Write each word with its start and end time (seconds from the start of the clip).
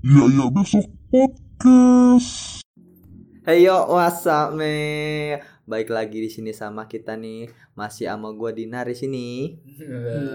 Iya 0.00 0.24
iya 0.26 0.44
besok 0.48 0.84
podcast. 1.08 2.64
Hey 3.42 3.64
yo, 3.64 3.76
what's 3.86 4.24
up, 4.26 4.52
me? 4.52 5.36
Baik 5.64 5.88
lagi 5.88 6.18
di 6.18 6.30
sini 6.30 6.52
sama 6.52 6.86
kita 6.86 7.14
nih. 7.14 7.48
Masih 7.74 8.08
sama 8.08 8.32
gua 8.32 8.50
Dinar 8.50 8.84
di 8.84 8.96
sini. 8.96 9.28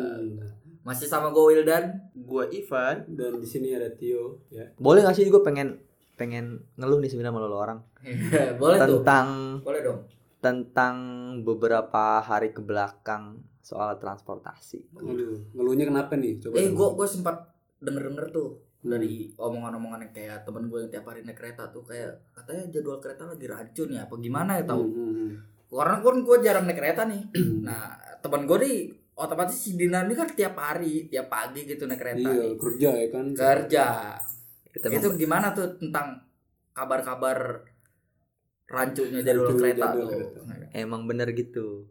Masih 0.86 1.10
sama 1.10 1.30
gue 1.30 1.42
Wildan. 1.44 1.98
Gua 2.16 2.46
Ivan. 2.48 3.10
dan 3.10 3.32
di 3.36 3.48
sini 3.48 3.74
ada 3.74 3.90
Tio 3.90 4.46
ya 4.48 4.70
Boleh 4.76 5.02
gak 5.02 5.18
sih 5.18 5.26
gue 5.26 5.42
pengen 5.42 5.82
pengen 6.14 6.62
ngeluh 6.76 7.02
nih 7.02 7.10
sebenarnya 7.10 7.34
sama 7.34 7.44
lo 7.44 7.58
orang 7.58 7.80
Boleh 8.62 8.78
tuh. 8.80 9.02
tentang 9.02 9.28
Boleh 9.60 9.82
dong. 9.82 10.00
tentang 10.40 10.96
beberapa 11.42 12.22
hari 12.22 12.50
ke 12.50 12.62
belakang 12.62 13.42
soal 13.60 13.98
transportasi. 13.98 14.94
Aduh, 14.96 15.42
ngeluhnya 15.52 15.86
kenapa 15.86 16.14
nih 16.14 16.38
coba 16.40 16.54
Eh, 16.56 16.70
gue 16.70 16.88
gue 16.94 17.08
sempat 17.10 17.50
denger 17.82 18.04
denger 18.08 18.26
tuh 18.30 18.50
dari 18.88 19.14
omongan-omongan 19.34 20.00
yang 20.02 20.14
kayak 20.14 20.38
temen 20.42 20.64
gue 20.66 20.80
yang 20.80 20.92
tiap 20.92 21.06
hari 21.06 21.22
naik 21.22 21.36
kereta 21.36 21.68
tuh 21.68 21.82
kayak 21.82 22.14
katanya 22.32 22.64
jadwal 22.70 22.98
kereta 22.98 23.26
lagi 23.26 23.46
racun 23.46 23.90
ya 23.90 24.02
apa 24.04 24.16
gimana 24.16 24.52
ya 24.54 24.64
Hmm, 24.64 24.70
tahu 24.70 24.84
hmm, 24.86 25.12
hmm. 25.12 25.32
karena 25.68 25.96
kan 26.00 26.16
gue 26.20 26.38
jarang 26.40 26.66
naik 26.66 26.78
kereta 26.78 27.02
nih 27.04 27.22
nah 27.62 27.84
temen 28.20 28.42
gue 28.44 28.58
nih 28.60 28.78
otomatis 29.16 29.58
si 29.58 29.74
Dinar 29.74 30.04
ini 30.04 30.14
kan 30.14 30.30
tiap 30.30 30.54
hari 30.56 31.08
tiap 31.08 31.28
pagi 31.28 31.64
gitu 31.64 31.84
naik 31.84 31.98
kereta 31.98 32.20
iya 32.22 32.34
nih 32.36 32.54
kerja 32.56 32.90
ya 32.94 33.08
kan 33.10 33.26
kerja 33.32 33.86
Kita 34.68 34.86
itu 34.90 35.08
memang- 35.08 35.18
gimana 35.18 35.48
tuh 35.50 35.68
tentang 35.76 36.08
kabar-kabar 36.72 37.64
rancunya 38.66 39.22
jadwal 39.22 39.48
Rancu 39.48 39.56
kereta 39.58 39.88
jadwal 39.88 40.04
tuh 40.04 40.44
kereta. 40.44 40.68
emang 40.74 41.02
bener 41.06 41.32
gitu. 41.32 41.88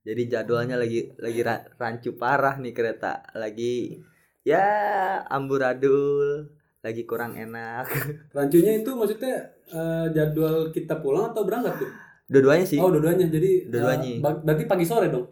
Jadi 0.00 0.22
jadwalnya 0.26 0.76
lagi 0.76 1.12
lagi 1.16 1.40
ra- 1.42 1.66
rancu 1.74 2.14
parah 2.14 2.56
nih 2.56 2.70
kereta. 2.70 3.26
Lagi 3.34 3.98
ya 4.42 4.64
amburadul, 5.28 6.46
lagi 6.78 7.02
kurang 7.02 7.34
enak. 7.34 7.86
rancunya 8.34 8.72
itu 8.76 8.90
maksudnya 8.90 9.34
eh, 9.66 10.06
jadwal 10.10 10.68
kita 10.68 10.98
pulang 10.98 11.30
atau 11.30 11.42
berangkat 11.42 11.74
tuh 11.76 11.90
Dua-duanya 12.26 12.62
sih. 12.62 12.76
oh 12.76 12.88
dua-duanya 12.88 13.24
jadi 13.26 13.66
Dua-duanya. 13.66 14.20
ba- 14.20 14.40
berarti 14.42 14.64
pagi 14.64 14.84
sore 14.84 15.08
dong 15.08 15.24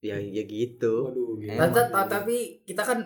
Ya 0.00 0.16
ya 0.16 0.42
gitu. 0.42 1.06
waduh 1.06 1.34
gitu. 1.36 1.54
Tapi- 1.56 2.08
tapi 2.08 2.36
kita 2.62 2.82
kan 2.82 2.98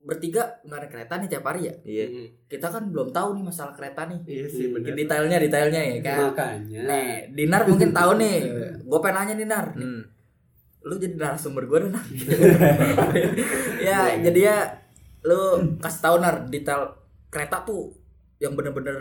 bertiga 0.00 0.40
nggak 0.62 0.80
naik 0.80 0.90
kereta 0.90 1.14
nih 1.14 1.28
tiap 1.28 1.44
hari 1.44 1.60
ya 1.62 1.74
Iya. 1.84 2.06
kita 2.46 2.66
kan 2.66 2.88
belum 2.88 3.10
tahu 3.10 3.36
nih 3.36 3.44
masalah 3.44 3.70
kereta 3.70 4.06
nih 4.06 4.18
Iya 4.24 4.46
sih 4.48 4.64
Hmm. 4.66 4.80
benar. 4.80 4.96
detailnya 4.96 5.36
detailnya 5.38 5.80
ya 5.84 5.96
kan 6.00 6.18
makanya 6.26 6.80
nih 6.80 7.08
Dinar 7.30 7.62
mungkin 7.64 7.90
tahu 7.90 8.10
nih 8.16 8.36
gue 8.88 8.98
pengen 8.98 9.16
nanya 9.20 9.34
nih 9.36 9.46
Nar 9.46 9.66
Nih, 9.72 9.84
Hmm. 9.84 10.02
Lu 10.82 10.96
jadi 10.96 11.14
narasumber 11.14 11.64
gue 11.64 11.78
nih 11.78 11.90
Nar 11.90 12.04
ya 13.82 14.00
jadi 14.18 14.40
ya 14.40 14.56
lu 15.22 15.40
kasih 15.78 16.00
tahu 16.00 16.16
Nar 16.18 16.46
detail 16.46 16.96
kereta 17.28 17.62
tuh 17.62 17.92
yang 18.36 18.52
bener-bener 18.52 18.96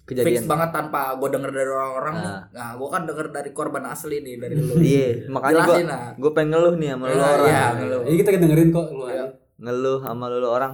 fix 0.00 0.16
Kejadian. 0.16 0.48
banget 0.48 0.70
tanpa 0.72 1.12
gue 1.14 1.28
denger 1.28 1.50
dari 1.52 1.68
orang-orang 1.68 2.16
Ah. 2.18 2.40
nah 2.48 2.70
gue 2.74 2.88
kan 2.88 3.04
denger 3.04 3.28
dari 3.28 3.50
korban 3.52 3.84
asli 3.84 4.18
nih 4.18 4.34
dari 4.36 4.56
lu 4.56 4.72
Iya, 4.74 5.28
makanya 5.28 5.52
gua 5.54 5.64
jelasin 5.68 5.86
Nar 5.86 6.02
gue 6.16 6.30
pengen 6.32 6.48
ngeluh 6.50 6.74
nih 6.74 6.88
sama 6.88 7.04
lu 7.06 7.20
orang. 7.20 7.44
iya, 7.46 7.64
ngeluh. 7.74 8.00
ini 8.02 8.16
kita 8.16 8.30
dengerin 8.34 8.68
kok 8.70 8.86
lu 8.88 9.04
Iya. 9.04 9.12
aja 9.14 9.26
Ngeluh 9.58 9.98
sama 10.00 10.24
lu 10.30 10.38
orang. 10.40 10.72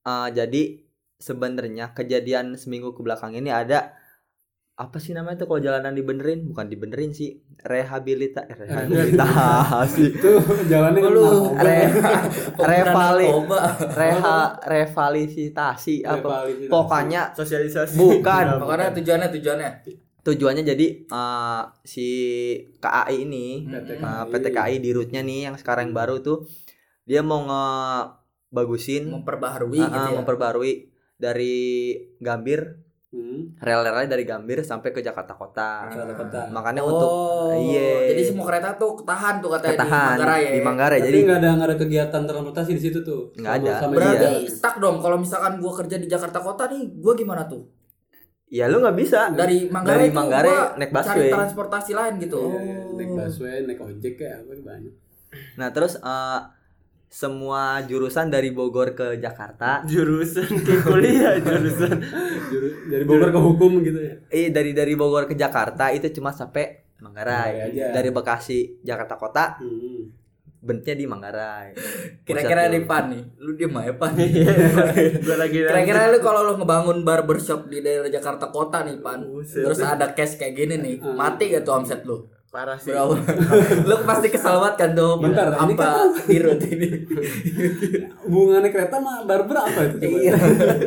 Ah, 0.00 0.30
jadi 0.30 0.62
sebenarnya 1.18 1.90
kejadian 1.90 2.54
seminggu 2.54 2.92
ke 2.92 3.02
belakang 3.02 3.34
ini 3.34 3.50
ada 3.50 3.95
apa 4.76 5.00
sih 5.00 5.10
namanya 5.10 5.40
tuh 5.40 5.48
kalau 5.48 5.58
jalanan 5.58 5.90
dibenerin? 5.90 6.44
Bukan 6.44 6.68
dibenerin 6.68 7.08
sih, 7.10 7.32
rehabilita 7.58 8.44
eh, 8.44 8.52
rehabilitasi. 8.54 10.04
itu 10.20 10.30
jalannya 10.68 11.00
kan 11.00 11.10
lu. 11.10 11.24
Re- 11.56 11.92
revali-. 12.54 13.32
Reha 13.90 14.38
revalitasi 14.60 16.04
apa? 16.04 16.44
Pokoknya 16.68 17.32
Sosialisasi. 17.32 17.96
bukan. 17.96 18.44
pokoknya 18.60 18.92
tujuannya 18.92 19.28
tujuannya 19.32 19.70
Tujuannya 20.20 20.62
jadi 20.66 20.86
eh, 21.06 21.62
si 21.82 22.08
KAI 22.76 23.16
ini 23.22 23.64
PT 23.64 23.88
eh, 23.88 23.98
KAI. 24.02 24.28
PT 24.28 24.46
KAI 24.50 24.76
di 24.76 24.90
route-nya 24.90 25.22
nih 25.22 25.40
yang 25.46 25.56
sekarang 25.56 25.88
Hmm. 25.88 25.96
baru 25.96 26.18
tuh 26.18 26.44
dia 27.06 27.22
mau 27.22 27.46
ngebagusin 27.46 29.08
memperbaharui 29.08 29.78
Ah, 29.78 29.86
gitu 29.86 30.08
ya 30.10 30.18
memperbarui 30.18 30.72
dari 31.14 31.56
Gambir 32.18 32.82
Hmm, 33.06 33.54
rel-relnya 33.56 34.10
dari 34.10 34.26
Gambir 34.26 34.60
sampai 34.60 34.90
ke 34.90 34.98
Jakarta 34.98 35.32
Kota. 35.32 35.86
kota-kota. 35.88 36.50
Makanya 36.50 36.82
oh, 36.82 36.90
untuk 36.90 37.10
iya. 37.64 38.10
Jadi 38.10 38.22
semua 38.26 38.44
kereta 38.44 38.74
tuh 38.74 38.98
ketahan 38.98 39.38
tuh 39.38 39.50
katanya 39.54 39.72
ketahan 39.78 39.86
di 39.86 40.18
Manggarai 40.18 40.42
ya. 40.42 40.50
di 40.50 40.60
Manggarai. 40.60 40.98
Tapi 40.98 41.06
Jadi 41.06 41.18
nggak 41.22 41.38
ada 41.38 41.48
nggak 41.48 41.68
ada 41.70 41.76
kegiatan 41.78 42.22
transportasi 42.26 42.70
di 42.74 42.82
situ 42.82 42.98
tuh. 43.00 43.30
Nggak 43.32 43.54
Sama- 43.54 43.62
ada. 43.62 43.74
Berarti 43.88 44.18
jalan. 44.18 44.50
stuck 44.50 44.76
dong 44.76 44.96
kalau 44.98 45.16
misalkan 45.16 45.52
gua 45.56 45.72
kerja 45.72 45.96
di 45.96 46.06
Jakarta 46.06 46.38
Kota 46.42 46.66
nih, 46.66 46.82
gua 46.98 47.14
gimana 47.14 47.46
tuh? 47.46 47.62
ya 48.46 48.66
lu 48.66 48.78
nggak 48.78 48.94
bisa. 48.94 49.30
Dari 49.30 49.66
Manggarai 49.66 49.96
Dari 49.96 50.06
tuh 50.06 50.16
Manggarai 50.16 50.50
gua 50.52 50.66
naik 50.76 50.90
cari 50.92 51.02
busway. 51.18 51.30
transportasi 51.30 51.90
lain 51.94 52.14
gitu. 52.18 52.40
Iya, 52.42 52.78
Oh. 52.78 52.94
naik 52.94 53.10
busway, 53.12 53.56
naik 53.64 53.80
ojek 53.80 54.14
ya, 54.16 54.34
apa 54.36 54.52
banyak. 54.56 54.94
Nah, 55.56 55.68
terus 55.70 55.94
eh, 55.96 56.40
semua 57.08 57.62
jurusan 57.82 58.26
dari 58.26 58.50
Bogor 58.50 58.92
ke 58.92 59.16
Jakarta, 59.16 59.80
Jurusan 59.82 60.50
ke 60.66 60.74
kuliah 60.80 61.38
jurusan. 61.38 62.02
Juru, 62.46 62.68
dari 62.86 63.04
Bogor 63.04 63.30
ke 63.30 63.40
hukum 63.40 63.72
gitu 63.80 63.98
ya. 63.98 64.14
eh 64.28 64.48
dari 64.48 64.70
dari 64.70 64.92
Bogor 64.92 65.24
ke 65.24 65.34
Jakarta 65.34 65.88
itu 65.88 66.10
cuma 66.12 66.30
sampai 66.30 66.82
Manggarai. 66.96 67.70
Aja. 67.70 67.92
Dari 67.92 68.08
Bekasi 68.08 68.80
Jakarta 68.80 69.14
Kota 69.14 69.56
Hmm. 69.56 70.08
berhentinya 70.58 70.96
di 70.96 71.06
Manggarai. 71.06 71.68
Kira-kira 72.20 72.66
di. 72.66 72.82
Pan 72.82 73.06
nih, 73.08 73.22
lu 73.38 73.54
diem 73.54 73.70
aja 73.70 73.94
Pan. 73.94 74.12
Gua 75.22 75.36
lagi 75.36 75.58
Kira-kira 75.60 76.08
lu 76.08 76.18
kalau 76.18 76.42
lu 76.42 76.52
ngebangun 76.56 77.00
barbershop 77.00 77.66
di 77.66 77.78
daerah 77.78 78.08
Jakarta 78.08 78.48
Kota 78.48 78.82
nih 78.82 78.98
Pan, 78.98 79.22
Buset. 79.22 79.62
terus 79.62 79.78
ada 79.78 80.10
cash 80.10 80.34
kayak 80.34 80.54
gini 80.54 80.74
nih, 80.76 80.94
Hmm. 80.98 81.14
mati 81.14 81.48
gak 81.48 81.62
tuh 81.62 81.74
omset 81.76 82.02
lu? 82.02 82.26
Parah 82.48 82.76
sih. 82.76 82.90
Berapa? 82.90 83.16
lu 83.84 83.94
pasti 84.02 84.28
kesel 84.28 84.56
banget 84.56 84.74
kan 84.76 84.90
tuh 84.92 85.18
Bentar, 85.18 85.52
ini 85.58 85.74
apa 85.74 85.88
di 86.24 86.36
route 86.38 86.66
ini. 86.68 86.88
Hubungannya 88.22 88.70
kereta 88.70 88.96
sama 88.96 89.22
barber 89.22 89.56
apa 89.58 89.80
itu 89.84 89.96
coba? 89.98 90.16
Iya. 90.16 90.32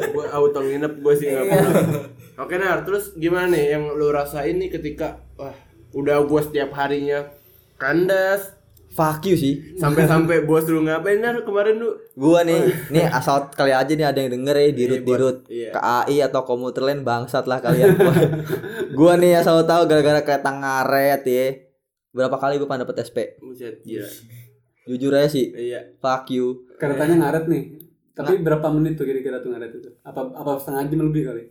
gua 0.09 0.25
auto 0.31 0.59
nginep 0.59 0.94
gua 1.00 1.14
sih 1.14 1.28
nggak 1.28 1.44
Iya. 1.44 1.53
pernah. 1.53 2.03
Oke 2.40 2.56
Nar, 2.56 2.80
terus 2.81 3.12
gimana 3.14 3.52
nih 3.52 3.66
yang 3.72 3.84
lu 3.92 4.09
rasain 4.09 4.56
nih 4.56 4.72
ketika 4.72 5.20
wah 5.36 5.53
udah 5.92 6.24
gua 6.24 6.42
setiap 6.42 6.72
harinya 6.74 7.28
kandas 7.76 8.59
Fuck 8.99 9.31
you 9.31 9.39
sih. 9.39 9.79
sampai-sampai 9.79 10.43
bos 10.43 10.67
lu 10.67 10.83
ngapain 10.83 11.23
Nar 11.23 11.39
kemarin 11.47 11.79
lu? 11.79 11.95
Gua 12.19 12.43
nih, 12.43 12.67
nih 12.91 13.07
asal 13.07 13.47
kali 13.55 13.71
aja 13.71 13.87
nih 13.87 14.03
ada 14.03 14.19
yang 14.19 14.35
denger 14.35 14.55
ya 14.59 14.69
di 14.75 14.83
root 14.91 15.47
di 15.47 15.63
iya. 15.63 15.71
KAI 15.71 16.27
atau 16.27 16.43
komuter 16.43 16.83
lain 16.83 17.07
bangsat 17.07 17.47
lah 17.47 17.63
kalian. 17.63 17.95
Gua, 17.95 18.11
gua 18.99 19.13
nih 19.15 19.39
asal 19.39 19.63
tahu 19.63 19.87
gara-gara 19.87 20.19
kereta 20.19 20.51
ngaret 20.51 21.23
ya. 21.23 21.47
Berapa 22.11 22.35
kali 22.35 22.59
gua 22.59 22.67
pernah 22.67 22.83
dapet 22.83 23.07
SP? 23.07 23.17
Buset, 23.39 23.79
gila. 23.87 24.11
Jujur 24.83 25.16
aja 25.16 25.31
sih. 25.31 25.47
Iya. 25.55 25.95
Fuck 26.03 26.35
you. 26.35 26.67
Keretanya 26.75 27.23
ngaret 27.23 27.47
nih. 27.47 27.63
Tapi 28.11 28.43
berapa 28.43 28.67
menit 28.75 28.99
tuh 28.99 29.07
kira-kira 29.07 29.39
tuh 29.39 29.55
ngaret 29.55 29.79
itu? 29.79 29.95
Apa 30.03 30.27
apa 30.35 30.59
setengah 30.59 30.91
jam 30.91 31.07
lebih 31.07 31.23
kali? 31.23 31.43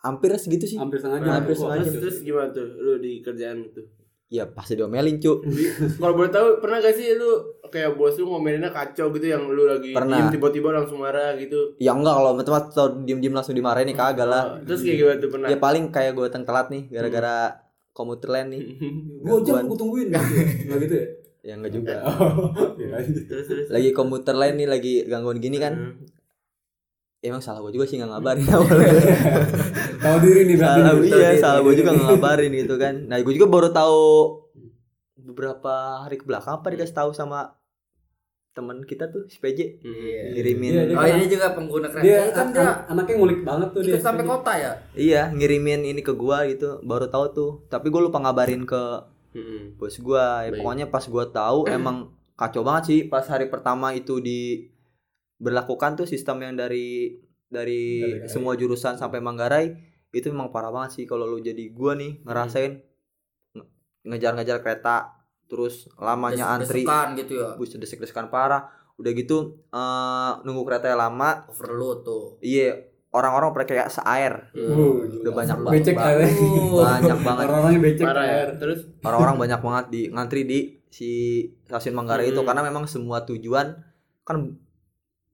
Hampir 0.00 0.32
segitu 0.40 0.64
sih. 0.64 0.80
Hampir 0.80 1.04
setengah 1.04 1.20
jam. 1.20 1.32
Hampir 1.36 1.52
setengah 1.52 1.84
Terus, 1.84 2.00
terus 2.00 2.16
gimana 2.24 2.48
tuh 2.48 2.64
lu 2.80 2.96
di 2.96 3.20
kerjaan 3.20 3.60
itu? 3.60 3.84
Ya 4.32 4.48
pasti 4.48 4.80
diomelin, 4.80 5.20
Cuk. 5.20 5.44
Kalau 6.00 6.16
boleh 6.16 6.32
tahu 6.32 6.56
pernah 6.56 6.80
gak 6.80 6.96
sih 6.96 7.12
lu 7.20 7.60
kayak 7.68 8.00
bos 8.00 8.16
lu 8.16 8.32
ngomelinnya 8.32 8.72
kacau 8.72 9.12
gitu 9.12 9.28
yang 9.28 9.44
lu 9.44 9.68
lagi 9.68 9.92
Pernah. 9.92 10.24
diem 10.24 10.28
tiba-tiba 10.32 10.72
langsung 10.72 11.04
marah 11.04 11.36
gitu? 11.36 11.76
Ya 11.76 11.92
enggak 11.92 12.16
kalau 12.16 12.32
tempat 12.40 12.64
atau 12.72 12.86
diem-diem 13.04 13.36
langsung 13.36 13.52
dimarahin 13.52 13.92
nih 13.92 13.96
kagak 13.96 14.24
lah. 14.24 14.56
Oh, 14.56 14.64
terus 14.64 14.80
kayak 14.80 14.96
gimana 14.96 15.16
tuh 15.20 15.30
pernah? 15.36 15.48
Ya 15.52 15.56
paling 15.60 15.84
kayak 15.92 16.12
gue 16.16 16.24
datang 16.32 16.44
telat 16.48 16.72
nih 16.72 16.82
gara-gara 16.88 17.36
komuter 17.92 18.28
lain 18.32 18.46
nih. 18.56 18.62
Dua 19.28 19.38
jam 19.44 19.68
aku 19.68 19.76
tungguin. 19.76 20.08
Enggak 20.08 20.78
gitu 20.80 20.94
ya? 20.96 21.06
Ya 21.42 21.52
enggak 21.60 21.72
juga. 21.76 21.92
Oh, 22.08 22.72
iya 22.80 22.88
lanjut. 22.88 23.24
terus 23.28 23.44
terus. 23.44 23.66
Lagi 23.68 23.90
komuter 23.92 24.32
lain 24.32 24.54
nih 24.56 24.68
lagi 24.68 24.94
gangguan 25.04 25.44
gini 25.44 25.60
kan. 25.60 26.00
Emang 27.22 27.38
salah 27.38 27.58
gue 27.60 27.72
juga 27.72 27.86
sih 27.86 27.96
nggak 27.96 28.10
ngabarin 28.12 28.46
awalnya. 28.46 28.92
Tahu 29.96 30.16
diri 30.20 30.40
nih 30.44 30.56
berarti. 30.56 30.80
salah 30.80 30.94
iya 31.00 31.30
salah 31.36 31.60
gue 31.60 31.74
juga 31.74 31.90
nggak 31.90 32.06
ngabarin 32.08 32.50
gitu 32.52 32.74
kan 32.76 32.94
nah 33.04 33.16
gue 33.16 33.32
juga 33.32 33.46
baru 33.46 33.68
tahu 33.70 34.00
beberapa 35.14 35.74
hari 36.00 36.16
ke 36.16 36.24
belakang 36.24 36.58
apa 36.58 36.66
dikasih 36.68 36.92
tahu 36.92 37.10
sama 37.12 37.54
teman 38.50 38.82
kita 38.82 39.08
tuh 39.08 39.24
si 39.26 39.38
PJ 39.38 39.80
Hmm. 39.80 40.34
ngirimin 40.34 40.70
Iya, 40.70 40.82
dia 40.84 40.94
Oh 40.94 41.06
ini 41.08 41.24
juga 41.26 41.46
pengguna 41.52 41.88
kereta. 41.88 42.02
Dia 42.02 42.18
kan 42.28 42.42
an- 42.42 42.52
dia 42.52 42.60
an- 42.60 42.80
anaknya 42.90 43.14
ngulik 43.16 43.40
banget 43.42 43.68
tuh 43.70 43.80
dia. 43.80 43.96
sampai 43.96 44.24
kota 44.24 44.52
ya. 44.52 44.72
iya 44.92 45.22
ngirimin 45.30 45.86
ini 45.86 46.00
ke 46.00 46.12
gua 46.12 46.44
gitu 46.44 46.82
baru 46.82 47.06
tahu 47.06 47.24
tuh 47.30 47.50
tapi 47.66 47.88
gue 47.88 48.02
lupa 48.02 48.18
ngabarin 48.18 48.64
ke 48.64 48.82
Hmm. 49.32 49.72
bos 49.74 49.96
gua 49.98 50.44
ya, 50.44 50.50
Baik. 50.50 50.58
pokoknya 50.58 50.86
pas 50.86 51.04
gua 51.06 51.24
tahu 51.24 51.64
emang 51.70 51.96
kacau 52.34 52.60
banget 52.60 52.82
sih 52.84 53.00
pas 53.06 53.24
hari 53.24 53.46
pertama 53.46 53.94
itu 53.94 54.18
di 54.18 54.68
berlakukan 55.42 55.94
tuh 55.94 56.06
sistem 56.06 56.38
yang 56.40 56.54
dari 56.54 57.18
dari 57.44 57.82
Dari 58.16 58.30
semua 58.30 58.54
jurusan 58.54 58.94
sampai 58.94 59.18
Manggarai 59.18 59.74
itu 60.10 60.28
memang 60.28 60.48
parah 60.48 60.70
banget 60.70 60.94
sih 60.94 61.04
kalau 61.04 61.26
lu 61.26 61.38
jadi 61.38 61.68
gua 61.68 61.92
nih 61.92 62.22
ngerasain 62.22 62.78
nge- 63.52 63.68
ngejar-ngejar 64.04 64.60
kereta 64.60 65.18
terus 65.44 65.90
lamanya 65.96 66.48
antri 66.50 66.80
Des-desekan 66.80 67.06
gitu 67.14 67.32
ya? 67.34 67.48
Bus 67.54 67.72
desek-desekan 67.72 68.28
parah. 68.28 68.68
Udah 68.94 69.10
gitu 69.10 69.38
eh 69.68 70.32
nunggu 70.42 70.62
kereta 70.62 70.92
lama 70.92 71.44
overload 71.46 71.98
tuh. 72.02 72.24
Iya 72.38 72.76
orang-orang 73.10 73.52
pada 73.52 73.66
kayak 73.66 73.88
seair. 73.88 74.48
Uh, 74.52 75.04
udah 75.20 75.32
banyak 75.34 75.56
banget 75.58 75.72
becek 75.74 75.96
air. 75.98 76.18
banyak 76.80 77.18
banget. 77.20 77.44
Orang-orangnya 77.44 77.80
becek 77.82 78.06
Parah 78.06 78.24
ya. 78.24 78.32
air. 78.34 78.48
Terus 78.56 78.78
orang-orang 79.00 79.36
banyak 79.38 79.60
banget 79.60 79.84
di 79.90 80.02
ngantri 80.08 80.42
di 80.42 80.58
si 80.88 81.10
stasiun 81.62 81.92
Manggarai 81.94 82.28
itu 82.28 82.38
Hmm. 82.38 82.48
karena 82.48 82.62
memang 82.62 82.84
semua 82.86 83.20
tujuan 83.22 83.76
kan 84.22 84.36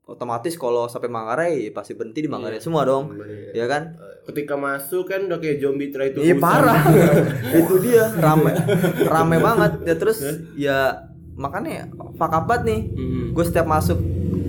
otomatis 0.08 0.56
kalau 0.56 0.88
sampai 0.88 1.12
Manggarai 1.12 1.68
ya 1.68 1.70
pasti 1.76 1.92
berhenti 1.92 2.24
di 2.24 2.30
Manggarai 2.32 2.64
semua 2.64 2.88
dong. 2.88 3.12
Ya 3.52 3.68
kan? 3.68 4.00
Ketika 4.24 4.56
masuk 4.56 5.04
kan 5.04 5.28
udah 5.28 5.36
kayak 5.36 5.60
zombie 5.60 5.92
try 5.92 6.08
itu 6.10 6.24
Iya 6.24 6.34
parah. 6.40 6.80
itu 7.60 7.74
dia 7.84 8.08
rame. 8.16 8.56
Rame 9.04 9.36
banget. 9.36 9.72
Ya 9.84 9.94
terus 10.00 10.18
ya 10.56 11.04
makanya 11.36 11.92
fakabat 12.16 12.64
nih. 12.64 12.88
Hmm. 12.88 13.36
Gue 13.36 13.44
setiap 13.44 13.68
masuk 13.68 14.00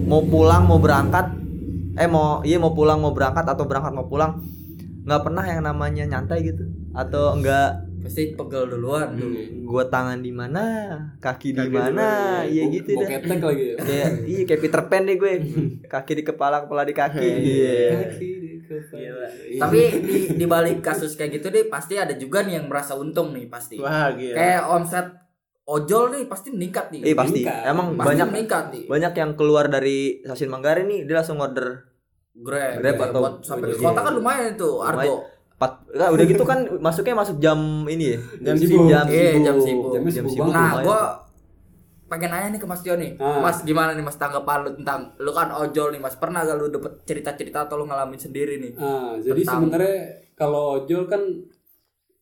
mau 0.08 0.24
pulang 0.24 0.64
mau 0.64 0.80
berangkat 0.80 1.36
eh 2.00 2.08
mau 2.08 2.40
iya 2.48 2.56
mau 2.56 2.72
pulang 2.72 3.04
mau 3.04 3.12
berangkat 3.12 3.44
atau 3.44 3.68
berangkat 3.68 3.92
mau 3.92 4.08
pulang 4.08 4.40
nggak 5.04 5.22
pernah 5.28 5.44
yang 5.44 5.62
namanya 5.68 6.08
nyantai 6.08 6.40
gitu. 6.48 6.72
Atau 6.96 7.36
enggak 7.36 7.89
pasti 8.00 8.34
pegel 8.34 8.64
duluan 8.68 9.14
tuh. 9.14 9.30
Gue 9.64 9.84
tangan 9.88 10.20
di 10.20 10.32
mana 10.32 10.64
kaki 11.20 11.52
di 11.52 11.60
Kaki 11.60 11.68
di 11.68 11.76
mana 11.76 11.90
mana, 11.92 12.12
iya 12.48 12.64
gitu 12.72 12.96
Mau 12.96 13.04
dah. 13.04 13.10
ketek 13.12 13.40
lagi 13.44 13.66
ya. 13.66 13.76
kayak 13.80 14.10
iya 14.26 14.42
kayak 14.48 14.62
Peter 14.64 14.82
Pan 14.88 15.02
deh 15.04 15.16
gue. 15.16 15.32
Kaki 15.94 16.12
di 16.16 16.24
kepala 16.24 16.64
kepala 16.64 16.82
di 16.84 16.94
kaki. 16.96 17.30
Iya. 17.44 17.80
Kaki 18.08 18.30
di 18.40 18.52
kepala. 18.64 19.26
tapi 19.60 19.82
di 20.06 20.18
di 20.38 20.46
balik 20.46 20.80
kasus 20.80 21.18
kayak 21.18 21.42
gitu 21.42 21.50
deh 21.50 21.68
pasti 21.68 21.98
ada 21.98 22.14
juga 22.16 22.46
nih 22.46 22.62
yang 22.62 22.66
merasa 22.72 22.96
untung 22.96 23.36
nih 23.36 23.50
pasti. 23.50 23.78
Wah 23.78 24.14
gila. 24.14 24.36
kayak 24.38 24.62
omset 24.70 25.08
ojol 25.66 26.16
nih 26.16 26.24
pasti 26.26 26.50
meningkat 26.50 26.90
nih. 26.90 27.02
Iya 27.04 27.16
pasti. 27.18 27.42
Meningkat. 27.46 27.62
emang 27.68 27.88
pasti 27.98 28.08
banyak 28.10 28.28
meningkat 28.32 28.64
nih. 28.74 28.84
banyak 28.88 29.14
yang 29.14 29.32
keluar 29.38 29.66
dari 29.68 29.98
stasiun 30.26 30.50
Manggarai 30.50 30.84
nih 30.86 31.00
dia 31.06 31.16
langsung 31.20 31.38
order 31.38 31.86
grab, 32.40 32.80
Grab 32.80 32.98
atau 33.10 33.20
buat 33.20 33.36
sampai 33.44 33.68
ke 33.76 33.84
kota 33.84 34.00
kan 34.00 34.14
lumayan 34.16 34.56
itu 34.56 34.70
argo 34.80 35.28
empat 35.60 35.72
nah, 35.92 36.08
udah 36.08 36.24
gitu 36.26 36.44
kan 36.44 36.60
masuknya 36.80 37.14
masuk 37.14 37.36
jam 37.38 37.60
ini 37.86 38.06
ya 38.10 38.20
Jam 38.42 38.56
sibuk. 38.56 38.88
jam 38.88 39.06
Iya, 39.06 39.20
sibuk 39.30 39.44
jam 39.44 39.56
sibuk. 39.58 39.90
Jamnya 39.92 40.08
jam 40.10 40.16
sibuk 40.16 40.32
sibuk 40.32 40.48
banget. 40.48 40.56
nah 40.56 40.72
gua 40.82 41.00
pengen 42.08 42.30
nanya 42.30 42.48
nih 42.50 42.58
ke 42.58 42.66
Mas 42.66 42.82
Tio 42.82 42.96
nih 42.96 43.12
Ah. 43.18 43.38
Mas 43.40 43.62
gimana 43.62 43.92
nih 43.92 44.02
Mas 44.02 44.16
tanggapan 44.16 44.58
lu 44.62 44.72
tentang 44.74 45.00
lu 45.18 45.30
kan 45.30 45.52
ojol 45.52 45.92
nih 45.92 46.00
Mas 46.00 46.16
pernah 46.16 46.42
gak 46.42 46.56
lu 46.56 46.68
dapet 46.70 47.04
cerita-cerita 47.04 47.60
atau 47.62 47.76
lu 47.76 47.86
ngalamin 47.86 48.18
sendiri 48.18 48.56
nih 48.58 48.72
Ah, 48.76 49.14
jadi 49.16 49.36
Tentang- 49.38 49.68
sebenarnya 49.68 49.98
kalau 50.34 50.64
ojol 50.80 51.06
kan 51.06 51.22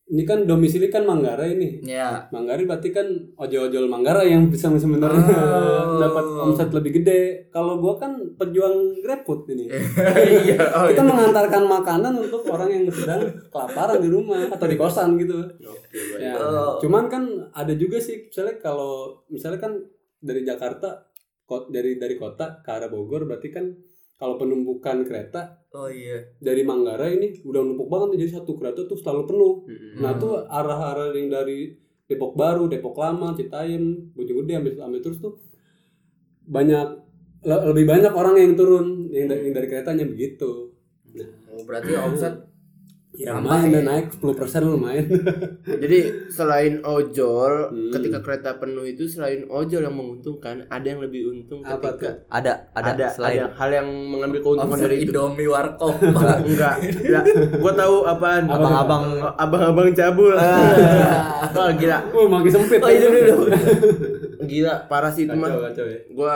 ini 0.08 0.24
kan 0.24 0.48
domisili 0.48 0.88
kan 0.88 1.04
Manggarai 1.04 1.60
nih. 1.60 1.84
ya 1.84 2.24
Manggarai 2.32 2.64
berarti 2.64 2.88
kan 2.88 3.04
ojol-ojol 3.36 3.92
Manggarai 3.92 4.32
yang 4.32 4.48
bisa 4.48 4.72
sebenarnya 4.72 5.28
Oh. 5.28 6.00
dapat 6.02 6.24
omset 6.24 6.70
lebih 6.72 7.00
gede. 7.00 7.50
Kalau 7.52 7.76
gua 7.76 8.00
kan 8.00 8.16
pejuang 8.40 9.02
GrabFood 9.04 9.50
ini. 9.52 9.68
iya 10.48 10.56
oh, 10.72 10.88
Kita 10.88 11.02
iya. 11.04 11.10
mengantarkan 11.10 11.62
makanan 11.68 12.12
untuk 12.24 12.46
orang 12.48 12.70
yang 12.72 12.84
sedang 12.88 13.28
kelaparan 13.52 14.00
di 14.00 14.08
rumah 14.08 14.48
atau 14.48 14.66
di 14.70 14.76
kosan 14.80 15.20
gitu. 15.20 15.44
Ya. 16.16 16.34
Oh. 16.40 16.80
Cuman 16.80 17.10
kan 17.12 17.24
ada 17.52 17.74
juga 17.76 18.00
sih 18.00 18.32
misalnya 18.32 18.56
kalau 18.62 19.24
misalnya 19.28 19.60
kan 19.60 19.72
dari 20.18 20.42
Jakarta 20.42 21.04
dari 21.68 21.96
dari 21.96 22.16
kota 22.16 22.60
ke 22.64 22.70
arah 22.70 22.88
Bogor 22.88 23.24
berarti 23.24 23.48
kan 23.48 23.64
kalau 24.18 24.36
penumpukan 24.36 25.06
kereta 25.06 25.57
oh 25.76 25.88
iya 25.92 26.32
dari 26.40 26.64
Manggarai 26.64 27.20
ini 27.20 27.28
udah 27.44 27.60
numpuk 27.60 27.88
banget 27.92 28.16
jadi 28.16 28.40
satu 28.40 28.56
kereta 28.56 28.88
tuh 28.88 28.96
selalu 28.96 29.22
penuh. 29.28 29.54
Hmm. 29.68 30.00
Nah 30.00 30.12
tuh 30.16 30.44
arah-arah 30.48 31.12
yang 31.12 31.28
dari 31.28 31.76
Depok 32.08 32.32
Baru, 32.32 32.72
Depok 32.72 32.96
Lama, 32.96 33.36
Citayam, 33.36 34.12
Bojonggede 34.16 34.56
ambil 34.56 34.72
ambil 34.80 35.00
terus 35.04 35.20
tuh 35.20 35.36
banyak 36.48 37.04
le- 37.44 37.64
lebih 37.68 37.84
banyak 37.84 38.12
orang 38.16 38.40
yang 38.40 38.52
turun 38.56 39.12
yang 39.12 39.28
dari, 39.28 39.44
yang 39.44 39.54
dari 39.54 39.68
keretanya 39.68 40.08
begitu. 40.08 40.72
oh, 41.52 41.62
berarti 41.68 41.92
omset 41.96 42.47
Ya 43.18 43.34
lumayan 43.34 43.66
ya. 43.66 43.70
udah 43.72 43.82
naik 43.84 44.06
10% 44.14 44.22
lumayan. 44.64 45.06
Jadi 45.82 45.98
selain 46.30 46.78
ojol, 46.80 47.52
Hmm. 47.68 47.90
ketika 47.90 48.22
kereta 48.22 48.50
penuh 48.56 48.86
itu 48.86 49.04
selain 49.04 49.42
ojol 49.44 49.82
yang 49.82 49.92
menguntungkan, 49.92 50.62
ada 50.68 50.86
yang 50.86 51.02
lebih 51.02 51.26
untung 51.28 51.60
Apa 51.60 51.92
ketika 51.92 52.22
ada 52.30 52.70
ada, 52.72 52.94
ada, 52.94 53.06
selain 53.10 53.42
ada 53.42 53.58
hal 53.58 53.70
yang 53.74 53.88
mengambil 54.06 54.38
keuntungan 54.40 54.78
dari 54.78 54.96
itu. 55.02 55.10
Indomie 55.10 55.46
Warkop 55.46 55.98
Enggak, 56.06 56.38
enggak. 56.40 56.74
enggak. 56.78 57.24
Gua 57.58 57.72
tahu 57.74 57.96
apaan. 58.06 58.44
abang-abang 58.46 59.04
abang-abang 59.34 59.88
cabul. 59.92 60.34
Wah, 61.58 61.70
gila. 61.74 61.98
Oh 62.14 62.30
makin 62.30 62.50
sempit. 62.52 62.78
Oh, 62.78 62.86
itu 62.88 63.06
dulu. 63.08 63.50
Gila, 64.40 64.86
parah 64.86 65.10
sih 65.10 65.26
itu 65.26 65.34
mah. 65.34 65.50
Ya. 65.50 65.98
Gua 66.14 66.34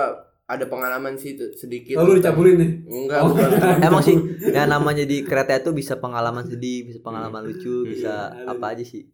ada 0.52 0.64
pengalaman 0.64 1.14
sih 1.14 1.32
itu 1.32 1.48
sedikit. 1.54 1.96
Lalu 1.96 2.20
dicabulin 2.20 2.56
nih. 2.56 2.70
Enggak, 2.84 3.20
Oh. 3.20 3.32
emang 3.82 4.00
sih 4.00 4.16
yang 4.44 4.68
namanya 4.68 5.02
di 5.02 5.20
kereta 5.20 5.56
itu 5.56 5.70
bisa 5.70 5.96
pengalaman 5.96 6.44
sedih 6.44 6.84
bisa 6.84 7.00
pengalaman 7.00 7.40
lucu 7.42 7.86
bisa 7.86 8.28
Ada. 8.28 8.52
apa 8.52 8.66
aja 8.70 8.84
sih 8.84 9.08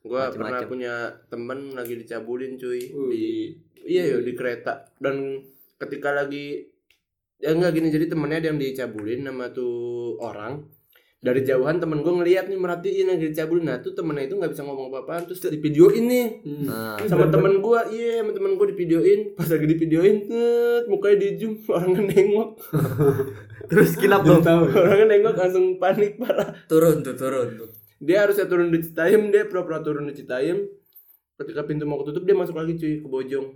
Gua 0.00 0.28
pernah 0.28 0.52
Macem-macem. 0.54 0.68
punya 0.68 0.94
temen 1.26 1.58
lagi 1.72 1.94
dicabulin 1.96 2.54
cuy 2.54 2.80
Uh. 2.86 3.08
di 3.08 3.26
iya 3.82 4.06
yo 4.06 4.20
di 4.20 4.32
kereta 4.32 4.86
dan 4.96 5.42
ketika 5.76 6.14
lagi 6.14 6.62
ya 7.36 7.50
enggak 7.50 7.72
gini 7.72 7.88
jadi 7.88 8.06
temennya 8.06 8.38
ada 8.38 8.48
yang 8.48 8.58
dicabulin 8.58 9.20
sama 9.22 9.50
tuh 9.50 9.74
orang 10.18 10.62
dari 11.24 11.40
jauhan 11.40 11.80
temen 11.80 12.04
gue 12.04 12.12
ngeliat 12.12 12.52
nih 12.52 12.58
merhatiin 12.60 13.08
lagi 13.08 13.32
dicabulin 13.32 13.64
nah 13.64 13.80
tuh 13.80 13.96
temennya 13.96 14.28
itu 14.28 14.36
nggak 14.36 14.52
bisa 14.52 14.60
ngomong 14.60 14.92
apa-apaan 14.92 15.24
terus 15.24 15.40
di 15.40 15.56
videoin 15.56 16.04
nih. 16.04 16.26
Hmm. 16.44 16.64
nah, 16.68 17.00
sama 17.08 17.32
temen 17.32 17.64
gue 17.64 17.80
iya 17.96 18.20
sama 18.20 18.36
temen 18.36 18.52
gue 18.60 18.66
di 18.68 18.76
videoin 18.76 19.20
pas 19.32 19.48
lagi 19.48 19.64
di 19.64 19.76
videoin 19.80 20.16
tet, 20.28 20.84
mukanya 20.84 21.16
di 21.24 21.28
zoom 21.40 21.56
orangnya 21.72 22.02
nengok. 22.12 22.48
Terus 23.72 23.96
kinap 23.96 24.20
Belum 24.20 24.44
dong. 24.44 24.68
orangnya 24.68 25.06
nengok 25.16 25.34
langsung 25.40 25.80
panik 25.80 26.20
parah. 26.20 26.52
Turun 26.68 27.00
tuh 27.00 27.16
turun 27.16 27.56
tuh. 27.56 27.72
Dia 28.04 28.28
harusnya 28.28 28.44
turun 28.44 28.68
di 28.68 28.84
Citayam 28.84 29.32
dia 29.32 29.48
pura-pura 29.48 29.80
turun 29.80 30.04
di 30.04 30.20
Citayam 30.20 30.60
ketika 31.34 31.62
pintu 31.62 31.82
mau 31.82 31.98
ketutup 31.98 32.22
dia 32.22 32.32
masuk 32.32 32.54
lagi 32.54 32.74
cuy 32.74 32.94
ke 32.98 33.08
Bojong 33.08 33.46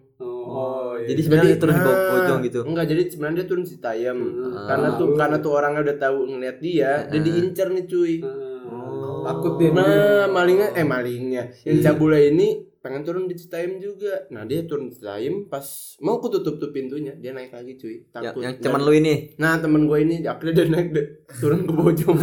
Oh, 0.48 0.96
iya. 0.96 1.12
jadi 1.12 1.20
sebenarnya 1.20 1.48
dia 1.48 1.60
turun 1.60 1.76
di 1.76 1.84
ah, 1.84 2.08
pojong 2.10 2.38
gitu 2.42 2.60
enggak 2.64 2.86
jadi 2.88 3.02
sebenarnya 3.06 3.36
dia 3.36 3.46
turun 3.46 3.62
di 3.62 3.70
Citayam 3.70 4.18
Hmm. 4.18 4.64
karena 4.64 4.88
tuh 4.94 5.06
Ah. 5.06 5.16
karena 5.16 5.36
tuh 5.38 5.52
orangnya 5.52 5.80
udah 5.84 5.96
tahu 5.98 6.18
ngeliat 6.26 6.56
dia 6.58 6.90
dia 7.06 7.20
Ah. 7.20 7.22
diincar 7.22 7.68
nih 7.68 7.84
cuy 7.84 8.14
Ah, 8.18 9.20
takut 9.24 9.52
dia. 9.56 9.70
nah 9.70 10.24
malingnya 10.26 10.68
eh 10.72 10.82
malingnya 10.84 11.42
yang 11.62 11.78
cabula 11.80 12.16
ini 12.16 12.64
pengen 12.88 13.04
turun 13.04 13.24
di 13.28 13.36
Citayam 13.36 13.76
juga. 13.76 14.24
Nah 14.32 14.48
dia 14.48 14.64
turun 14.64 14.88
di 14.88 14.96
Citayam 14.96 15.44
pas 15.44 15.62
mau 16.00 16.16
ketutup 16.18 16.56
tuh 16.56 16.72
pintunya 16.72 17.12
dia 17.14 17.36
naik 17.36 17.52
lagi 17.52 17.76
cuy. 17.76 18.00
Yang, 18.00 18.24
takut. 18.32 18.40
yang 18.40 18.54
cuman 18.58 18.80
lu 18.80 18.92
ini? 18.96 19.14
Nah 19.36 19.60
temen 19.60 19.84
gue 19.84 19.98
ini 20.00 20.24
akhirnya 20.24 20.52
dia 20.56 20.66
naik 20.66 20.88
deh, 20.90 21.06
turun 21.36 21.68
ke 21.68 21.72
Bojong. 21.76 22.16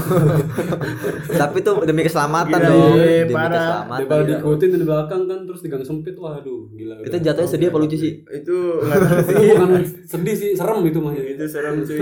Tapi 1.45 1.57
tuh 1.61 1.85
demi 1.85 2.01
keselamatan 2.01 2.57
Gila, 2.57 2.69
dong. 2.73 2.93
iya, 2.97 3.21
demi 3.23 3.37
parah. 3.37 3.53
keselamatan 3.53 3.99
Dia 4.01 4.09
kalau 4.09 4.23
Gila. 4.25 4.31
diikutin 4.33 4.69
dari 4.73 4.85
belakang 4.85 5.21
kan 5.25 5.39
terus 5.45 5.61
di 5.61 5.69
gang 5.69 5.83
sempit 5.85 6.15
waduh 6.17 6.61
gila. 6.73 6.95
itu 7.05 7.15
jatuhnya 7.21 7.47
sedih 7.47 7.67
apa 7.69 7.77
lucu 7.77 7.95
sih? 7.95 8.13
Itu 8.25 8.55
nggak 8.81 8.97
tahu. 8.97 9.19
Sih 9.21 9.35
Bukan 9.53 9.69
sedih 10.09 10.35
sih, 10.35 10.49
serem 10.57 10.79
itu 10.81 10.97
mah. 10.97 11.13
itu 11.13 11.45
serem 11.45 11.85
cuy. 11.85 12.01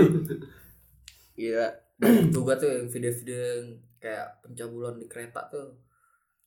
Gila. 1.38 1.68
Juga 2.32 2.56
tuh 2.56 2.68
yang 2.72 2.86
video-video 2.88 3.42
kayak 4.00 4.42
pencabulan 4.42 4.96
di 4.96 5.06
kereta 5.06 5.46
tuh 5.48 5.83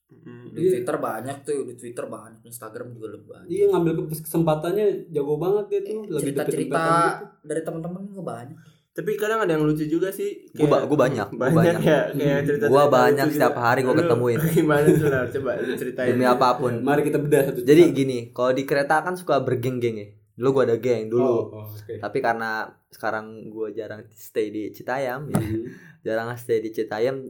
di 0.07 0.59
Iya. 0.61 0.69
Twitter 0.73 0.97
banyak 0.97 1.37
tuh 1.41 1.59
di 1.63 1.75
Twitter 1.75 2.05
banyak 2.05 2.39
Instagram 2.41 2.87
juga 2.91 3.07
lebih 3.11 3.27
banyak 3.27 3.47
Iya 3.49 3.65
ngambil 3.69 3.91
ke- 4.01 4.21
kesempatannya 4.21 4.85
jago 5.09 5.35
banget 5.35 5.65
dia 5.67 5.79
tuh. 5.85 5.99
Lagi 6.05 6.21
cerita-cerita 6.23 6.73
dapet-dapetan 6.73 7.11
gitu. 7.19 7.25
dari 7.43 7.61
teman-teman 7.61 8.01
juga 8.05 8.23
banyak 8.25 8.59
tapi 8.89 9.13
kadang 9.13 9.39
ada 9.39 9.53
yang 9.53 9.61
lucu 9.61 9.85
juga 9.85 10.09
sih 10.09 10.49
Gua 10.51 10.65
ba- 10.73 10.83
gua 10.83 10.97
banyak, 10.99 11.27
gua 11.29 11.37
banyak, 11.43 11.53
banyak. 11.53 11.85
ya 11.85 11.99
kayak 12.09 12.41
cerita 12.43 12.65
Gua 12.65 12.83
banyak 12.89 13.27
setiap 13.29 13.53
hari 13.55 13.81
gua 13.83 13.93
ketemuin. 13.95 14.39
gimana 14.57 14.85
tuh 14.87 15.05
coba 15.37 15.51
ceritain 15.71 16.09
demi 16.09 16.25
apa 16.25 16.47
pun 16.55 16.73
Mari 16.79 17.01
kita 17.03 17.19
bedah 17.19 17.41
satu. 17.45 17.61
jadi 17.61 17.83
gini 17.91 18.17
kalau 18.31 18.51
di 18.51 18.63
kereta 18.63 18.99
kan 18.99 19.13
suka 19.13 19.37
bergeng-geng 19.39 19.95
ya 19.95 20.07
dulu 20.33 20.49
gua 20.51 20.63
ada 20.65 20.77
geng 20.77 21.07
dulu 21.07 21.29
Oh, 21.45 21.61
oh, 21.61 21.65
oke. 21.69 21.93
tapi 21.95 22.17
karena 22.19 22.65
sekarang 22.87 23.25
gua 23.47 23.69
jarang 23.69 24.01
stay 24.09 24.49
di 24.49 24.71
Citayam 24.71 25.27
ya, 25.27 25.37
Hmm. 25.37 25.69
jarang 26.01 26.33
stay 26.33 26.57
di 26.57 26.71
Citayam 26.71 27.29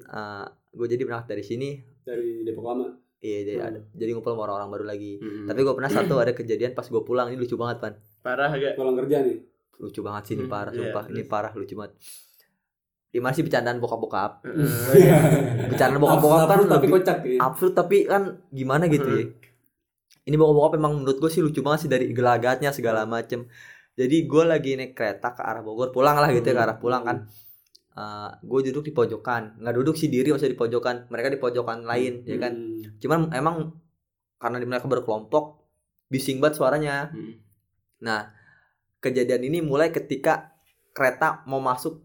gue 0.70 0.88
jadi 0.88 1.04
berangkat 1.04 1.28
dari 1.30 1.42
sini 1.42 1.70
Dari 2.08 2.42
Depok 2.42 2.64
Lama. 2.66 2.88
iya 3.20 3.40
jadi 3.44 3.58
Hmm. 3.58 3.68
ada 3.68 3.80
jadi 3.92 4.10
ngumpul 4.12 4.30
sama 4.30 4.44
orang-orang 4.44 4.70
baru 4.72 4.86
lagi 4.88 5.18
Mm-mm. 5.18 5.46
tapi 5.46 5.60
gue 5.60 5.74
pernah 5.74 5.90
satu 5.90 6.14
ada 6.16 6.32
kejadian 6.32 6.72
pas 6.72 6.86
gue 6.86 7.02
pulang 7.02 7.28
ini 7.28 7.36
lucu 7.36 7.54
banget 7.54 7.78
pan 7.78 7.94
parah 8.20 8.50
gak 8.52 8.74
Pulang 8.74 8.94
kerja 8.96 9.18
nih. 9.20 9.38
lucu 9.78 10.00
banget 10.00 10.24
sih 10.24 10.34
ini 10.34 10.44
Hmm, 10.44 10.52
parah 10.52 10.70
iya, 10.70 10.80
sumpah 10.80 11.04
ini 11.08 11.16
terus? 11.18 11.28
parah 11.28 11.52
lucu 11.52 11.74
banget 11.74 11.94
Gimana 13.08 13.32
sih 13.32 13.42
bercandaan 13.42 13.78
bokap-bokap 13.78 14.32
Heeh. 14.44 15.10
Bercandaan 15.68 15.98
bokap-bokap 15.98 16.46
kan 16.46 16.58
Absurd 16.60 16.70
tapi 16.72 16.86
kocak 16.88 17.18
ya. 17.26 17.38
absurd 17.40 17.74
tapi 17.74 17.98
kan 18.04 18.22
gimana 18.50 18.86
gitu 18.86 19.10
ya 19.10 19.26
ini 20.24 20.36
bokap-bokap 20.36 20.72
emang 20.76 20.94
menurut 20.96 21.18
gue 21.18 21.30
sih 21.30 21.40
lucu 21.40 21.60
banget 21.60 21.80
sih 21.80 21.90
dari 21.90 22.06
gelagatnya 22.12 22.70
segala 22.70 23.02
macem 23.06 23.50
jadi 23.94 24.18
gue 24.22 24.44
lagi 24.46 24.72
naik 24.76 24.94
kereta 24.94 25.32
ke 25.32 25.42
arah 25.42 25.60
Bogor 25.60 25.90
pulang 25.90 26.14
lah 26.16 26.30
gitu 26.30 26.46
ya 26.46 26.54
ke 26.54 26.64
arah 26.64 26.78
pulang 26.78 27.02
kan 27.02 27.18
gue 28.40 28.60
duduk 28.70 28.84
di 28.84 28.94
pojokan 28.94 29.58
nggak 29.58 29.76
duduk 29.76 29.96
sih 29.96 30.06
diri 30.06 30.30
maksudnya 30.30 30.54
di 30.54 30.60
pojokan 30.60 30.96
mereka 31.08 31.28
di 31.28 31.38
pojokan 31.38 31.82
lain 31.82 32.22
ya 32.24 32.38
kan 32.38 32.54
Hmm. 32.54 32.94
cuman 32.98 33.20
emang 33.32 33.56
karena 34.38 34.62
mereka 34.62 34.86
berkelompok 34.86 35.66
bising 36.08 36.38
banget 36.38 36.62
suaranya 36.62 37.10
Hmm. 37.10 37.42
nah 37.98 38.30
kejadian 38.98 39.42
ini 39.44 39.60
mulai 39.62 39.90
ketika 39.90 40.54
kereta 40.92 41.42
mau 41.46 41.58
masuk 41.58 42.02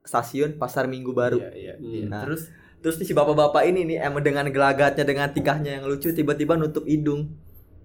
stasiun 0.00 0.56
pasar 0.56 0.84
minggu 0.84 1.12
baru 1.12 1.38
Iya, 1.38 1.52
iya, 1.52 1.74
Hmm. 1.76 1.88
iya. 1.90 2.04
Nah. 2.06 2.20
Terus 2.24 2.42
terus 2.80 2.96
nih 2.96 3.06
si 3.06 3.12
bapak-bapak 3.12 3.64
ini 3.64 3.84
nih 3.86 3.98
emang 4.00 4.20
dengan 4.20 4.48
gelagatnya 4.48 5.04
dengan 5.04 5.28
tikahnya 5.28 5.80
yang 5.80 5.84
lucu 5.84 6.08
tiba-tiba 6.10 6.56
nutup 6.56 6.84
hidung 6.84 7.32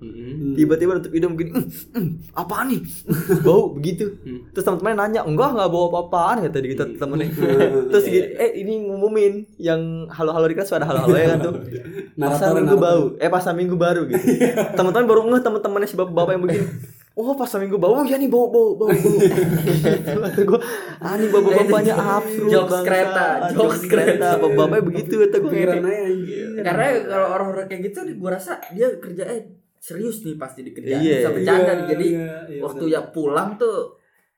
Mm-mm. 0.06 0.54
tiba-tiba 0.54 0.92
nutup 0.94 1.10
hidung 1.10 1.34
begini 1.34 1.58
"Mm, 1.58 1.66
mm, 1.92 2.08
apaan 2.34 2.70
nih 2.70 2.82
bau 3.48 3.74
begitu 3.74 4.06
Hmm. 4.22 4.46
terus 4.54 4.64
teman-temannya 4.64 4.98
nanya 4.98 5.22
enggak 5.24 5.50
nggak 5.52 5.70
bau 5.70 5.90
apa-apaan 5.90 6.46
kata 6.46 6.58
gitu 6.62 6.84
Hmm. 6.84 6.98
temennya 6.98 7.28
terus 7.90 8.06
gini, 8.06 8.28
eh 8.36 8.52
ini 8.56 8.74
ngumumin 8.86 9.34
yang 9.58 9.82
halo-halo 10.08 10.46
di 10.46 10.54
kelas 10.54 10.70
ada 10.72 10.86
halo-halo 10.86 11.16
ya 11.16 11.28
kan 11.34 11.40
tuh 11.42 11.54
pasar 12.22 12.54
minggu 12.54 12.78
baru 12.78 13.06
eh 13.18 13.28
pasar 13.28 13.54
minggu 13.54 13.76
baru 13.76 14.02
gitu 14.06 14.26
teman-teman 14.72 15.06
baru 15.06 15.22
ngeh 15.26 15.42
teman-temannya 15.42 15.88
si 15.88 15.96
bapak-bapak 15.96 16.32
yang 16.32 16.44
begini 16.44 16.68
Oh 17.16 17.32
pasar 17.32 17.64
minggu 17.64 17.80
bau, 17.80 17.96
oh, 17.96 18.04
ya 18.04 18.20
nih 18.20 18.28
bau 18.28 18.52
bau 18.52 18.76
bau 18.76 18.92
bau. 18.92 18.92
Gitu. 18.92 20.20
Kata 20.20 20.36
gue, 20.36 20.60
ah 21.00 21.16
nih 21.16 21.32
bapak-bapaknya 21.32 21.96
absurd 21.96 22.52
Jokes 22.52 22.68
bangsa. 22.68 22.84
kereta, 22.84 23.26
jokes 23.40 23.56
jokes 23.56 23.82
kereta, 23.88 24.28
bapak-bapaknya 24.36 24.84
begitu 24.84 25.14
kata 25.24 25.36
gue. 25.40 25.48
Pikiran 25.48 25.80
aja 25.80 26.02
anjir. 26.04 26.48
Karena 26.60 26.86
kalau 27.08 27.28
orang-orang 27.32 27.66
kayak 27.72 27.82
gitu 27.88 28.00
gue 28.12 28.30
rasa 28.30 28.60
dia 28.68 28.88
kerjain 29.00 29.44
serius 29.86 30.18
nih 30.22 30.36
pasti 30.36 30.60
dikerjain 30.64 30.98
Iya. 30.98 31.16
bisa 31.20 31.30
bercanda 31.32 31.72
nih. 31.74 31.86
jadi 31.88 32.06
Iya, 32.08 32.30
iya, 32.50 32.62
waktu 32.62 32.84
benar. 32.84 32.96
ya 32.96 33.02
pulang 33.08 33.50
tuh 33.56 33.80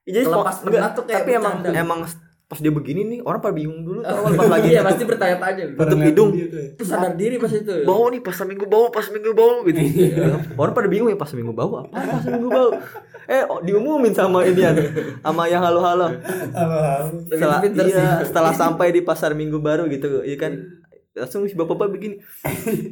Jadi 0.04 0.18
Kelepas 0.22 0.56
enggak, 0.58 0.72
penat 0.74 0.92
tuh 0.94 1.04
kayak 1.04 1.18
tapi 1.18 1.30
emang 1.34 1.54
bercanda. 1.58 1.78
emang 1.78 2.00
pas 2.48 2.56
dia 2.56 2.72
begini 2.72 3.00
nih 3.06 3.20
orang 3.20 3.40
pada 3.40 3.52
bingung 3.52 3.80
dulu 3.82 4.00
tau 4.00 4.24
pas 4.34 4.48
lagi 4.50 4.66
iya 4.66 4.80
nutup- 4.80 4.88
pasti 4.88 5.02
bertanya-tanya 5.04 5.64
Tutup 5.68 5.84
Orang 5.86 6.00
hidung. 6.02 6.30
tuh 6.30 6.40
ya. 6.40 6.68
terus 6.74 6.88
sadar 6.88 7.12
diri 7.14 7.36
pas 7.36 7.52
itu 7.52 7.72
bau 7.82 8.04
nih 8.06 8.20
pas 8.20 8.36
minggu 8.42 8.64
bau 8.66 8.86
pas 8.88 9.06
minggu 9.06 9.30
bau 9.32 9.54
gitu 9.62 9.80
orang 10.54 10.72
pada 10.72 10.88
bingung 10.88 11.08
ya 11.08 11.16
pas 11.16 11.28
minggu 11.30 11.52
bau 11.52 11.72
apa 11.78 11.92
pas 11.92 12.24
minggu 12.26 12.48
bau 12.48 12.70
eh 13.26 13.44
oh, 13.44 13.60
diumumin 13.60 14.12
sama 14.12 14.40
ini 14.42 14.64
sama 15.20 15.44
yang 15.44 15.60
halo-halo 15.60 16.08
setelah 17.26 17.60
iya 17.64 18.06
setelah 18.22 18.52
sampai 18.52 18.90
di 18.90 19.00
pasar 19.02 19.32
minggu 19.34 19.58
baru 19.58 19.84
gitu 19.86 20.22
iya 20.22 20.36
kan 20.38 20.56
langsung 21.18 21.44
si 21.44 21.54
bapak-bapak 21.54 21.90
begini 21.90 22.16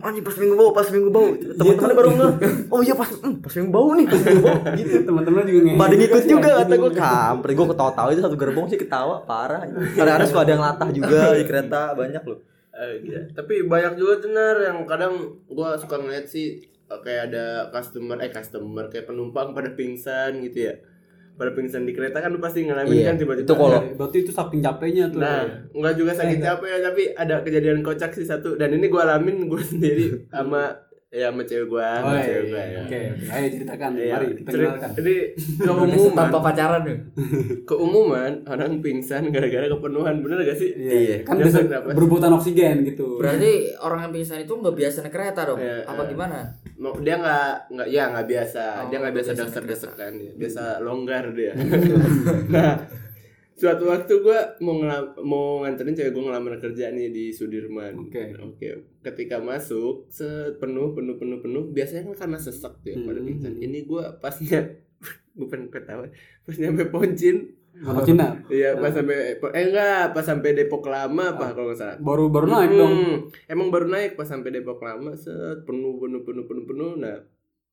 anjing 0.03 0.21
pas 0.21 0.37
minggu 0.37 0.55
bau 0.55 0.71
pas 0.71 0.87
minggu 0.87 1.09
bau 1.09 1.29
teman-teman 1.33 1.95
baru 1.95 2.09
nggak 2.13 2.33
oh 2.69 2.81
iya 2.83 2.93
pas 2.93 3.09
hmm, 3.09 3.41
pas 3.41 3.53
minggu 3.55 3.71
bau 3.71 3.89
nih 3.95 4.07
pas 4.07 4.21
minggu 4.21 4.43
bau 4.43 4.59
gitu 4.79 4.95
Teman-teman 5.07 5.43
juga 5.45 5.61
ngehe. 5.63 5.79
pada 5.79 5.95
ngikut 5.95 6.23
sih, 6.23 6.31
juga 6.31 6.49
anjing. 6.49 6.61
kata 6.67 6.75
gue 6.77 6.93
kampret 6.93 7.53
gue 7.55 7.67
ketawa-tawa 7.71 8.09
itu 8.11 8.21
satu 8.21 8.37
gerbong 8.37 8.67
sih 8.67 8.77
ketawa 8.77 9.15
parah 9.23 9.63
kadang-kadang 9.95 10.29
suka 10.29 10.41
ada 10.43 10.53
yang 10.53 10.63
latah 10.63 10.89
juga 10.91 11.19
di 11.33 11.45
kereta 11.45 11.81
banyak 11.95 12.23
loh 12.23 12.41
Eh, 12.77 13.09
iya. 13.09 13.21
Tapi 13.33 13.65
banyak 13.65 13.97
juga 13.97 14.21
tenar 14.21 14.61
yang 14.61 14.85
kadang 14.85 15.17
gua 15.49 15.81
suka 15.81 15.97
ngeliat 15.97 16.29
sih 16.29 16.61
eh, 16.61 17.01
kayak 17.01 17.33
ada 17.33 17.45
customer 17.73 18.21
eh 18.21 18.29
customer 18.29 18.93
kayak 18.93 19.09
penumpang 19.09 19.57
pada 19.57 19.73
pingsan 19.73 20.45
gitu 20.45 20.69
ya. 20.69 20.75
Pada 21.37 21.53
pingsan 21.53 21.85
di 21.85 21.93
kereta 21.93 22.17
kan 22.17 22.29
lu 22.29 22.39
pasti 22.39 22.65
ngalamin 22.65 22.93
Iya, 22.95 23.05
kan 23.07 23.17
tiba-tiba. 23.17 23.45
itu 23.45 23.55
kalau- 23.55 23.85
Berarti 23.93 24.17
itu 24.19 24.33
saking 24.33 24.61
capeknya 24.61 25.05
tuh. 25.07 25.21
Nah, 25.21 25.45
enggak 25.71 25.95
juga 25.95 26.13
sakit 26.13 26.39
capek 26.39 26.67
ya, 26.67 26.79
tapi 26.83 27.03
ada 27.13 27.35
kejadian 27.41 27.79
kocak 27.81 28.11
sih 28.11 28.25
satu 28.25 28.55
dan 28.55 28.73
ini 28.73 28.87
gua 28.87 29.05
alamin 29.07 29.45
gua 29.45 29.61
sendiri 29.73 30.25
sama 30.27 30.73
ya 31.09 31.31
sama 31.31 31.43
cewek 31.43 31.67
gua, 31.67 31.87
Oh, 31.97 31.97
sama 32.05 32.15
iya, 32.15 32.25
cewek 32.25 32.37
iya. 32.37 32.51
gua 32.51 32.63
ya. 32.67 32.81
Oke, 32.83 32.99
oke. 33.09 33.25
Ayo 33.31 33.47
ceritakan. 33.49 33.91
Iya, 33.95 34.13
Mari 34.13 34.27
kita 34.35 34.49
ceri- 34.49 34.67
kenalkan. 34.67 34.91
Ini 34.93 35.15
tanpa 35.57 35.65
keumuman, 36.27 36.43
pacaran 36.43 36.83
nih 36.83 36.99
keumuman 37.69 38.33
orang 38.45 38.73
pingsan 38.79 39.23
gara-gara 39.29 39.67
kepenuhan, 39.67 40.15
bener 40.19 40.39
gak 40.43 40.57
sih? 40.57 40.71
Iya, 40.73 41.17
kan 41.23 41.35
Dia 41.37 41.47
bisa 41.47 41.61
berebutan 41.87 42.31
oksigen 42.33 42.77
gitu. 42.85 43.17
berarti 43.17 43.53
orang 43.77 44.01
yang 44.03 44.13
pingsan 44.13 44.39
itu 44.41 44.53
nggak 44.53 44.77
biasa 44.77 44.97
naik 45.01 45.13
kereta 45.13 45.41
dong 45.45 45.59
Iya, 45.59 45.77
apa 45.85 46.03
iya. 46.03 46.11
gimana 46.11 46.39
dia 46.99 47.15
nggak 47.17 47.49
nggak 47.73 47.89
ya 47.89 48.03
nggak 48.07 48.27
biasa 48.27 48.63
Oh, 48.77 48.85
dia 48.87 48.99
nggak 48.99 49.15
biasa 49.15 49.29
nggak 49.29 49.39
biasa 49.39 49.49
dasar 49.49 49.63
naik 49.63 49.71
desekan 49.73 50.13
dia 50.15 50.33
biasa 50.37 50.63
longgar 50.79 51.25
dia 51.33 51.53
nah 52.55 52.73
suatu 53.57 53.85
waktu 53.87 54.13
gue 54.15 54.39
mau 54.61 54.77
ngelam- 54.77 55.17
mau 55.19 55.45
nganterin 55.61 55.93
cewek 55.93 56.13
gue 56.13 56.23
ngelamar 56.23 56.55
kerja 56.59 56.89
nih 56.89 57.09
di 57.09 57.25
Sudirman 57.31 57.97
Oke. 57.99 58.37
oke 58.37 58.69
ketika 59.03 59.41
masuk 59.41 60.05
set 60.09 60.57
penuh 60.57 60.93
penuh 60.93 61.17
penuh 61.17 61.41
penuh 61.41 61.65
biasanya 61.67 62.05
kan 62.07 62.29
karena 62.29 62.39
sesak 62.39 62.77
tuh 62.79 62.91
ya 62.91 62.97
pada 63.01 63.17
Hmm. 63.17 63.27
pingsan 63.27 63.57
ini 63.57 63.83
gue 63.83 64.05
pasnya 64.19 64.61
gue 65.35 65.47
pengen 65.47 65.69
ketawa 65.69 66.05
pas 66.43 66.55
nyampe 66.55 66.85
Poncin 66.87 67.37
Sama 67.77 68.01
Cina. 68.03 68.33
iya 68.49 68.73
pas 68.75 68.89
sampai 68.89 69.17
eh 69.37 69.65
enggak 69.65 70.13
pas 70.13 70.21
sampai 70.23 70.53
Depok 70.53 70.85
Lama 70.87 71.31
apa 71.31 71.53
kalau 71.53 71.69
nggak 71.69 71.77
salah 71.79 71.97
Baru 71.99 72.29
baru 72.29 72.49
naik 72.51 72.73
dong. 72.73 72.93
Hmm, 72.95 73.17
Emang 73.47 73.69
baru 73.69 73.85
naik 73.87 74.17
pas 74.17 74.25
sampai 74.25 74.49
Depok 74.51 74.81
lama 74.81 75.13
set 75.13 75.61
penuh 75.63 75.97
penuh 75.97 76.21
penuh 76.23 76.45
penuh 76.45 76.65
penuh. 76.65 76.97
Nah 76.97 77.21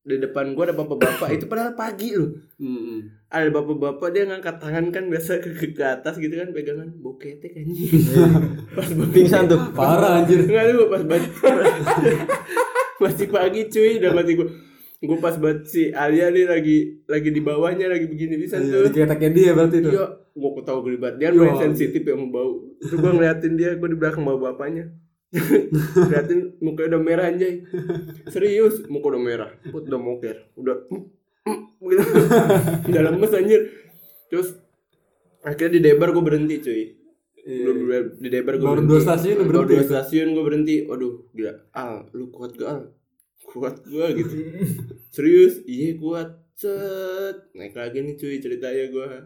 di 0.04 0.20
depan 0.20 0.52
gua 0.52 0.68
ada 0.68 0.76
bapak-bapak 0.76 1.32
itu 1.32 1.48
padahal 1.48 1.80
pagi 1.80 2.12
loh. 2.12 2.36
Hmm. 2.60 3.08
Ada 3.32 3.56
bapak-bapak 3.56 4.08
dia 4.12 4.28
ngangkat 4.28 4.60
tangan 4.60 4.92
kan 4.92 5.08
biasa 5.08 5.40
ke, 5.40 5.50
ke, 5.56 5.66
ke 5.72 5.84
atas 5.84 6.20
gitu 6.20 6.36
kan 6.36 6.52
pegangan 6.52 6.92
bokete 7.00 7.48
kan. 7.56 7.64
pas 8.76 8.88
pingsan 9.16 9.48
tuh 9.48 9.72
Parah 9.72 10.20
anjir. 10.20 10.44
Enggak 10.44 10.76
lu 10.76 10.92
pas 10.92 11.04
banget. 11.08 11.32
masih 13.04 13.28
pagi 13.32 13.62
cuy 13.72 13.92
udah 14.04 14.12
mati 14.12 14.32
gua. 14.36 14.48
Gua 15.04 15.18
pas 15.24 15.36
banget 15.40 15.72
si 15.72 15.82
Alia 15.96 16.28
nih 16.36 16.52
lagi 16.52 16.78
lagi 17.08 17.30
di 17.32 17.40
bawahnya 17.40 17.88
lagi 17.88 18.08
begini 18.12 18.36
bisa 18.36 18.60
tuh. 18.60 18.92
Iya, 18.92 19.08
kayak 19.08 19.32
dia 19.32 19.56
berarti 19.56 19.78
itu. 19.80 19.90
Iya, 19.96 20.06
gua 20.36 20.52
ketawa 20.60 20.80
gelibat. 20.84 21.16
Dia 21.16 21.32
main 21.32 21.56
sensitif 21.56 22.04
yang 22.04 22.28
bau. 22.28 22.60
Terus 22.84 23.00
gua 23.00 23.16
ngeliatin 23.16 23.56
dia, 23.56 23.80
gua 23.80 23.88
di 23.88 23.96
belakang 23.96 24.28
bawa 24.28 24.52
bapaknya. 24.52 24.92
Ngeliatin 25.34 26.40
mukanya 26.62 26.88
udah 26.96 27.02
merah 27.02 27.26
anjay. 27.28 27.66
Serius, 28.30 28.86
muka 28.86 29.10
udah 29.10 29.22
merah. 29.22 29.50
Put 29.66 29.90
udah 29.90 29.98
moker. 29.98 30.36
Udah 30.54 30.78
gitu. 31.84 32.04
udah 32.90 33.02
lemes 33.10 33.34
anjir. 33.34 33.62
Terus 34.30 34.56
akhirnya 35.42 35.78
di 35.78 35.82
Debar 35.82 36.14
gua 36.14 36.24
berhenti 36.24 36.62
cuy. 36.62 36.84
Iya. 37.44 37.64
Belum 37.66 37.78
di 38.22 38.30
Debar 38.30 38.56
gua 38.56 38.78
Baru 38.78 38.86
berhenti. 38.86 38.92
dua 38.94 39.02
stasiun 39.02 39.36
lu 39.36 39.44
Baru 39.44 39.52
berhenti. 39.66 39.74
dua 39.74 39.84
stasiun 39.84 40.28
gua 40.32 40.44
berhenti. 40.46 40.76
Waduh, 40.86 41.14
gila. 41.34 41.54
Al, 41.74 41.96
lu 42.14 42.26
kuat 42.30 42.52
gak 42.54 42.70
Al? 42.70 42.82
Kuat 43.44 43.76
gua 43.84 44.06
gitu. 44.14 44.36
Serius? 45.16 45.60
Iya 45.66 45.98
kuat. 45.98 46.30
Set. 46.56 47.36
Naik 47.52 47.74
lagi 47.74 47.98
nih 48.00 48.14
cuy 48.14 48.38
ceritanya. 48.38 48.84
Pas 48.88 49.26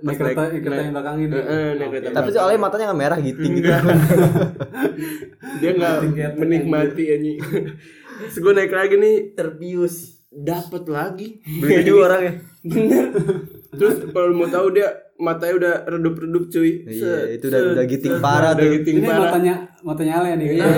Naik 0.00 0.16
kereta, 0.16 0.42
naik- 0.44 0.62
kereta 0.62 0.80
yang 0.80 0.92
belakang 0.92 1.16
ini. 1.18 1.32
Heeh, 1.32 1.68
naik 1.74 1.90
kereta 1.90 2.08
tapi 2.12 2.28
soalnya 2.30 2.58
matanya 2.58 2.84
nggak 2.86 3.00
merah 3.00 3.18
gitu 3.18 3.40
gitu 3.40 3.68
dia 5.58 5.70
nggak 5.72 5.96
menikmati 6.34 7.04
anjing. 7.10 7.38
Terus 8.20 8.36
gue 8.36 8.52
naik 8.52 8.70
lagi 8.70 8.94
nih, 8.96 9.16
terbius 9.32 9.96
dapat 10.28 10.84
lagi. 10.86 11.40
begitu 11.56 11.82
juga 11.88 12.00
orangnya 12.08 12.32
Bener. 12.60 13.04
Terus 13.70 13.96
kalau 14.06 14.32
mau 14.32 14.46
tahu 14.46 14.68
dia 14.70 14.88
matanya 15.16 15.54
udah 15.56 15.74
redup-redup 15.88 16.44
cuy. 16.48 16.84
Iya, 16.84 17.16
itu 17.32 17.46
udah- 17.46 17.74
udah 17.74 17.86
giting 17.86 18.16
parah 18.18 18.52
udah 18.52 18.60
tuh. 18.60 18.72
giting 18.76 18.96
Ini 18.98 19.06
parah. 19.06 19.22
matanya 19.24 19.54
matanya 19.80 20.12
Ale 20.16 20.28
nih. 20.36 20.46
Iya, 20.54 20.68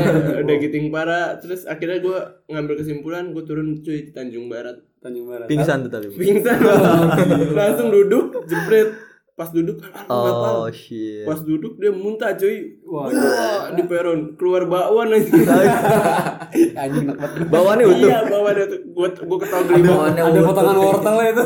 udah 0.41 0.57
giting 0.57 0.87
parah. 0.89 1.27
Terus 1.37 1.65
akhirnya 1.65 1.99
gue 1.99 2.19
ngambil 2.47 2.75
kesimpulan 2.77 3.25
gue 3.31 3.43
turun 3.43 3.81
cuy 3.81 3.99
di 4.03 4.13
Tanjung 4.13 4.47
Barat. 4.47 4.77
Tanjung 5.01 5.27
Barat. 5.33 5.49
pingsan 5.49 5.89
tuh 5.89 5.91
tadi 5.91 6.13
Pingsan. 6.13 6.61
Langsung 7.59 7.89
duduk, 7.89 8.45
jepret. 8.45 8.93
Pas 9.33 9.49
duduk, 9.49 9.81
"Ah, 9.89 10.05
lu 10.05 10.21
ngapa?" 10.21 10.49
oh 10.53 10.69
shit 10.69 11.25
Pas 11.25 11.41
duduk 11.41 11.81
dia 11.81 11.89
muntah 11.89 12.37
cuy. 12.37 12.80
Wah, 12.91 13.07
Wah, 13.07 13.71
di 13.71 13.87
peron 13.87 14.35
keluar 14.35 14.67
bakwan 14.67 15.15
aja. 15.15 15.31
anjing 16.83 17.07
enak 17.07 17.17
banget. 17.17 17.47
bawaannya 17.47 17.85
utuh 17.87 18.09
Iya, 18.11 18.19
bawa 18.27 18.49
ada 18.51 18.65
tuh. 18.67 18.81
Gua 18.91 19.07
gua 19.15 19.39
ketawa. 19.39 19.63
Bawaannya 19.71 20.23
Ada 20.25 20.41
potongan 20.43 20.77
wortel 20.77 21.17
itu. 21.23 21.45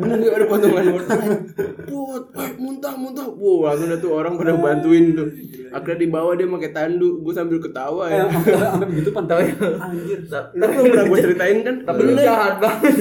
Bener 0.00 0.16
gak 0.18 0.32
ada 0.32 0.46
potongan 0.48 0.84
wortel. 0.88 1.18
Put, 1.84 2.24
eh, 2.32 2.50
muntah, 2.56 2.94
muntah. 2.94 3.26
Wow, 3.30 3.58
langsung 3.66 3.88
ada 3.88 3.98
tuh 3.98 4.10
orang 4.10 4.34
pada 4.34 4.56
bantuin 4.56 5.12
tuh. 5.12 5.28
Akhirnya 5.70 5.98
dibawa 6.00 6.30
dia 6.32 6.48
pakai 6.48 6.70
tanduk. 6.72 7.14
Gue 7.20 7.32
sambil 7.32 7.58
ketawa 7.60 8.02
Eh, 8.08 8.16
ya. 8.16 8.24
sampai 8.66 8.88
begitu 8.88 9.10
pantai. 9.12 9.52
Anjir. 9.52 10.18
Tapi 10.26 10.72
pernah 10.80 11.04
gue 11.04 11.18
ceritain 11.20 11.58
kan. 11.60 11.76
tapi 11.82 12.00
lu 12.02 12.12
jahat 12.16 12.54
banget 12.56 12.94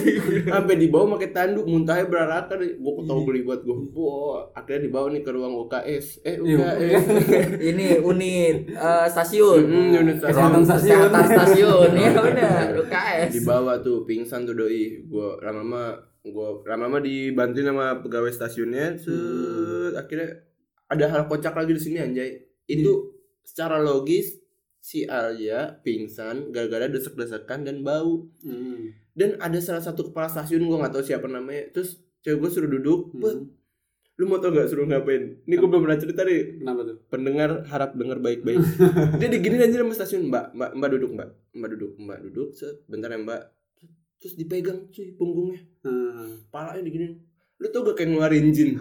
Sampai 0.45 0.75
dibawa 0.75 1.15
pakai 1.15 1.29
tanduk, 1.31 1.63
muntahnya 1.63 2.05
berarakan. 2.05 2.57
Gue 2.75 2.93
ketawa 3.00 3.19
geli 3.24 3.41
buat 3.41 3.62
gue. 3.63 3.75
Wow, 3.89 4.51
akhirnya 4.51 4.81
dibawa 4.83 5.07
nih 5.09 5.24
ke 5.24 5.31
ruang 5.31 5.53
UKS. 5.57 6.05
Eh, 6.21 6.36
UKS. 6.38 7.03
Ini 7.69 7.88
unit 7.97 8.57
eh, 8.69 9.07
stasiun. 9.07 9.61
Hmm, 9.61 9.89
unit 9.95 10.17
Kesehatan 10.17 10.61
stasiun. 10.61 10.65
stasiun. 10.65 11.09
kesehatan 11.09 11.25
stasiun. 11.29 11.89
Ya 11.99 12.11
benar 12.15 12.65
UKS. 12.75 13.29
Dibawa 13.33 13.73
tuh 13.79 14.03
pingsan 14.03 14.43
tuh 14.43 14.53
doi. 14.53 15.03
Gue 15.03 15.38
lama-lama 15.39 15.97
gue 16.19 16.47
lama-lama 16.63 16.99
dibantuin 16.99 17.65
sama 17.65 17.99
pegawai 17.99 18.29
stasiunnya. 18.29 18.95
Set 18.95 19.93
akhirnya 19.93 20.29
ada 20.85 21.05
hal 21.07 21.21
kocak 21.25 21.53
lagi 21.53 21.71
di 21.71 21.81
sini 21.81 21.97
anjay. 21.97 22.38
Itu 22.65 23.13
secara 23.41 23.77
logis 23.77 24.38
si 24.79 25.03
Alia 25.03 25.77
pingsan 25.79 26.49
gara-gara 26.49 26.88
desek-desekan 26.88 27.63
dan 27.63 27.81
bau. 27.81 28.29
Hmm. 28.41 28.95
dan 29.11 29.35
ada 29.35 29.59
salah 29.59 29.83
satu 29.83 30.07
kepala 30.07 30.25
stasiun 30.25 30.63
gue 30.63 30.77
nggak 30.77 30.93
tahu 30.93 31.03
siapa 31.03 31.27
namanya. 31.27 31.67
Terus 31.71 31.99
cewek 32.19 32.39
gue 32.39 32.49
suruh 32.49 32.71
duduk 32.71 33.11
Hmm. 33.11 33.51
"Bud, 34.19 34.27
lu 34.27 34.27
mau 34.27 34.35
tau 34.38 34.51
gak 34.51 34.67
suruh 34.67 34.83
ngapain? 34.83 35.39
Ini 35.47 35.55
gue 35.55 35.63
belum 35.63 35.88
pernah 35.88 35.95
cerita 35.95 36.27
nih 36.27 36.59
Kenapa 36.59 36.83
tuh? 36.83 36.99
pendengar 37.07 37.63
harap 37.71 37.95
dengar 37.95 38.19
baik-baik. 38.19 38.59
Dia 39.19 39.31
digini 39.31 39.55
aja 39.57 39.79
sama 39.79 39.95
stasiun. 39.95 40.27
Mbak 40.27 40.51
mbak 40.51 40.71
mbak 40.75 40.89
duduk 40.91 41.15
mbak. 41.15 41.31
Mbak 41.55 41.69
duduk 41.71 41.95
mbak 41.95 42.19
duduk 42.27 42.51
set. 42.51 42.83
Bentar 42.85 43.15
ya 43.15 43.23
mbak. 43.23 43.47
Terus 44.19 44.35
dipegang 44.35 44.91
cuy 44.91 45.15
punggungnya. 45.15 45.63
Hmm. 45.79 46.43
palanya 46.51 46.83
diginin 46.83 47.23
lu 47.59 47.67
tau 47.71 47.83
gak 47.88 47.95
kayak 47.99 48.07
ngeluarin 48.11 48.51
jin? 48.51 48.75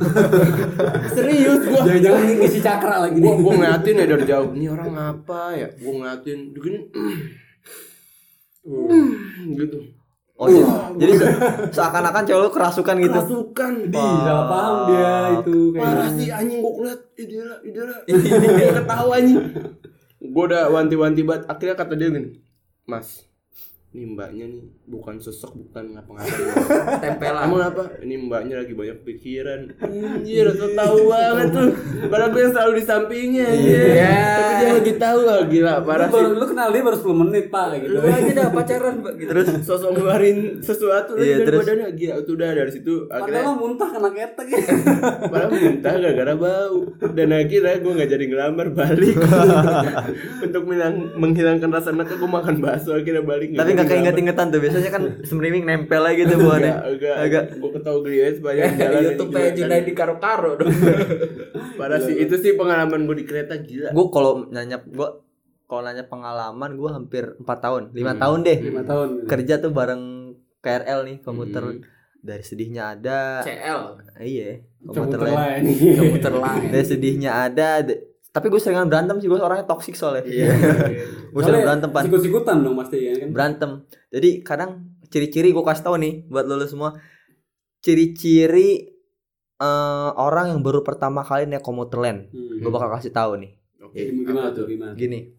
Serius 1.15 1.63
gua. 1.67 1.83
Jangan-jangan 1.83 2.23
ngisi 2.43 2.59
cakra 2.59 3.07
lagi 3.07 3.19
gua 3.19 3.35
nih. 3.35 3.43
gua 3.43 3.53
ngeliatin 3.59 3.95
ya 3.95 4.07
dari 4.07 4.25
jauh. 4.27 4.51
Ini 4.55 4.67
orang 4.71 4.95
apa 4.99 5.41
ya? 5.55 5.69
Gua 5.79 5.93
ngeliatin 5.99 6.39
diginin 6.55 6.83
gitu 9.59 9.79
Oh, 10.39 10.47
jadi, 10.47 10.63
jadi 11.03 11.13
se- 11.19 11.35
seakan-akan 11.75 12.23
cewek 12.23 12.41
lu 12.47 12.51
kerasukan 12.55 12.95
gitu. 13.03 13.11
kerasukan. 13.11 13.73
Di 13.91 13.99
salah 13.99 14.47
paham 14.47 14.77
dia 14.87 15.15
itu 15.43 15.57
parah 15.75 16.09
kayaknya. 16.09 16.15
sih 16.15 16.29
anjing. 16.31 16.61
Gua 16.63 16.73
ngeliat 16.79 17.01
idela 17.19 17.57
idela 17.67 17.97
dia 18.07 18.71
ketawa 18.79 19.13
anjing. 19.19 19.39
Gua 20.23 20.45
udah 20.47 20.63
wanti-wanti 20.71 21.21
banget. 21.27 21.43
Akhirnya 21.51 21.75
kata 21.75 21.95
dia 21.99 22.09
gini 22.15 22.31
mas 22.89 23.28
ini 23.89 24.05
mbaknya 24.05 24.45
nih 24.45 24.61
bukan 24.85 25.17
sosok 25.17 25.57
bukan 25.57 25.97
ngapa-ngapain 25.97 26.45
tempelan 27.03 27.41
Emang 27.43 27.63
apa? 27.67 27.85
Ini 27.99 28.15
mbaknya 28.21 28.61
lagi 28.61 28.77
banyak 28.77 29.01
pikiran. 29.01 29.61
Anjir, 29.81 30.45
tuh 30.53 30.77
tahu 30.77 30.97
banget 31.11 31.49
tuh. 31.49 31.69
Padahal 32.07 32.29
gue 32.29 32.43
yang 32.43 32.53
selalu 32.53 32.73
di 32.75 32.85
sampingnya. 32.85 33.49
Iya. 33.49 34.13
Tapi 34.29 34.53
dia 34.61 34.71
lagi 34.77 34.93
tahu 34.95 35.19
ah, 35.25 35.41
gila 35.43 35.75
Lu, 35.75 35.87
parah 35.89 36.07
baru, 36.07 36.21
sih. 36.21 36.37
lu 36.37 36.45
kenal 36.47 36.69
dia 36.69 36.83
baru 36.85 36.97
10 37.01 37.23
menit 37.25 37.45
pak 37.49 37.65
gitu. 37.79 37.97
lu 37.97 38.01
aja 38.05 38.33
dah 38.35 38.49
pacaran 38.51 38.95
Pak, 39.01 39.13
gitu. 39.17 39.29
Terus 39.33 39.47
sosok 39.65 39.91
ngeluarin 39.91 40.39
sesuatu 40.61 41.11
lagi 41.17 41.25
Iya, 41.25 41.35
dari 41.35 41.47
terus? 41.49 41.61
badannya 41.65 41.89
gila 41.91 42.15
tuh 42.21 42.35
udah 42.37 42.49
dari 42.53 42.71
situ 42.71 42.93
Padahal 43.01 43.23
akhirnya 43.25 43.41
lu 43.41 43.53
muntah 43.57 43.89
kena 43.89 44.11
ketek 44.13 44.47
ya. 44.47 44.59
padahal 45.33 45.51
muntah 45.51 45.95
gara-gara 45.97 46.35
bau 46.37 46.79
dan 47.09 47.29
akhirnya 47.33 47.75
gue 47.79 47.93
nggak 47.97 48.11
jadi 48.11 48.25
ngelamar 48.27 48.69
balik 48.71 49.17
untuk 50.39 50.63
menghilangkan, 50.63 51.05
menghilangkan 51.17 51.71
rasa 51.71 51.91
nakal 51.91 52.17
gue 52.17 52.31
makan 52.31 52.57
bakso 52.61 52.93
akhirnya 52.93 53.25
balik 53.25 53.49
Tapi 53.55 53.73
nggak 53.79 53.89
keinget-ingetan 53.89 54.47
tuh. 54.49 54.59
Biasanya 54.59 54.91
kan 54.91 55.03
semriming 55.29 55.63
nempel 55.63 56.03
aja 56.03 56.17
gitu 56.17 56.35
buahnya. 56.37 56.73
agak 56.81 57.15
Agak. 57.17 57.45
gue 57.55 57.71
ketawa 57.73 57.99
geli 58.01 58.19
aja 58.19 58.33
sepanjang 58.35 58.73
jalan 58.75 59.01
YouTube 59.05 59.31
nya 59.31 59.51
Junaid 59.53 59.85
di 59.85 59.95
karo-karo 59.95 60.51
dong 60.55 60.69
parah 61.79 61.99
sih 61.99 62.15
itu 62.17 62.35
sih 62.35 62.53
pengalaman 62.55 63.05
gue 63.05 63.17
di 63.17 63.25
kereta 63.25 63.55
gila 63.57 63.91
Gue 63.91 64.07
kalau 64.09 64.47
nanya 64.49 64.81
gue 64.81 65.09
kalau 65.65 65.83
nanya 65.83 66.03
pengalaman 66.03 66.71
gue 66.75 66.91
hampir 66.91 67.25
4 67.37 67.45
tahun, 67.45 67.83
lima 67.93 68.15
tahun 68.15 68.39
deh. 68.41 68.59
5 68.65 68.83
tahun. 68.85 69.09
Kerja 69.25 69.55
tuh 69.59 69.71
bareng 69.71 70.03
KRL 70.59 71.01
nih 71.05 71.17
komuter 71.21 71.63
Hmm. 71.63 71.85
dari 72.19 72.43
sedihnya 72.43 72.83
ada. 72.91 73.41
CL 73.41 74.01
Iya, 74.19 74.59
Komuter 74.81 75.21
lain. 75.21 75.63
komuter 75.95 76.35
lain 76.41 76.67
Dari 76.69 76.83
sedihnya 76.83 77.31
ada. 77.45 77.85
Tapi 78.39 78.47
gue 78.47 78.57
seringan 78.57 78.87
berantem 78.87 79.19
sih 79.19 79.27
gue 79.27 79.35
orangnya 79.37 79.67
toksik 79.67 79.93
soalnya. 79.93 80.23
Iya. 80.23 80.47
gue 81.35 81.43
sering 81.43 81.63
berantem 81.63 81.91
pan. 81.91 82.07
Sikut-sikutan 82.07 82.57
dong 82.63 82.79
pasti 82.79 82.97
ya 83.01 83.13
kan. 83.17 83.29
berantem. 83.29 83.71
Jadi 84.09 84.31
kadang 84.41 84.71
ciri-ciri 85.07 85.51
gue 85.51 85.61
kasih 85.61 85.83
tahu 85.83 85.97
nih 85.99 86.15
buat 86.27 86.47
lo 86.47 86.63
semua. 86.63 86.95
Ciri-ciri 87.79 88.91
eh, 89.59 90.11
orang 90.15 90.55
yang 90.55 90.61
baru 90.61 90.81
pertama 90.81 91.21
kali 91.21 91.45
naik 91.45 91.61
komuter 91.61 91.99
lain. 91.99 92.19
Hmm. 92.29 92.59
Gue 92.59 92.71
bakal 92.71 92.89
kasih 92.93 93.11
tahu 93.11 93.39
nih. 93.39 93.51
Oke. 93.81 94.01
Gimana 94.05 94.49
apa 94.49 94.55
tuh? 94.55 94.65
Gimana? 94.67 94.93
Gini. 94.95 95.35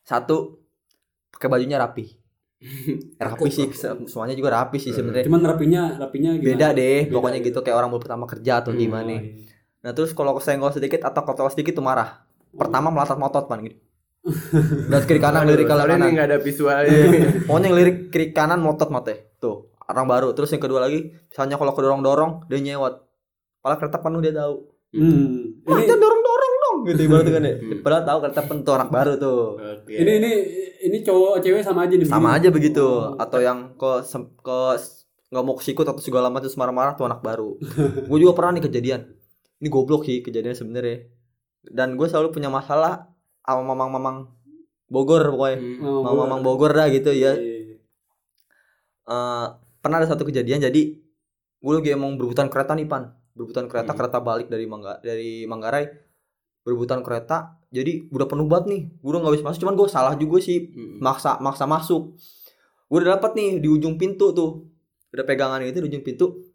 Satu 0.00 0.62
pakai 1.30 1.48
bajunya 1.48 1.76
rapi. 1.76 2.06
rapi 3.16 3.48
sih 3.48 3.72
se- 3.72 4.04
semuanya 4.04 4.36
juga 4.36 4.52
rapi 4.52 4.76
sih 4.76 4.92
sebenarnya. 4.92 5.24
Cuman 5.24 5.40
rapinya 5.40 5.96
rapinya 5.96 6.36
gimana? 6.36 6.44
Beda 6.44 6.68
deh, 6.70 7.08
Beda, 7.08 7.14
pokoknya 7.16 7.40
ya. 7.40 7.46
gitu 7.48 7.58
kayak 7.60 7.76
orang 7.76 7.88
baru 7.88 8.02
pertama 8.02 8.24
kerja 8.26 8.52
atau 8.60 8.72
Hmm, 8.72 8.80
gimana. 8.80 9.08
oh, 9.10 9.16
iya. 9.16 9.48
Nah, 9.80 9.96
terus 9.96 10.12
kalau 10.12 10.36
kesenggol 10.36 10.72
sedikit 10.76 11.08
atau 11.08 11.24
kotor 11.24 11.48
sedikit 11.48 11.80
tuh 11.80 11.84
marah. 11.84 12.24
Pertama 12.52 12.92
melotot 12.92 13.16
motot 13.16 13.44
pan 13.48 13.64
gitu. 13.64 13.80
Dan 14.92 15.00
kiri 15.08 15.16
kanan 15.16 15.48
lirik 15.48 15.64
kanan. 15.64 15.88
Ini 15.88 15.96
kanan. 15.96 16.08
nggak 16.12 16.26
ada 16.28 16.38
visualnya. 16.44 17.00
Pokoknya 17.48 17.66
yang 17.72 17.76
lirik 17.80 17.96
kiri 18.12 18.36
kanan 18.36 18.60
motot 18.60 18.92
mate. 18.92 19.32
Tuh, 19.40 19.72
orang 19.88 20.06
baru. 20.06 20.28
Terus 20.36 20.52
yang 20.52 20.60
kedua 20.60 20.84
lagi, 20.84 21.16
misalnya 21.32 21.56
kalau 21.56 21.72
kedorong-dorong 21.72 22.50
dia 22.52 22.60
nyewot. 22.60 23.00
Padahal 23.64 23.78
kereta 23.80 23.98
penuh 24.04 24.20
dia 24.20 24.36
tahu. 24.36 24.54
Hmm. 24.90 25.62
Wah, 25.64 25.78
Ini 25.78 25.86
jangan 25.86 26.02
dorong-dorong 26.02 26.54
dong 26.60 26.76
gitu 26.90 27.00
ibaratnya 27.06 27.32
kan 27.32 27.42
ya. 27.46 27.54
Hmm. 27.56 27.80
Padahal 27.80 28.02
tahu 28.04 28.18
kereta 28.26 28.40
penuh 28.44 28.62
tuh 28.66 28.74
anak 28.76 28.90
baru 28.92 29.12
tuh. 29.16 29.40
Oke. 29.56 29.94
ini 29.96 30.12
ini 30.20 30.32
ini 30.84 30.98
cowok 31.00 31.40
cewek 31.40 31.62
sama 31.64 31.88
aja 31.88 31.94
nih. 31.96 32.04
Sama 32.04 32.36
begini. 32.36 32.36
aja 32.36 32.48
begitu. 32.52 32.84
Oh. 32.84 33.16
Atau 33.16 33.38
yang 33.40 33.72
ke 33.80 33.90
ke 34.44 34.60
nggak 35.30 35.44
mau 35.46 35.54
kesikut 35.54 35.86
atau 35.86 36.02
segala 36.02 36.26
macam 36.26 36.50
terus 36.50 36.58
marah-marah 36.58 36.98
tuh 36.98 37.06
anak 37.06 37.22
baru. 37.22 37.54
gue 38.10 38.18
juga 38.18 38.34
pernah 38.36 38.58
nih 38.58 38.64
kejadian. 38.66 39.00
Ini 39.60 39.68
goblok 39.68 40.02
sih 40.02 40.20
kejadian 40.20 40.52
sebenarnya. 40.52 41.04
Dan 41.62 41.94
gue 41.94 42.04
selalu 42.04 42.32
punya 42.32 42.48
masalah 42.48 43.06
sama 43.40 43.62
mamang-mamang 43.66 44.32
Bogor 44.86 45.22
pokoknya. 45.28 45.56
Hmm. 45.56 45.78
Oh, 45.80 46.00
Mamang-mamang 46.02 46.40
Bogor 46.40 46.72
dah 46.72 46.88
gitu 46.88 47.12
ya. 47.12 47.32
Iya. 47.32 47.76
Eh, 49.02 49.46
pernah 49.80 49.98
ada 49.98 50.06
satu 50.06 50.22
kejadian 50.22 50.62
jadi 50.62 50.82
gue 51.60 51.72
lagi 51.74 51.90
emang 51.90 52.14
berebutan 52.14 52.46
kereta 52.46 52.72
nih 52.72 52.84
pan 52.84 53.10
berebutan 53.32 53.66
kereta 53.66 53.90
Hmm. 53.90 53.98
kereta 53.98 54.18
balik 54.18 54.46
dari 54.46 54.64
Mangga 54.64 55.00
dari 55.00 55.44
Manggarai 55.44 55.88
berebutan 56.60 57.02
kereta 57.02 57.58
jadi 57.68 58.06
udah 58.06 58.26
penuh 58.26 58.46
banget 58.46 58.66
nih 58.68 58.82
gue 58.92 59.10
udah 59.10 59.20
nggak 59.20 59.34
bisa 59.34 59.44
masuk 59.44 59.60
cuman 59.60 59.74
gue 59.74 59.88
salah 59.88 60.14
juga 60.14 60.38
sih 60.38 60.68
Hmm. 60.68 61.00
maksa 61.00 61.36
maksa 61.38 61.64
masuk 61.66 62.14
gue 62.86 62.96
udah 62.96 63.18
dapat 63.18 63.34
nih 63.34 63.48
di 63.58 63.68
ujung 63.68 63.96
pintu 63.96 64.30
tuh 64.30 64.68
udah 65.10 65.24
pegangan 65.24 65.58
itu 65.60 65.80
di 65.80 65.88
ujung 65.88 66.04
pintu 66.04 66.46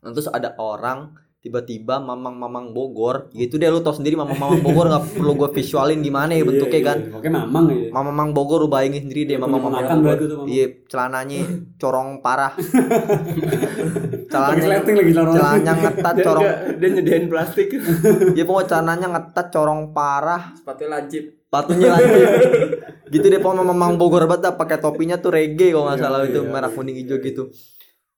Nah, 0.00 0.10
terus 0.10 0.26
ada 0.26 0.56
orang 0.56 1.14
tiba-tiba 1.42 1.98
mamang-mamang 1.98 2.70
Bogor 2.70 3.26
gitu 3.34 3.58
deh 3.58 3.66
lu 3.66 3.82
tau 3.82 3.90
sendiri 3.90 4.14
mamang-mamang 4.14 4.62
Bogor 4.62 4.86
nggak 4.86 5.18
perlu 5.18 5.34
gue 5.34 5.50
visualin 5.50 5.98
gimana 5.98 6.38
ya 6.38 6.46
bentuknya 6.46 6.78
Iya, 6.78 6.86
kan 6.86 6.98
iya. 7.02 7.16
Oke 7.18 7.28
mamang 7.28 7.64
ya. 7.66 7.90
mamang 7.90 8.28
Bogor 8.30 8.62
lu 8.62 8.70
bayangin 8.70 9.10
sendiri 9.10 9.26
deh 9.26 9.38
mamang-mamang 9.42 9.82
Bogor 9.90 10.16
Mamang. 10.22 10.46
iya 10.46 10.66
celananya 10.86 11.42
corong 11.82 12.22
parah 12.22 12.54
celananya 14.30 14.86
celananya 14.86 15.72
ngetat 15.82 16.14
corong 16.22 16.48
dia 16.78 16.88
nyediain 16.88 17.26
plastik. 17.26 17.74
ya 18.38 18.44
pokoknya 18.46 18.66
celananya 18.70 19.06
ngetat 19.18 19.46
corong 19.50 19.90
parah 19.90 20.54
sepatu 20.54 20.86
lancip 20.86 21.24
Patunya 21.52 21.92
lanjut. 21.92 22.28
gitu 23.12 23.26
deh 23.28 23.36
pokoknya 23.36 23.66
memang 23.66 24.00
Bogor 24.00 24.24
banget 24.24 24.56
pakai 24.56 24.80
topinya 24.80 25.20
tuh 25.20 25.36
reggae 25.36 25.68
kalau 25.68 25.84
nggak 25.84 25.98
Iya, 25.98 26.04
salah 26.06 26.18
itu 26.24 26.40
iya, 26.40 26.48
merah 26.48 26.70
iya, 26.72 26.76
kuning 26.78 26.96
hijau 26.96 27.18
iya. 27.20 27.26
gitu. 27.28 27.42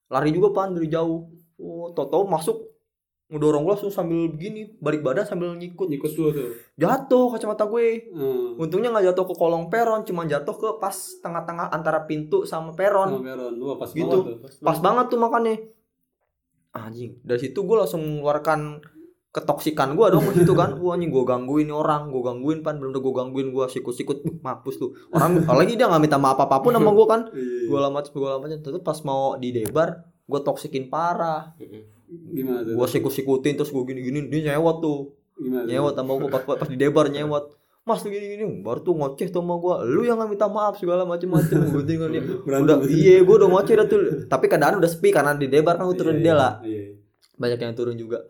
Lari 0.07 0.31
juga 0.31 0.55
pan 0.55 0.71
dari 0.71 0.87
jauh. 0.87 1.27
Oh, 1.59 1.91
toto 1.91 2.23
masuk 2.31 2.74
ngedorong 3.33 3.65
gue 3.65 3.73
langsung 3.73 3.93
sambil 3.93 4.29
begini, 4.29 4.77
balik 4.79 5.01
badan 5.01 5.25
sambil 5.25 5.57
ngikut. 5.57 5.89
Ikut 5.91 6.11
dulu 6.13 6.31
tuh. 6.31 6.49
Jatuh 6.77 7.33
kacamata 7.33 7.65
gue. 7.65 8.13
Hmm. 8.13 8.61
Untungnya 8.61 8.93
nggak 8.93 9.13
jatuh 9.13 9.25
ke 9.33 9.35
kolong 9.35 9.73
peron, 9.73 10.05
cuma 10.05 10.29
jatuh 10.29 10.55
ke 10.55 10.69
pas 10.77 10.95
tengah-tengah 10.95 11.73
antara 11.73 12.05
pintu 12.05 12.45
sama 12.45 12.77
peron. 12.77 13.21
Sama 13.21 13.25
Peron. 13.25 13.53
Wah, 13.65 13.77
pas 13.81 13.91
Gitu. 13.91 14.05
banget 14.05 14.45
tuh. 14.45 14.65
Pas 14.65 14.79
banget 14.79 15.07
tuh 15.09 15.19
makanya. 15.19 15.55
Anjing, 16.75 17.23
dari 17.23 17.39
situ 17.39 17.59
gue 17.63 17.77
langsung 17.79 18.03
mengeluarkan 18.03 18.83
ketoksikan 19.35 19.99
gue 19.99 20.07
dong 20.15 20.31
situ 20.31 20.55
kan 20.55 20.71
wah 20.83 20.95
anjing 20.95 21.11
gue 21.11 21.27
gangguin 21.27 21.67
orang 21.75 22.07
gue 22.07 22.23
gangguin 22.23 22.63
pan 22.63 22.79
bener 22.79 23.03
gue 23.03 23.11
gangguin 23.11 23.51
gue 23.51 23.67
sikut-sikut 23.67 24.23
uh, 24.23 24.39
mampus 24.39 24.79
tuh 24.79 24.95
orang 25.11 25.43
apalagi 25.43 25.75
dia 25.75 25.91
nggak 25.91 26.03
minta 26.07 26.23
maaf 26.23 26.39
apa 26.39 26.63
pun 26.63 26.71
sama 26.71 26.95
gue 26.95 27.07
kan 27.11 27.21
gue 27.35 27.79
lama 27.79 27.99
gue 27.99 28.29
lama 28.31 28.47
terus 28.47 28.79
pas 28.87 28.95
mau 29.03 29.35
didebar 29.35 30.07
gue 30.07 30.41
toksikin 30.41 30.87
parah 30.87 31.51
Gimana 32.07 32.61
tuh? 32.63 32.75
gue 32.75 32.87
sikut-sikutin 32.89 33.55
terus 33.55 33.69
gue 33.69 33.83
gini-gini 33.83 34.29
dia 34.29 34.53
nyewot 34.53 34.77
tuh 34.79 34.99
Gimana? 35.37 35.63
tuh? 35.63 35.71
nyewot 35.71 35.93
sama 35.93 36.13
gue 36.15 36.29
pas, 36.29 36.43
pas 36.45 36.69
didebar 36.69 37.07
nyewot 37.09 37.45
mas 37.83 38.01
lu 38.01 38.09
gini 38.09 38.27
gini 38.33 38.45
baru 38.61 38.81
tuh 38.81 38.93
ngoceh 38.93 39.29
tuh 39.29 39.39
sama 39.39 39.55
gue 39.55 39.75
lu 39.87 40.03
yang 40.03 40.17
nggak 40.17 40.31
minta 40.31 40.47
maaf 40.47 40.75
segala 40.75 41.05
macem-macem 41.05 41.69
gue 41.69 41.85
tinggal 41.85 42.09
dia 42.09 42.25
udah 42.43 42.81
iya 42.87 43.21
gue 43.21 43.35
udah 43.35 43.51
ngoceh 43.51 43.75
dah 43.75 43.85
tuh 43.85 44.01
tapi 44.25 44.49
keadaan 44.49 44.81
udah 44.81 44.89
sepi 44.89 45.09
karena 45.11 45.33
didebar 45.33 45.77
kan 45.77 45.85
gue 45.85 45.93
turun 45.95 46.17
di 46.17 46.25
dela 46.25 46.61
Iya. 46.61 46.81
iya. 46.81 46.93
banyak 47.35 47.59
yang 47.59 47.75
turun 47.75 47.93
juga 47.95 48.25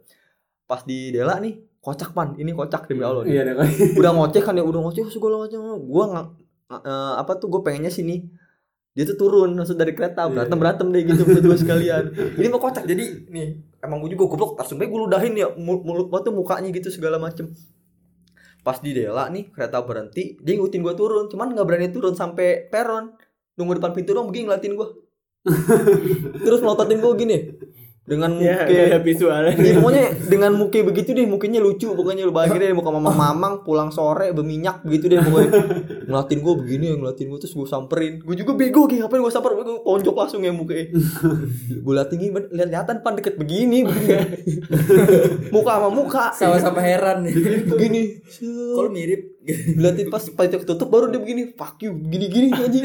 pas 0.64 0.82
di 0.82 1.10
dela 1.10 1.38
nih 1.38 1.54
kocak 1.78 2.10
pan 2.10 2.34
ini 2.34 2.50
kocak 2.50 2.88
demi 2.88 3.04
Allah 3.04 3.22
nih. 3.22 3.30
Iya, 3.30 3.40
ada 3.44 3.52
kali. 3.60 3.72
udah 3.94 4.10
ngoceh 4.10 4.40
kan 4.40 4.54
ya 4.54 4.64
udah 4.64 4.80
ngoceh 4.80 5.04
segala 5.06 5.36
macam 5.38 5.60
gue 5.78 6.04
nggak 6.08 6.26
eh, 6.80 7.14
apa 7.14 7.32
tuh 7.36 7.46
gue 7.46 7.60
pengennya 7.60 7.92
sini 7.92 8.24
dia 8.94 9.02
tuh 9.04 9.18
turun 9.18 9.50
langsung 9.52 9.74
dari 9.74 9.90
kereta 9.90 10.22
Iya. 10.24 10.30
berantem 10.30 10.58
berantem 10.58 10.86
deh 10.88 11.02
gitu 11.02 11.22
berdua 11.24 11.58
sekalian. 11.58 12.14
Ini 12.38 12.46
mau 12.46 12.58
kocak 12.58 12.86
jadi 12.86 13.26
nih 13.26 13.46
emang 13.82 13.98
gue 13.98 14.14
juga 14.14 14.30
goblok 14.30 14.54
langsung 14.54 14.78
gue 14.78 14.86
ludahin 14.88 15.34
ya 15.34 15.50
mul- 15.52 15.82
mulut 15.82 16.06
gue 16.08 16.20
tuh 16.22 16.30
mukanya 16.30 16.70
gitu 16.70 16.88
segala 16.88 17.18
macem. 17.18 17.50
Pas 18.62 18.78
di 18.78 18.94
dela 18.94 19.26
nih 19.28 19.50
kereta 19.50 19.82
berhenti 19.82 20.38
dia 20.38 20.54
ngikutin 20.54 20.80
gue 20.80 20.94
turun 20.94 21.26
cuman 21.26 21.52
nggak 21.52 21.66
berani 21.66 21.88
turun 21.90 22.14
sampai 22.14 22.70
peron. 22.70 23.12
Nunggu 23.54 23.82
depan 23.82 23.90
pintu 23.90 24.14
dong 24.14 24.30
begini 24.30 24.46
ngeliatin 24.46 24.74
gue 24.74 24.88
terus 26.40 26.58
melototin 26.58 26.98
gue 26.98 27.12
gini 27.14 27.36
dengan 28.04 28.36
Ya, 28.36 28.68
muka 28.68 28.84
ada 28.84 29.00
visualnya. 29.00 29.56
Iya 29.56 29.80
pokoknya 29.80 30.04
dengan 30.28 30.52
muka 30.60 30.76
begitu 30.84 31.16
deh, 31.16 31.24
mukanya 31.24 31.64
lucu 31.64 31.88
pokoknya. 31.96 32.28
Lu 32.28 32.36
bayangin 32.36 32.60
deh 32.60 32.76
muka 32.76 32.92
mamang 32.92 33.16
mamang 33.16 33.54
pulang 33.64 33.88
sore 33.88 34.28
berminyak 34.36 34.84
begitu 34.84 35.08
deh 35.08 35.24
pokoknya. 35.24 35.50
ngeliatin 36.04 36.38
gue 36.44 36.54
begini 36.60 36.84
yang 36.92 36.98
ngeliatin 37.00 37.32
gue 37.32 37.40
terus 37.40 37.56
gue 37.56 37.64
samperin. 37.64 38.20
Gue 38.20 38.36
juga 38.36 38.52
bego 38.52 38.84
kayak 38.84 39.08
ngapain 39.08 39.24
gue 39.24 39.32
samper 39.32 39.56
gue 39.56 39.64
tonjok 39.80 40.14
langsung 40.20 40.44
ya 40.44 40.52
mukanya. 40.52 40.92
Gue 41.80 41.92
liatin 41.96 42.16
gini 42.20 42.30
lihat 42.52 42.68
lihatan 42.68 42.96
pan 43.00 43.16
deket 43.16 43.40
begini, 43.40 43.88
begini. 43.88 44.16
muka 45.56 45.72
sama 45.80 45.88
muka. 45.88 46.24
Sama-sama 46.36 46.84
heran. 46.84 47.24
Nih 47.24 47.64
begini 47.64 48.20
kalau 48.76 48.92
mirip 48.92 49.33
liatin 49.44 50.08
pas 50.08 50.24
pas 50.32 50.48
itu 50.48 50.56
ketutup 50.56 50.88
baru 50.88 51.12
dia 51.12 51.20
begini 51.20 51.52
fuck 51.52 51.76
you 51.84 51.92
gini 52.08 52.32
gini 52.32 52.48
aja 52.48 52.80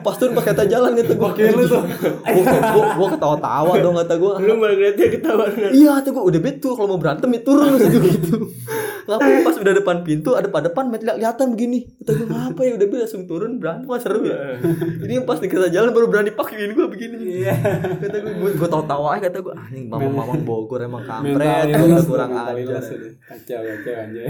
pas 0.00 0.16
turun 0.16 0.32
pas 0.32 0.40
kata 0.40 0.64
jalan 0.64 0.96
kata 0.96 1.12
gue 1.20 1.52
lu 1.52 1.64
tuh. 1.68 1.84
gue 1.84 2.84
gue 2.96 3.08
ketawa 3.12 3.36
tawa 3.36 3.72
dong 3.76 3.96
kata 4.00 4.14
gue 4.16 4.32
Lu 4.40 4.54
malah 4.56 4.72
ngeliatnya 4.72 5.06
ketawa 5.12 5.44
Iya, 5.68 6.00
kata 6.00 6.08
gue 6.16 6.24
udah 6.24 6.40
betul 6.40 6.72
kalau 6.80 6.96
mau 6.96 7.00
berantem 7.00 7.28
ya 7.28 7.40
turun 7.44 7.76
lu 7.76 7.76
gitu 7.76 7.98
gitu. 8.08 8.36
Ngapain 9.08 9.40
pas 9.44 9.56
udah 9.60 9.74
depan 9.76 9.96
pintu 10.04 10.30
ada 10.32 10.48
depan 10.48 10.62
depan 10.68 10.84
met 10.88 11.04
kelihatan 11.04 11.46
begini. 11.52 11.78
Kata 12.00 12.10
gue 12.16 12.28
apa 12.28 12.60
ya 12.64 12.72
udah 12.80 12.86
be 12.88 12.96
langsung 12.96 13.22
turun 13.28 13.52
berantem 13.60 13.88
mah 13.88 14.00
seru 14.00 14.24
ya. 14.24 14.56
Ini 15.04 15.12
yang 15.20 15.26
pas 15.28 15.36
dikata 15.40 15.68
jalan 15.68 15.92
baru 15.92 16.06
berani 16.08 16.32
pakein 16.32 16.72
gue 16.72 16.86
begini. 16.88 17.16
Iya. 17.44 17.54
Kata 18.00 18.16
gue 18.16 18.52
gue, 18.56 18.68
tawa 18.68 19.08
aja 19.16 19.28
kata 19.28 19.44
gue 19.44 19.54
anjing 19.56 19.86
mamang 19.92 20.14
mamang 20.16 20.40
Bogor 20.44 20.80
emang 20.80 21.04
kampret 21.04 21.68
kata 21.68 22.04
kurang 22.08 22.32
udah. 22.32 22.80
Kacau 23.28 23.60
kacau 23.60 23.92
aja. 23.92 24.22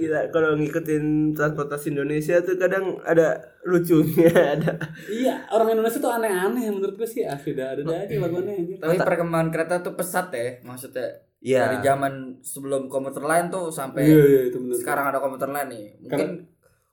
Gila 0.00 0.20
kalau 0.32 0.56
ngikutin 0.56 1.09
transportasi 1.30 1.90
Indonesia 1.90 2.38
tuh 2.38 2.54
kadang 2.54 2.98
ada 3.02 3.34
lucunya 3.62 4.28
ada 4.54 4.72
Iya, 5.06 5.46
orang 5.48 5.74
Indonesia 5.74 5.98
tuh 5.98 6.12
aneh-aneh 6.12 6.66
menurut 6.68 6.94
gue 6.94 7.04
sih. 7.04 7.22
Asli 7.22 7.52
dah 7.52 7.72
ada 7.72 7.82
aja 7.82 8.14
laguannya 8.16 8.54
anjir. 8.54 8.76
tapi 8.76 8.96
perkembangan 8.96 9.48
kereta 9.48 9.74
tuh 9.80 9.94
pesat 9.94 10.28
ya 10.30 10.58
maksudnya 10.62 11.08
Iya. 11.40 11.60
dari 11.64 11.78
zaman 11.80 12.12
sebelum 12.40 12.84
komuter 12.86 13.22
lain 13.22 13.48
tuh 13.48 13.68
sampai 13.70 14.02
Iya, 14.02 14.20
iya 14.20 14.40
itu 14.46 14.58
benar. 14.58 14.76
sekarang 14.76 15.04
ada 15.06 15.18
komuter 15.18 15.48
lain 15.48 15.68
nih 15.68 15.84
mungkin 15.98 16.28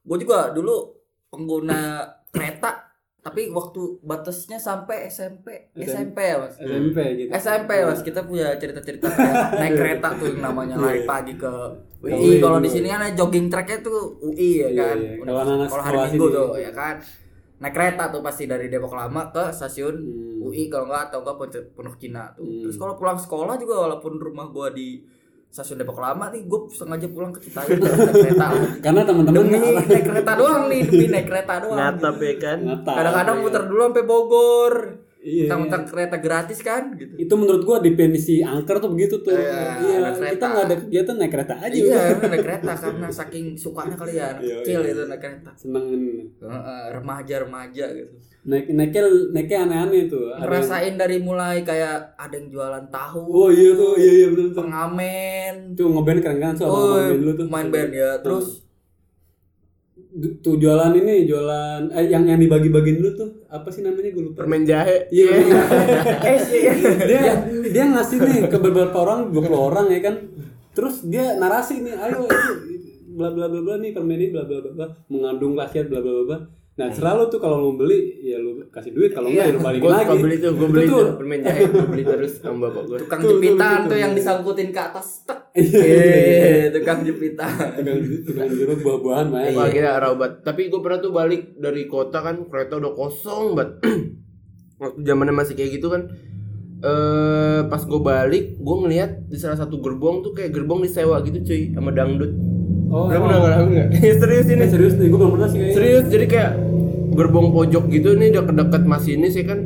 gue 0.02 0.18
juga 0.18 0.50
dulu 0.50 0.76
pengguna 1.28 2.00
kereta 2.30 2.88
tapi 3.20 3.52
waktu 3.52 4.00
batasnya 4.02 4.56
sampai 4.58 5.04
SMP 5.06 5.68
SMP 5.76 6.16
ya 6.24 6.40
mas 6.40 6.56
SMP 6.56 6.98
gitu. 7.18 7.30
SMP 7.30 7.72
mas 7.84 8.00
kita 8.00 8.24
punya 8.24 8.56
cerita-cerita 8.56 9.04
kayak 9.12 9.36
naik 9.54 9.76
kereta 9.76 10.08
tuh 10.16 10.28
yang 10.30 10.42
namanya 10.46 10.76
lari 10.76 11.04
pagi 11.04 11.36
ke 11.36 11.52
UI. 12.00 12.14
UI 12.14 12.36
kalau 12.38 12.58
di 12.58 12.68
sini 12.68 12.88
kan 12.88 13.02
ada 13.02 13.14
jogging 13.14 13.48
tracknya 13.48 13.80
tuh 13.80 14.00
UI 14.22 14.50
ya 14.58 14.68
Iya, 14.68 14.82
kan? 14.84 14.98
iya. 14.98 15.12
Kalau 15.20 15.34
anak-anak 15.36 15.68
kalau 15.68 15.84
hari 15.84 15.96
sekolah 15.96 16.08
minggu 16.08 16.28
tuh 16.30 16.50
ya 16.58 16.72
kan? 16.72 16.96
Naik 17.58 17.74
kereta 17.74 18.04
tuh 18.08 18.22
pasti 18.22 18.44
dari 18.46 18.66
Depok 18.68 18.94
Lama 18.94 19.22
ke 19.28 19.50
stasiun 19.50 19.96
Hmm. 19.98 20.46
UI 20.46 20.68
kalau 20.68 20.86
enggak 20.86 21.10
atau 21.10 21.20
enggak 21.20 21.36
Pondok- 21.74 21.98
Cina 21.98 22.30
tuh. 22.32 22.42
Hmm. 22.42 22.62
terus 22.62 22.76
kalau 22.76 22.94
pulang 22.94 23.18
sekolah 23.18 23.56
juga 23.56 23.76
walaupun 23.82 24.14
rumah 24.16 24.46
gua 24.48 24.70
di 24.70 25.02
stasiun 25.48 25.76
Depok 25.76 25.98
Lama 25.98 26.30
nih 26.30 26.44
gue 26.44 26.60
sengaja 26.70 27.08
pulang 27.08 27.32
ke 27.32 27.40
Citayam 27.40 27.80
naik 27.80 27.98
kereta. 28.14 28.48
Karena 28.86 29.02
teman-teman 29.02 29.48
demi 29.48 29.58
naik 29.74 30.06
kereta 30.06 30.32
doang 30.34 30.64
nih 30.68 30.82
demi 30.84 31.08
naik 31.08 31.26
kereta 31.26 31.54
doang 31.58 31.78
ngatap 31.78 32.16
ya 32.20 32.34
kan? 32.38 32.58
Kadang-kadang 32.84 33.36
muter 33.42 33.64
dulu 33.66 33.82
sampai 33.84 34.04
Bogor 34.06 34.74
Iya. 35.28 35.44
kita 35.44 35.56
muter 35.58 35.82
kereta 35.84 36.18
gratis 36.18 36.60
kan 36.62 36.84
gitu 36.94 37.12
Itu 37.20 37.34
menurut 37.36 37.62
gua 37.62 37.78
definisi 37.80 38.40
angker 38.40 38.80
tuh 38.80 38.88
begitu 38.88 39.20
tuh. 39.20 39.36
Iya, 39.36 39.76
Iya, 39.78 39.98
kita 40.32 40.46
nggak 40.48 40.66
ada 40.66 40.76
kegiatan 40.78 41.16
naik 41.18 41.32
kereta 41.34 41.56
aja 41.58 41.76
iya 41.76 42.04
naik 42.24 42.42
kereta 42.42 42.72
karena 42.74 43.08
saking 43.12 43.46
sukanya 43.54 43.94
kali 43.94 44.16
ya 44.16 44.32
anak 44.32 44.42
Iya, 44.42 44.56
kecil 44.58 44.80
iya. 44.80 44.92
itu 44.94 45.02
naik 45.04 45.20
kereta 45.20 45.52
Seneng 45.54 45.86
Heeh, 46.40 46.84
remaja-remaja 46.94 47.86
gitu 47.94 48.16
naik 48.48 48.72
naiknya 48.72 49.02
naiknya 49.30 49.58
aneh-aneh 49.62 50.04
tuh. 50.08 50.24
Ada 50.24 50.32
yang- 50.32 50.42
ngerasain 50.42 50.94
dari 50.96 51.18
mulai 51.20 51.58
kayak 51.62 52.16
ada 52.16 52.32
yang 52.32 52.48
jualan 52.48 52.86
tahu 52.88 53.20
Oh 53.28 53.50
iya 53.50 53.76
tuh, 53.76 53.94
iya 53.96 54.12
iya 54.16 54.28
benar 54.30 54.46
benar. 54.46 54.56
pengamen 54.56 55.54
Tuh 55.76 55.88
ngeband 55.90 56.20
keren 56.22 56.38
kan 56.38 56.54
tuh 56.56 56.64
oh, 56.64 56.72
abang 56.72 56.96
band 57.04 57.20
dulu 57.20 57.32
tuh. 57.36 57.48
main 57.48 57.68
band 57.68 57.92
ya 57.92 58.10
terus 58.18 58.64
Tuh 60.18 60.58
jualan 60.58 60.98
ini, 60.98 61.30
jualan 61.30 61.94
eh 61.94 62.10
yang 62.10 62.26
yang 62.26 62.42
dibagi-bagiin 62.42 62.98
dulu 62.98 63.12
tuh. 63.14 63.30
Apa 63.54 63.70
sih 63.70 63.86
namanya? 63.86 64.10
Gue 64.10 64.34
lupa. 64.34 64.42
permen 64.42 64.66
jahe. 64.66 65.06
Iya. 65.14 65.30
eh 66.34 66.38
sih 66.42 66.62
dia 67.06 67.46
dia 67.70 67.84
ngasih 67.86 68.18
nih 68.26 68.38
ke 68.50 68.58
beberapa 68.58 68.98
orang 69.06 69.30
20 69.30 69.54
orang 69.54 69.86
ya 69.94 70.02
kan. 70.02 70.16
Terus 70.74 71.06
dia 71.06 71.38
narasi 71.38 71.86
nih 71.86 71.94
ayo 71.94 72.26
bla 73.18 73.30
bla 73.30 73.46
bla 73.46 73.62
bla 73.62 73.76
nih 73.78 73.94
permen 73.94 74.18
ini 74.18 74.34
bla 74.34 74.50
bla 74.50 74.58
bla 74.58 74.72
bla. 74.74 74.88
Mengandung 75.14 75.54
khasiat 75.54 75.86
bla 75.86 76.02
bla 76.02 76.12
bla 76.12 76.26
bla. 76.34 76.38
Nah 76.78 76.94
selalu 76.94 77.34
tuh 77.34 77.42
kalau 77.42 77.58
lu 77.58 77.74
beli 77.74 78.22
ya 78.22 78.38
lu 78.42 78.62
kasih 78.74 78.94
duit. 78.94 79.14
Kalau 79.14 79.30
enggak 79.30 79.50
ya 79.50 79.54
lu 79.54 79.62
balikin 79.62 79.86
gue 79.86 79.94
lagi. 79.94 80.06
suka 80.06 80.16
beli 80.18 80.36
tuh 80.38 80.52
gue 80.54 80.68
beli 80.70 80.86
tuh. 80.90 81.08
permen 81.14 81.40
jahe. 81.46 81.62
Gue 81.70 81.88
beli 81.94 82.04
terus 82.06 82.34
sama 82.42 82.58
bapak 82.70 82.84
gue 82.90 82.98
tukang 83.06 83.20
Tuh, 83.22 83.26
tuh, 83.26 83.32
jepitan 83.38 83.58
tuh, 83.62 83.82
tuh. 83.82 83.90
tuh. 83.94 83.98
yang 84.02 84.12
disangkutin 84.18 84.70
ke 84.74 84.82
atas 84.82 85.08
tek 85.26 85.40
Iya. 85.58 85.82
eh 85.82 86.64
tukang 86.70 87.02
jepitan 87.02 87.50
tukang 87.74 87.98
tukang 88.24 88.50
jeruk 88.54 88.80
buah-buahan 88.86 89.26
mah 89.34 89.42
ya. 89.42 89.58
Wah 89.58 89.68
gila 89.68 89.92
rawbat. 89.98 90.32
Tapi 90.46 90.70
gue 90.70 90.78
pernah 90.78 91.00
tuh 91.02 91.10
balik 91.10 91.58
dari 91.58 91.90
kota 91.90 92.22
kan 92.22 92.46
kereta 92.46 92.78
udah 92.78 92.94
kosong 92.94 93.58
banget. 93.58 93.82
Waktu 94.82 95.00
zamannya 95.02 95.34
masih 95.34 95.58
kayak 95.58 95.82
gitu 95.82 95.90
kan. 95.90 96.14
Eh 96.78 97.62
pas 97.66 97.82
gue 97.82 97.98
balik, 97.98 98.62
gue 98.62 98.76
ngeliat 98.86 99.26
di 99.26 99.38
salah 99.42 99.58
satu 99.58 99.82
gerbong 99.82 100.22
tuh 100.22 100.38
kayak 100.38 100.54
gerbong 100.54 100.86
disewa 100.86 101.18
gitu 101.26 101.42
cuy 101.42 101.74
sama 101.74 101.90
dangdut. 101.90 102.38
oh 102.88 103.10
Lo 103.10 103.18
pernah 103.18 103.40
ngalamin 103.42 103.70
nggak? 103.74 103.88
Ya, 103.98 104.14
serius 104.22 104.46
ini. 104.48 104.62
ini 104.62 104.66
serius 104.70 104.94
nih 104.94 105.10
gue 105.10 105.18
belum 105.18 105.34
pernah 105.34 105.50
sih 105.50 105.58
kayaknya 105.58 105.74
Serius 105.74 106.06
jadi 106.08 106.26
kayak 106.30 106.52
gerbong 107.18 107.50
pojok 107.50 107.90
gitu 107.90 108.14
nih 108.14 108.30
deket-deket 108.30 108.84
masinis 108.86 109.34
ya 109.34 109.46
kan. 109.50 109.60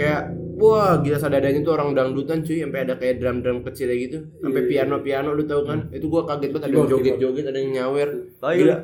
Kayak 0.00 0.22
wah 0.56 0.98
gila 0.98 1.16
sadadanya 1.16 1.60
tuh 1.60 1.72
orang 1.72 1.92
dangdutan 1.92 2.40
cuy 2.40 2.58
sampai 2.58 2.80
ada 2.82 2.94
kayak 2.94 3.16
drum-drum 3.16 3.60
kecil 3.62 3.88
gitu 3.90 4.18
sampai 4.38 4.58
Iya, 4.58 4.68
piano-piano 4.82 5.30
lu 5.30 5.44
tahu 5.44 5.62
kan 5.62 5.78
itu 5.90 6.06
gua 6.06 6.24
kaget 6.24 6.50
banget 6.50 6.64
ada 6.64 6.74
yang 6.74 6.88
joget-joget 6.88 7.44
ada 7.46 7.58
yang 7.58 7.72
nyawer 7.72 8.08
Oh, 8.38 8.48
iya. 8.48 8.56
gila 8.58 8.76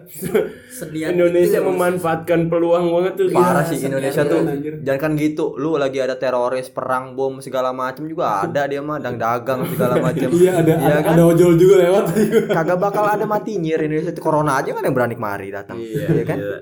sedian 0.69 1.11
Indonesia 1.17 1.59
memanfaatkan 1.61 2.41
peluang 2.47 2.87
banget 2.89 3.13
tuh 3.15 3.27
Parah 3.31 3.63
Iya, 3.63 3.69
sih 3.69 3.79
Indonesia 3.83 4.23
tuh. 4.23 4.41
Jangan 4.81 5.01
kan 5.01 5.13
gitu. 5.15 5.55
Lu 5.55 5.75
lagi 5.75 5.99
ada 5.99 6.15
teroris, 6.15 6.69
perang, 6.69 7.13
bom 7.13 7.39
segala 7.39 7.71
macem 7.71 8.05
juga 8.05 8.43
ada 8.43 8.65
dia 8.65 8.81
mah 8.81 8.99
dang 8.99 9.17
dagang 9.17 9.65
segala 9.67 9.97
macem. 9.99 10.29
iya 10.39 10.59
ada 10.59 10.73
Iya 10.73 10.87
ada, 10.91 10.99
kan? 11.01 11.13
ada 11.15 11.23
ojol 11.25 11.53
juga 11.55 11.75
lewat 11.81 12.05
Kagak 12.57 12.79
bakal 12.79 13.05
ada 13.07 13.25
mati 13.25 13.57
nyir 13.57 13.81
Indonesia 13.81 14.13
corona 14.17 14.57
aja 14.57 14.71
kan 14.71 14.83
yang 14.83 14.93
berani 14.93 15.15
kemari 15.15 15.49
datang. 15.49 15.77
Iya, 15.77 16.07
Iya 16.11 16.25
kan? 16.25 16.39
iya. 16.39 16.59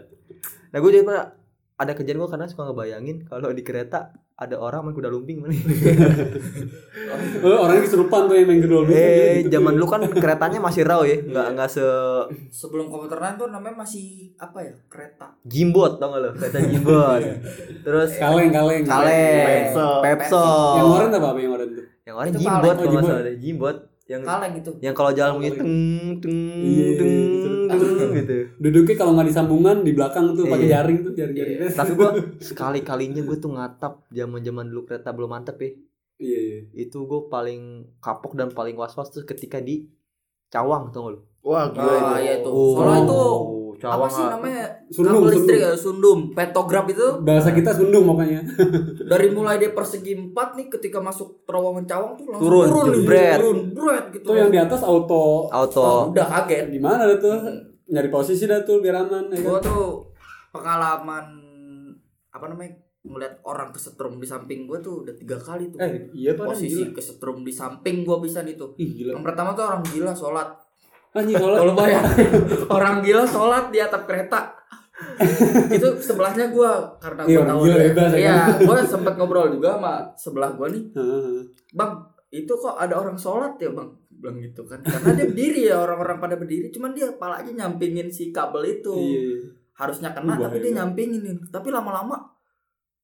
Nah 0.71 0.79
gue 0.79 0.91
jadi 0.91 1.03
pernah 1.03 1.27
ada 1.75 1.93
kejadian 1.93 2.19
gue 2.19 2.29
karena 2.29 2.47
suka 2.47 2.63
ngebayangin 2.65 3.17
kalau 3.25 3.51
di 3.51 3.63
kereta 3.63 4.13
ada 4.41 4.57
orang 4.57 4.81
main 4.83 4.95
kuda 4.95 5.07
lumping 5.07 5.37
mana. 5.39 5.53
oh, 7.45 7.59
orangnya 7.61 7.83
kesurupan 7.83 8.25
tuh 8.25 8.35
yang 8.35 8.49
main 8.49 8.59
gedol 8.59 8.89
eh 8.89 9.45
zaman 9.45 9.77
dulu 9.77 9.87
kan 9.87 10.01
keretanya 10.07 10.57
masih 10.59 10.83
raw 10.83 11.01
ya, 11.03 11.21
nggak 11.21 11.47
nggak 11.53 11.69
se 11.69 11.85
sebelum 12.49 12.89
komuter 12.89 13.17
lain 13.17 13.37
tuh 13.37 13.49
namanya 13.49 13.77
masih 13.79 14.33
apa 14.37 14.59
ya 14.63 14.73
kereta 14.87 15.37
jimbot 15.45 16.01
tau 16.01 16.09
gak 16.11 16.21
lo 16.23 16.31
kereta 16.35 16.59
jimbot. 16.63 17.21
Terus 17.83 18.11
kaleng 18.17 18.49
kaleng 18.49 18.83
kaleng, 18.83 19.45
Pepso. 19.69 19.87
pepso, 20.01 20.45
yang 20.75 20.89
oren 20.89 21.11
apa 21.11 21.27
apa 21.27 21.39
yang 21.39 21.53
oren 21.53 21.69
tuh 21.71 21.85
yang 22.03 22.15
orang 22.17 22.27
Itu 22.27 22.39
jimbot 22.41 22.65
kaleng. 22.65 22.81
kalau 22.81 22.89
Oh, 22.89 22.91
nggak 22.91 22.97
jimbot. 22.97 23.11
salah 23.13 23.23
deh, 23.23 23.37
jimbot 23.37 23.77
yang 24.09 24.23
kaleng 24.25 24.53
gitu 24.57 24.71
yang 24.81 24.95
kalau 24.97 25.13
jalan 25.13 25.31
Oh, 25.31 25.39
kaleng. 25.39 25.53
teng 25.53 25.73
teng 26.19 26.37
Iya, 26.65 26.87
teng 26.97 27.13
gitu. 27.83 28.05
gitu. 28.15 28.37
duduknya 28.59 28.95
kalau 28.95 29.13
nggak 29.13 29.29
disambungan 29.29 29.77
di 29.81 29.93
belakang 29.93 30.33
tuh 30.33 30.45
pakai 30.45 30.65
Iya. 30.65 30.73
jaring 30.79 30.99
tuh 31.01 31.13
jaring 31.13 31.35
jaring 31.35 31.57
Tapi 31.81 31.93
gua 31.93 32.11
sekali 32.39 32.81
kalinya 32.81 33.21
gue 33.21 33.37
tuh 33.37 33.51
ngatap 33.51 33.93
zaman 34.09 34.41
zaman 34.41 34.65
dulu 34.67 34.83
kereta 34.85 35.11
belum 35.11 35.31
mantep 35.31 35.57
ya. 35.57 35.71
iya 36.19 36.39
iya 36.41 36.59
Itu 36.79 37.05
gue 37.05 37.21
paling 37.27 37.63
kapok 37.99 38.35
dan 38.35 38.49
paling 38.49 38.75
was 38.75 38.93
was 38.93 39.09
tuh 39.09 39.25
ketika 39.25 39.59
di 39.59 39.89
Cawang 40.47 40.91
tuh 40.91 41.01
lo. 41.09 41.21
wah 41.41 41.69
gila 41.69 41.89
Ah, 41.89 41.97
itu 42.13 42.21
iya 42.21 42.33
itu. 42.37 42.49
Oh, 42.49 42.75
Soalnya 42.77 43.01
itu 43.01 43.21
Cawang 43.81 43.97
apa 43.97 44.07
sih 44.11 44.21
ah. 44.21 44.29
namanya 44.31 44.65
Sundum, 44.91 45.15
kabel 45.17 45.31
listrik 45.31 45.57
sundum. 45.57 45.65
ya 45.65 45.73
sundum 45.75 46.19
petograf 46.31 46.85
itu 46.85 47.07
bahasa 47.19 47.49
kita 47.49 47.71
sundung 47.73 48.05
pokoknya 48.05 48.41
dari 49.11 49.29
mulai 49.31 49.57
dia 49.57 49.71
persegi 49.71 50.13
empat 50.13 50.53
nih 50.53 50.69
ketika 50.69 51.01
masuk 51.01 51.41
terowongan 51.43 51.87
cawang 51.87 52.13
tuh 52.13 52.29
langsung 52.29 52.45
Turun, 52.45 52.67
turun, 52.69 52.93
jebret. 52.93 53.39
turun 53.39 53.59
bret 53.73 54.05
gitu 54.11 54.25
tuh 54.27 54.35
yang 54.37 54.51
di 54.51 54.59
atas 54.59 54.83
auto 54.83 55.49
Auto. 55.49 55.81
Oh, 55.81 56.03
udah 56.13 56.27
kaget 56.29 56.69
gimana 56.69 57.07
dah 57.07 57.17
tuh 57.17 57.37
nyari 57.91 58.09
posisi 58.09 58.47
dah 58.47 58.63
tuh 58.63 58.79
biar 58.79 59.03
aman 59.03 59.27
ya 59.35 59.39
kan? 59.43 59.45
gua 59.45 59.59
tuh 59.59 59.85
pengalaman 60.55 61.27
apa 62.31 62.47
namanya 62.47 62.73
ngeliat 63.01 63.43
orang 63.43 63.75
kesetrum 63.75 64.23
di 64.23 64.27
samping 64.29 64.71
gua 64.71 64.79
tuh 64.79 65.03
udah 65.03 65.15
tiga 65.17 65.37
kali 65.41 65.73
tuh. 65.75 65.83
Eh 65.83 66.07
iya 66.15 66.33
posisi 66.39 66.87
gila. 66.87 66.95
kesetrum 66.95 67.43
di 67.43 67.53
samping 67.53 68.07
gua 68.07 68.23
bisa 68.23 68.47
nih 68.47 68.55
tuh. 68.55 68.79
Ih 68.79 68.91
gila. 69.03 69.19
Yang 69.19 69.25
pertama 69.27 69.51
tuh 69.59 69.65
orang 69.67 69.83
gila 69.91 70.13
sholat. 70.15 70.49
Anjing 71.11 71.43
kalau 71.43 71.59
kalau 71.59 71.75
bayangin 71.75 72.29
orang 72.77 73.03
gila 73.03 73.25
sholat 73.27 73.65
di 73.75 73.79
atap 73.83 74.07
kereta. 74.07 74.55
Itu 75.77 75.97
sebelahnya 75.97 76.53
gua 76.53 76.93
karena 77.01 77.25
Iya, 77.25 77.41
gua 77.41 77.41
orang 77.41 77.49
tahu 77.51 77.61
gila 77.65 77.77
bebas, 77.89 78.11
ya 78.13 78.19
iya 78.21 78.37
gua 78.63 78.77
sempet 78.85 79.15
ngobrol 79.17 79.49
juga 79.49 79.81
sama 79.81 79.95
sebelah 80.15 80.51
gua 80.55 80.69
nih. 80.71 80.85
Heeh. 80.93 81.41
bang 81.73 81.93
itu 82.31 82.53
kok 82.55 82.79
ada 82.79 82.95
orang 82.95 83.19
sholat 83.19 83.59
ya 83.59 83.75
bang 83.75 83.91
bilang 84.13 84.37
gitu 84.39 84.63
kan 84.63 84.81
karena 84.81 85.15
dia 85.15 85.27
berdiri 85.27 85.61
ya 85.65 85.77
orang-orang 85.79 86.19
pada 86.19 86.35
berdiri 86.35 86.69
cuman 86.69 86.91
dia 86.91 87.09
palanya 87.15 87.53
nyampingin 87.57 88.07
si 88.07 88.29
kabel 88.29 88.61
itu 88.65 88.91
iya 88.93 89.21
iya. 89.25 89.37
harusnya 89.75 90.11
kena 90.11 90.35
Bahaya 90.35 90.45
tapi 90.45 90.57
dia 90.57 90.65
banget. 90.67 90.77
nyampingin 90.77 91.21
nih 91.23 91.35
tapi 91.49 91.69
lama-lama 91.69 92.17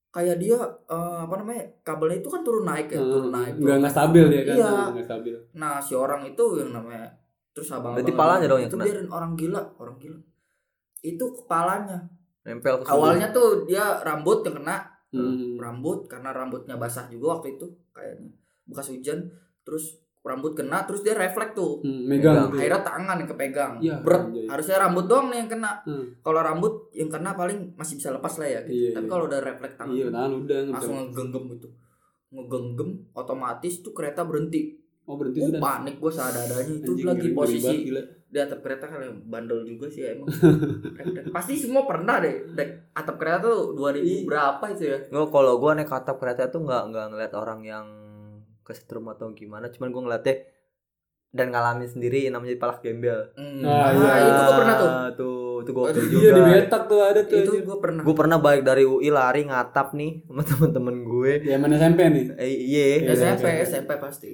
kayak 0.08 0.36
dia 0.36 0.58
eh, 0.84 1.18
apa 1.20 1.34
namanya 1.36 1.62
kabelnya 1.82 2.18
itu 2.18 2.28
kan 2.28 2.40
turun 2.40 2.64
naik 2.64 2.88
ya 2.88 2.98
turun 2.98 3.30
naik 3.30 3.52
Hmm. 3.52 3.62
nggak 3.62 3.76
nggak 3.78 3.94
stabil 3.94 4.24
dia 4.26 4.42
kan 4.44 4.56
Iya. 4.56 4.70
nggak 4.90 5.06
stabil 5.06 5.34
nah 5.52 5.74
si 5.78 5.92
orang 5.94 6.22
itu 6.24 6.44
yang 6.56 6.70
namanya 6.72 7.06
terus 7.50 7.68
abang 7.70 7.94
Berarti 7.94 8.12
palanya 8.12 8.46
dong 8.46 8.58
yang 8.58 8.68
itu 8.68 8.76
kena. 8.76 8.84
biarin 8.84 9.08
orang 9.08 9.32
gila 9.34 9.62
orang 9.76 9.96
gila 9.96 10.18
itu 11.02 11.24
kepalanya 11.34 11.98
nempel 12.42 12.74
ke 12.76 12.86
awalnya 12.86 13.28
tuh 13.30 13.64
dia 13.64 14.00
rambut 14.00 14.42
yang 14.42 14.56
kena 14.56 14.76
Hmm. 15.06 15.54
rambut 15.56 16.04
karena 16.04 16.28
rambutnya 16.30 16.76
basah 16.76 17.06
juga 17.06 17.38
waktu 17.38 17.54
itu 17.54 17.64
kayaknya 17.90 18.26
bekas 18.66 18.90
hujan 18.90 19.22
terus 19.62 20.02
rambut 20.26 20.52
kena 20.52 20.82
terus 20.82 21.00
dia 21.00 21.12
refleks 21.12 21.52
tuh 21.52 21.78
Hmm, 21.78 22.02
megang 22.04 22.48
gitu. 22.48 22.58
akhirnya 22.58 22.82
tangan 22.82 23.16
yang 23.16 23.28
kepegang 23.28 23.72
Iya, 23.78 23.94
berat 23.98 24.22
anjay. 24.26 24.46
harusnya 24.46 24.76
rambut 24.78 25.04
doang 25.04 25.26
nih 25.28 25.38
yang 25.38 25.50
kena 25.50 25.72
Hmm. 25.82 26.04
kalau 26.20 26.40
rambut 26.40 26.72
yang 26.92 27.06
kena 27.06 27.30
paling 27.32 27.58
masih 27.72 27.94
bisa 27.94 28.10
lepas 28.10 28.34
lah 28.36 28.48
ya 28.48 28.60
gitu. 28.62 28.74
Iya, 28.76 28.90
tapi 28.92 29.02
iya. 29.02 29.10
kalau 29.10 29.24
udah 29.24 29.40
refleks 29.40 29.74
tangan 29.76 29.92
Iya, 29.92 30.06
tahan 30.08 30.32
udah 30.36 30.58
langsung 30.68 30.96
ngegenggam 31.04 31.44
gitu 31.52 31.68
ngegenggam 32.28 32.88
otomatis 33.12 33.74
tuh 33.80 33.92
kereta 33.92 34.22
berhenti 34.22 34.82
Oh, 35.04 35.14
berhenti 35.14 35.38
uh, 35.38 35.46
sudah. 35.48 35.62
panik 35.62 35.96
gue 35.96 36.10
seadanya 36.10 36.58
itu 36.66 36.82
Anjing, 36.90 37.06
lagi 37.06 37.20
ngeri- 37.24 37.38
posisi 37.38 37.74
gila. 37.86 38.02
di 38.26 38.36
atap 38.36 38.58
kereta 38.58 38.84
kan 38.84 38.98
bandel 39.22 39.62
juga 39.62 39.86
sih 39.86 40.02
ya, 40.02 40.10
emang 40.12 40.26
pasti 41.30 41.54
semua 41.54 41.86
pernah 41.86 42.18
deh 42.18 42.50
dek 42.50 42.90
atap 42.90 43.14
kereta 43.14 43.38
tuh 43.40 43.70
2000 43.72 44.02
Iya. 44.02 44.26
berapa 44.26 44.64
itu 44.68 44.84
ya 44.84 44.98
Nggak, 45.06 45.30
kalau 45.30 45.54
gue 45.56 45.70
naik 45.72 45.92
atap 45.92 46.16
kereta 46.18 46.42
tuh 46.48 46.60
nggak 46.60 46.82
nggak 46.90 47.06
ngeliat 47.08 47.32
orang 47.32 47.60
yang 47.62 47.86
kesetrum 48.66 49.06
atau 49.06 49.30
gimana 49.30 49.66
cuman 49.68 49.88
gue 49.88 50.02
ngeliatnya 50.02 50.36
dan 51.28 51.46
ngalamin 51.48 51.86
sendiri 51.86 52.26
namanya 52.26 52.56
palak 52.56 52.80
gembel 52.80 53.30
Hmm. 53.32 53.60
Ah, 53.62 53.86
Ah, 53.86 53.90
iya. 53.92 54.12
itu 54.24 54.42
gue 54.42 54.56
pernah 54.56 54.74
tuh 54.74 54.90
tuh 55.14 55.36
itu 55.58 55.70
gue 55.70 55.84
Aduh, 55.86 56.02
juga 56.02 56.20
Iya, 56.20 56.32
di 56.32 56.42
Betak 56.58 56.82
tuh 56.86 57.00
ada 57.00 57.20
tuh. 57.22 57.38
itu 57.38 57.50
gue 57.60 57.76
pernah 57.78 58.02
gue 58.02 58.14
pernah 58.14 58.38
balik 58.38 58.62
dari 58.62 58.84
UI 58.84 59.08
lari 59.08 59.42
ngatap 59.44 59.92
nih 59.92 60.24
sama 60.24 60.42
temen-temen 60.42 60.96
gue 61.04 61.32
Ya 61.44 61.56
mana 61.56 61.74
SMP 61.74 62.00
nih? 62.06 62.24
eh, 62.34 62.48
iya 62.48 62.84
Iya, 62.98 63.12
SMP 63.12 63.44
SMP. 63.44 63.64
SMP 63.64 63.90
pasti 63.96 64.32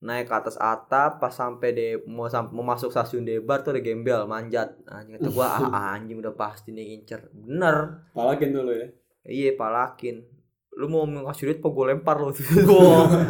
naik 0.00 0.26
ke 0.26 0.34
atas 0.34 0.56
atap 0.56 1.18
pas 1.18 1.28
sampai 1.30 1.70
de 1.70 1.86
mau 2.02 2.24
sam- 2.26 2.48
mau 2.48 2.64
masuk 2.64 2.88
stasiun 2.88 3.20
Debar 3.20 3.60
tuh 3.60 3.70
ada 3.70 3.80
gembel 3.80 4.24
manjat 4.24 4.72
anjing 4.86 5.12
kata 5.14 5.28
gua 5.28 5.46
ah 5.68 5.92
anjing 5.92 6.16
udah 6.18 6.32
pasti 6.32 6.72
nih 6.72 6.96
incer 6.96 7.28
bener 7.30 8.08
Palakin 8.10 8.48
tuh 8.50 8.62
lo 8.62 8.72
ya. 8.72 8.88
iya 9.22 9.52
palakin 9.52 10.24
lu 10.80 10.88
mau 10.88 11.04
ngasih 11.04 11.44
duit 11.44 11.58
apa 11.60 11.68
gue 11.68 11.84
lempar 11.86 12.16
Wah, 12.16 12.32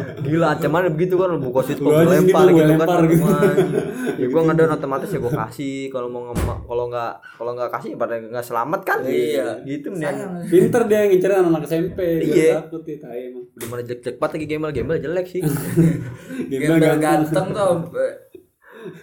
gila 0.23 0.55
ancaman 0.55 0.87
begitu 0.89 1.19
kan 1.19 1.27
lu 1.29 1.51
kasih 1.51 1.75
duit 1.75 1.91
gue 1.91 2.07
lempar 2.07 2.47
gua 2.47 2.63
gitu 2.63 2.73
kan 2.79 3.01
gitu. 3.03 3.25
Ya 4.15 4.25
gue 4.25 4.39
nggak 4.39 4.55
ada 4.55 4.73
otomatis 4.73 5.09
ya 5.09 5.19
gue 5.19 5.33
kasih 5.35 5.75
kalau 5.91 6.07
mau 6.07 6.31
kalau 6.63 6.87
nggak 6.87 7.11
kalau 7.35 7.51
nggak 7.51 7.69
kasih 7.69 7.99
pada 7.99 8.15
nggak 8.15 8.41
selamat 8.41 8.81
kan 8.81 8.99
Iya. 9.03 9.59
gitu 9.67 9.91
mendingan 9.91 10.15
sayang 10.15 10.31
Pinter 10.47 10.81
dia 10.87 10.99
ngincer 11.05 11.31
anak 11.33 11.63
SMP. 11.67 11.99
Iya. 12.23 12.63
Takut 12.63 12.81
ya, 12.81 12.95
emang. 13.11 13.43
udah 13.51 13.67
mana 13.67 13.81
jelek 13.83 13.99
jelek 14.01 14.15
banget 14.15 14.31
lagi 14.33 14.45
gembel 14.47 14.71
gembel 14.71 14.97
jelek 14.97 15.25
sih 15.27 15.41
Gembel 16.51 16.97
ganteng. 16.97 17.47
tuh 17.51 17.75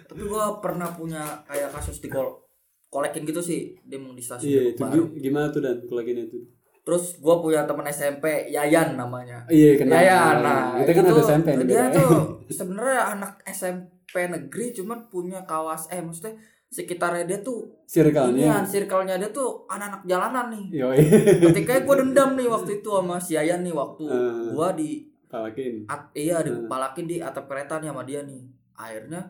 tapi 0.08 0.22
gue 0.24 0.44
pernah 0.58 0.88
punya 0.90 1.22
kayak 1.44 1.70
kasus 1.70 2.00
di 2.00 2.08
kol 2.08 2.42
kolekin 2.88 3.22
gitu 3.22 3.38
sih 3.38 3.76
dia 3.84 4.00
mau 4.00 4.10
di 4.10 4.18
stasiun 4.18 4.48
Iya, 4.48 4.60
itu 4.72 4.80
baru 4.80 5.04
gimana 5.12 5.46
tuh 5.52 5.60
dan 5.60 5.76
kalau 5.84 6.00
gini 6.00 6.24
tuh? 6.26 6.42
Terus 6.88 7.04
gue 7.14 7.34
punya 7.36 7.62
temen 7.62 7.84
SMP 7.86 8.24
Yayan 8.48 8.96
namanya 8.96 9.44
Iya, 9.46 9.76
kenal. 9.76 9.92
Yayan 9.94 10.36
nah 10.40 10.60
Kita 10.80 10.90
kan 10.90 11.02
itu 11.02 11.12
ada 11.12 11.22
SMP 11.22 11.46
dia 11.62 11.84
tuh 11.90 12.10
sebenarnya 12.50 13.02
anak 13.12 13.32
SMP 13.44 14.16
negeri 14.26 14.72
cuman 14.72 15.04
punya 15.06 15.44
kawas 15.44 15.84
eh 15.86 16.00
maksudnya 16.00 16.32
sekitarnya 16.66 17.24
dia 17.24 17.38
tuh 17.38 17.64
circle-nya. 17.84 18.60
circle-nya 18.62 19.16
dia 19.16 19.28
tuh 19.28 19.64
anak-anak 19.66 20.04
jalanan 20.04 20.46
nih 20.48 20.64
Yo, 20.74 20.88
ketika 21.44 21.76
gue 21.78 21.96
dendam 21.98 22.32
nih 22.32 22.44
waktu 22.46 22.70
itu 22.78 22.88
sama 22.90 23.16
si 23.18 23.36
Yayan 23.36 23.60
nih 23.60 23.72
waktu 23.72 24.04
Hmm. 24.04 24.52
gua 24.52 24.72
di 24.72 25.04
palakin. 25.26 25.84
at, 25.84 26.08
iya 26.12 26.40
Hmm. 26.40 26.64
dipalakin 26.64 27.04
di 27.04 27.16
atap 27.18 27.44
kereta 27.44 27.76
nih 27.78 27.88
sama 27.88 28.00
dia 28.02 28.20
nih 28.22 28.40
akhirnya 28.74 29.20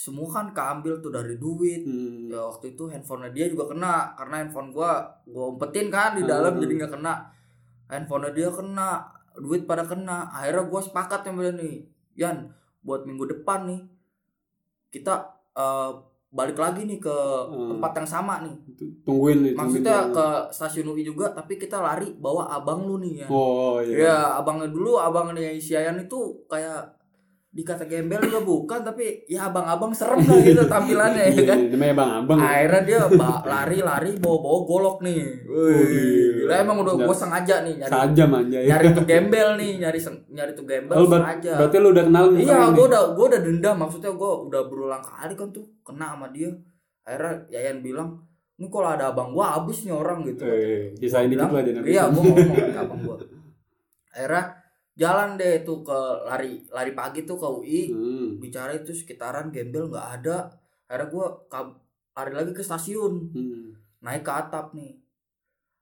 semua 0.00 0.28
kan 0.30 0.46
keambil 0.50 0.96
tuh 0.98 1.10
dari 1.10 1.36
duit 1.36 1.84
Hmm. 1.84 2.26
ya 2.26 2.40
waktu 2.42 2.72
itu 2.72 2.88
handphonenya 2.88 3.30
dia 3.30 3.46
juga 3.46 3.68
kena 3.68 3.94
karena 4.14 4.34
handphone 4.38 4.70
gua 4.70 4.92
gua 5.26 5.44
umpetin 5.50 5.88
kan 5.88 6.16
di 6.16 6.24
dalam 6.24 6.52
Hmm. 6.52 6.62
jadi 6.62 6.72
nggak 6.78 6.92
kena 6.94 7.14
handphonenya 7.86 8.32
dia 8.32 8.48
kena 8.50 8.88
duit 9.36 9.62
pada 9.64 9.84
kena 9.84 10.24
akhirnya 10.30 10.64
gua 10.64 10.80
sepakat 10.80 11.20
sama 11.22 11.40
dia 11.42 11.52
nih 11.54 11.74
Yan 12.16 12.48
buat 12.80 13.04
minggu 13.04 13.28
depan 13.28 13.66
nih 13.66 13.80
kita 14.90 15.14
eh, 15.52 15.90
balik 16.30 16.56
lagi 16.56 16.86
nih 16.86 16.96
ke 16.96 17.16
Hmm. 17.44 17.74
tempat 17.74 17.92
yang 17.92 18.08
sama 18.08 18.34
nih 18.40 18.54
Tungguin 19.02 19.42
nih. 19.42 19.52
tungguin 19.52 19.52
maksudnya 19.52 19.96
dia. 20.00 20.14
ke 20.14 20.26
stasiun 20.48 20.86
UI 20.88 21.02
juga 21.02 21.26
tapi 21.30 21.58
kita 21.58 21.76
lari 21.76 22.14
bawa 22.16 22.46
abang 22.48 22.86
lu 22.86 22.96
nih 22.96 23.14
ya 23.20 23.28
Oh, 23.28 23.82
iya. 23.82 23.96
Ya, 24.00 24.16
abangnya 24.38 24.70
dulu, 24.70 24.94
abangnya 24.96 25.50
si 25.58 25.74
Yayan 25.74 25.98
itu 25.98 26.18
kayak 26.46 26.86
dikata 27.50 27.82
gembel 27.82 28.22
juga 28.22 28.40
bukan, 28.40 28.80
tapi 28.86 29.26
ya 29.26 29.50
abang-abang 29.50 29.90
serem 29.90 30.22
lah 30.22 30.38
gitu 30.38 30.62
tampilannya 30.70 31.18
ya 31.18 31.30
Iya, 31.34 31.42
kan. 31.50 31.58
iya, 31.58 31.68
namanya 31.74 31.94
Bang 31.98 32.10
Abang. 32.14 32.38
Akhirnya 32.38 32.80
dia 32.86 32.98
lari-lari 33.42 34.10
bawa-bawa 34.16 34.58
golok 34.62 34.96
nih. 35.02 35.18
Wih, 35.50 36.46
gila 36.46 36.54
emang 36.62 36.78
udah 36.86 36.94
gue 36.94 37.16
sengaja 37.18 37.66
nih 37.66 37.74
nyari 37.76 37.90
Saja 37.90 38.24
manja 38.24 38.58
ya. 38.62 38.68
nyari 38.70 38.86
tuh 38.94 39.02
gembel 39.02 39.48
nih, 39.58 39.72
nyari 39.82 39.98
nyari 40.30 40.52
tuh 40.54 40.62
gembel 40.62 40.94
Oh, 40.94 41.10
sengaja. 41.10 41.52
berarti 41.58 41.76
lu 41.76 41.88
udah 41.90 42.04
kenal 42.06 42.24
Iya, 42.30 42.58
gue 42.70 42.84
udah 42.86 43.02
gue 43.18 43.26
udah 43.26 43.40
dendam 43.42 43.76
maksudnya 43.76 44.10
gue 44.14 44.32
udah 44.46 44.62
berulang 44.70 45.02
kali 45.02 45.34
kan 45.34 45.48
tuh 45.50 45.66
kena 45.82 46.14
sama 46.14 46.30
dia. 46.30 46.54
Akhirnya 47.02 47.34
Yayan 47.50 47.82
bilang, 47.82 48.14
ini 48.62 48.70
kalau 48.70 48.94
ada 48.94 49.10
abang 49.10 49.34
gue 49.34 49.42
habis 49.42 49.82
nih 49.82 49.90
orang 49.90 50.22
gitu. 50.22 50.46
Eh, 50.46 50.94
Sisain 50.94 51.26
dikit 51.26 51.50
lah 51.50 51.66
dia. 51.66 51.82
Iya, 51.82 52.02
gue 52.14 52.22
ngomong 52.22 52.46
ke 52.54 52.78
abang 52.78 53.00
gue. 53.02 53.16
Akhirnya 54.14 54.42
jalan 55.00 55.34
deh 55.34 55.64
tuh 55.64 55.80
ke 55.80 55.96
lari 56.22 56.60
lari 56.68 56.92
pagi 56.92 57.24
tuh 57.24 57.34
ke 57.34 57.48
UI 57.48 57.82
Hmm. 57.88 58.28
bicara 58.36 58.70
itu 58.70 58.92
sekitaran 58.92 59.48
gembel 59.48 59.88
nggak 59.88 60.08
ada. 60.20 60.52
Akhirnya 60.84 61.08
gue 61.08 61.26
lari 62.12 62.32
lagi 62.34 62.52
ke 62.52 62.60
stasiun 62.60 63.14
Hmm. 63.32 63.72
naik 63.98 64.20
ke 64.20 64.28
atap 64.30 64.76
nih. 64.76 65.00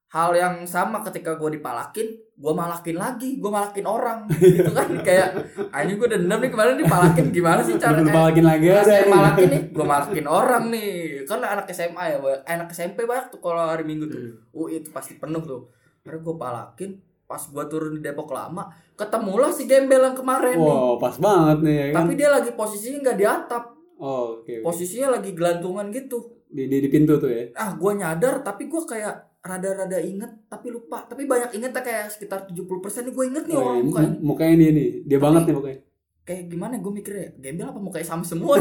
Hal 0.08 0.32
yang 0.32 0.64
sama 0.64 1.04
ketika 1.04 1.36
gue 1.36 1.60
dipalakin, 1.60 2.08
gue 2.32 2.52
malakin 2.54 2.96
lagi, 2.96 3.36
gue 3.36 3.50
malakin 3.52 3.84
orang, 3.84 4.24
gitu 4.40 4.72
kan 4.72 4.88
kayak, 5.04 5.36
anjing 5.68 6.00
gue 6.00 6.08
dendam 6.08 6.40
nih 6.40 6.48
kemarin 6.48 6.80
dipalakin 6.80 7.28
gimana 7.28 7.60
sih 7.60 7.76
cara 7.76 8.00
eh, 8.00 8.08
balakin 8.08 8.40
lagi 8.40 8.72
ada 8.72 8.88
saya 8.88 9.04
malakin 9.04 9.48
nih, 9.52 9.62
gue 9.76 9.84
malakin 9.84 10.24
orang 10.24 10.64
nih. 10.72 10.92
Kan 11.28 11.44
anak 11.44 11.68
SMA 11.68 12.04
ya. 12.08 12.16
Eh, 12.24 12.40
anak 12.48 12.72
SMP 12.72 13.04
banyak 13.04 13.28
tuh 13.28 13.40
kalau 13.44 13.68
hari 13.68 13.84
Minggu 13.84 14.08
tuh. 14.08 14.32
UI 14.56 14.80
itu 14.80 14.88
pasti 14.88 15.20
penuh 15.20 15.44
tuh. 15.44 15.68
Karena 16.00 16.24
gue 16.24 16.34
palakin, 16.40 16.90
pas 17.28 17.38
gue 17.38 17.64
turun 17.66 17.92
di 17.92 18.00
Depok 18.00 18.30
lama, 18.30 18.66
ketemulah 18.94 19.52
si 19.52 19.64
gembel 19.64 20.00
yang 20.02 20.16
kemarin 20.16 20.56
nih. 20.56 20.64
Wow, 20.72 20.96
pas 20.96 21.14
banget 21.14 21.58
nih 21.60 21.74
ya 21.74 21.86
kan. 21.86 21.96
Tapi 22.00 22.12
dia 22.14 22.28
lagi 22.30 22.50
posisinya 22.52 22.98
nggak 23.02 23.16
di 23.16 23.26
atap, 23.26 23.64
Oh, 23.96 24.40
oke. 24.40 24.48
oke. 24.48 24.64
posisinya 24.64 25.12
lagi 25.12 25.30
gelantungan 25.30 25.90
gitu. 25.90 26.18
Di, 26.46 26.64
di 26.64 26.78
di 26.78 26.88
pintu 26.88 27.14
tuh 27.14 27.28
ya. 27.28 27.52
Ah, 27.52 27.72
gue 27.72 27.92
nyadar, 27.94 28.40
tapi 28.40 28.66
gue 28.66 28.80
kayak 28.82 29.14
rada-rada 29.38 29.96
inget 29.98 30.28
tapi 30.44 30.68
lupa 30.68 31.04
tapi 31.04 31.24
banyak 31.24 31.54
inget 31.54 31.70
kayak 31.72 32.08
sekitar 32.08 32.42
70% 32.44 32.58
nih 33.00 33.12
gue 33.12 33.24
inget 33.26 33.44
nih 33.44 33.54
Oh, 33.54 33.62
orang 33.62 33.76
iya, 33.76 33.84
mukanya 33.86 34.10
mu- 34.10 34.20
mukanya 34.26 34.54
dia 34.58 34.70
nih. 34.72 34.88
Dia 35.04 35.18
banget 35.18 35.42
nih 35.44 35.54
mukanya. 35.54 35.80
kayak 36.20 36.42
gimana 36.46 36.74
gue 36.76 36.92
mikirnya 36.92 37.26
gembel 37.36 37.66
apa 37.66 37.78
mukanya 37.78 38.04
sama 38.06 38.20
semua 38.22 38.60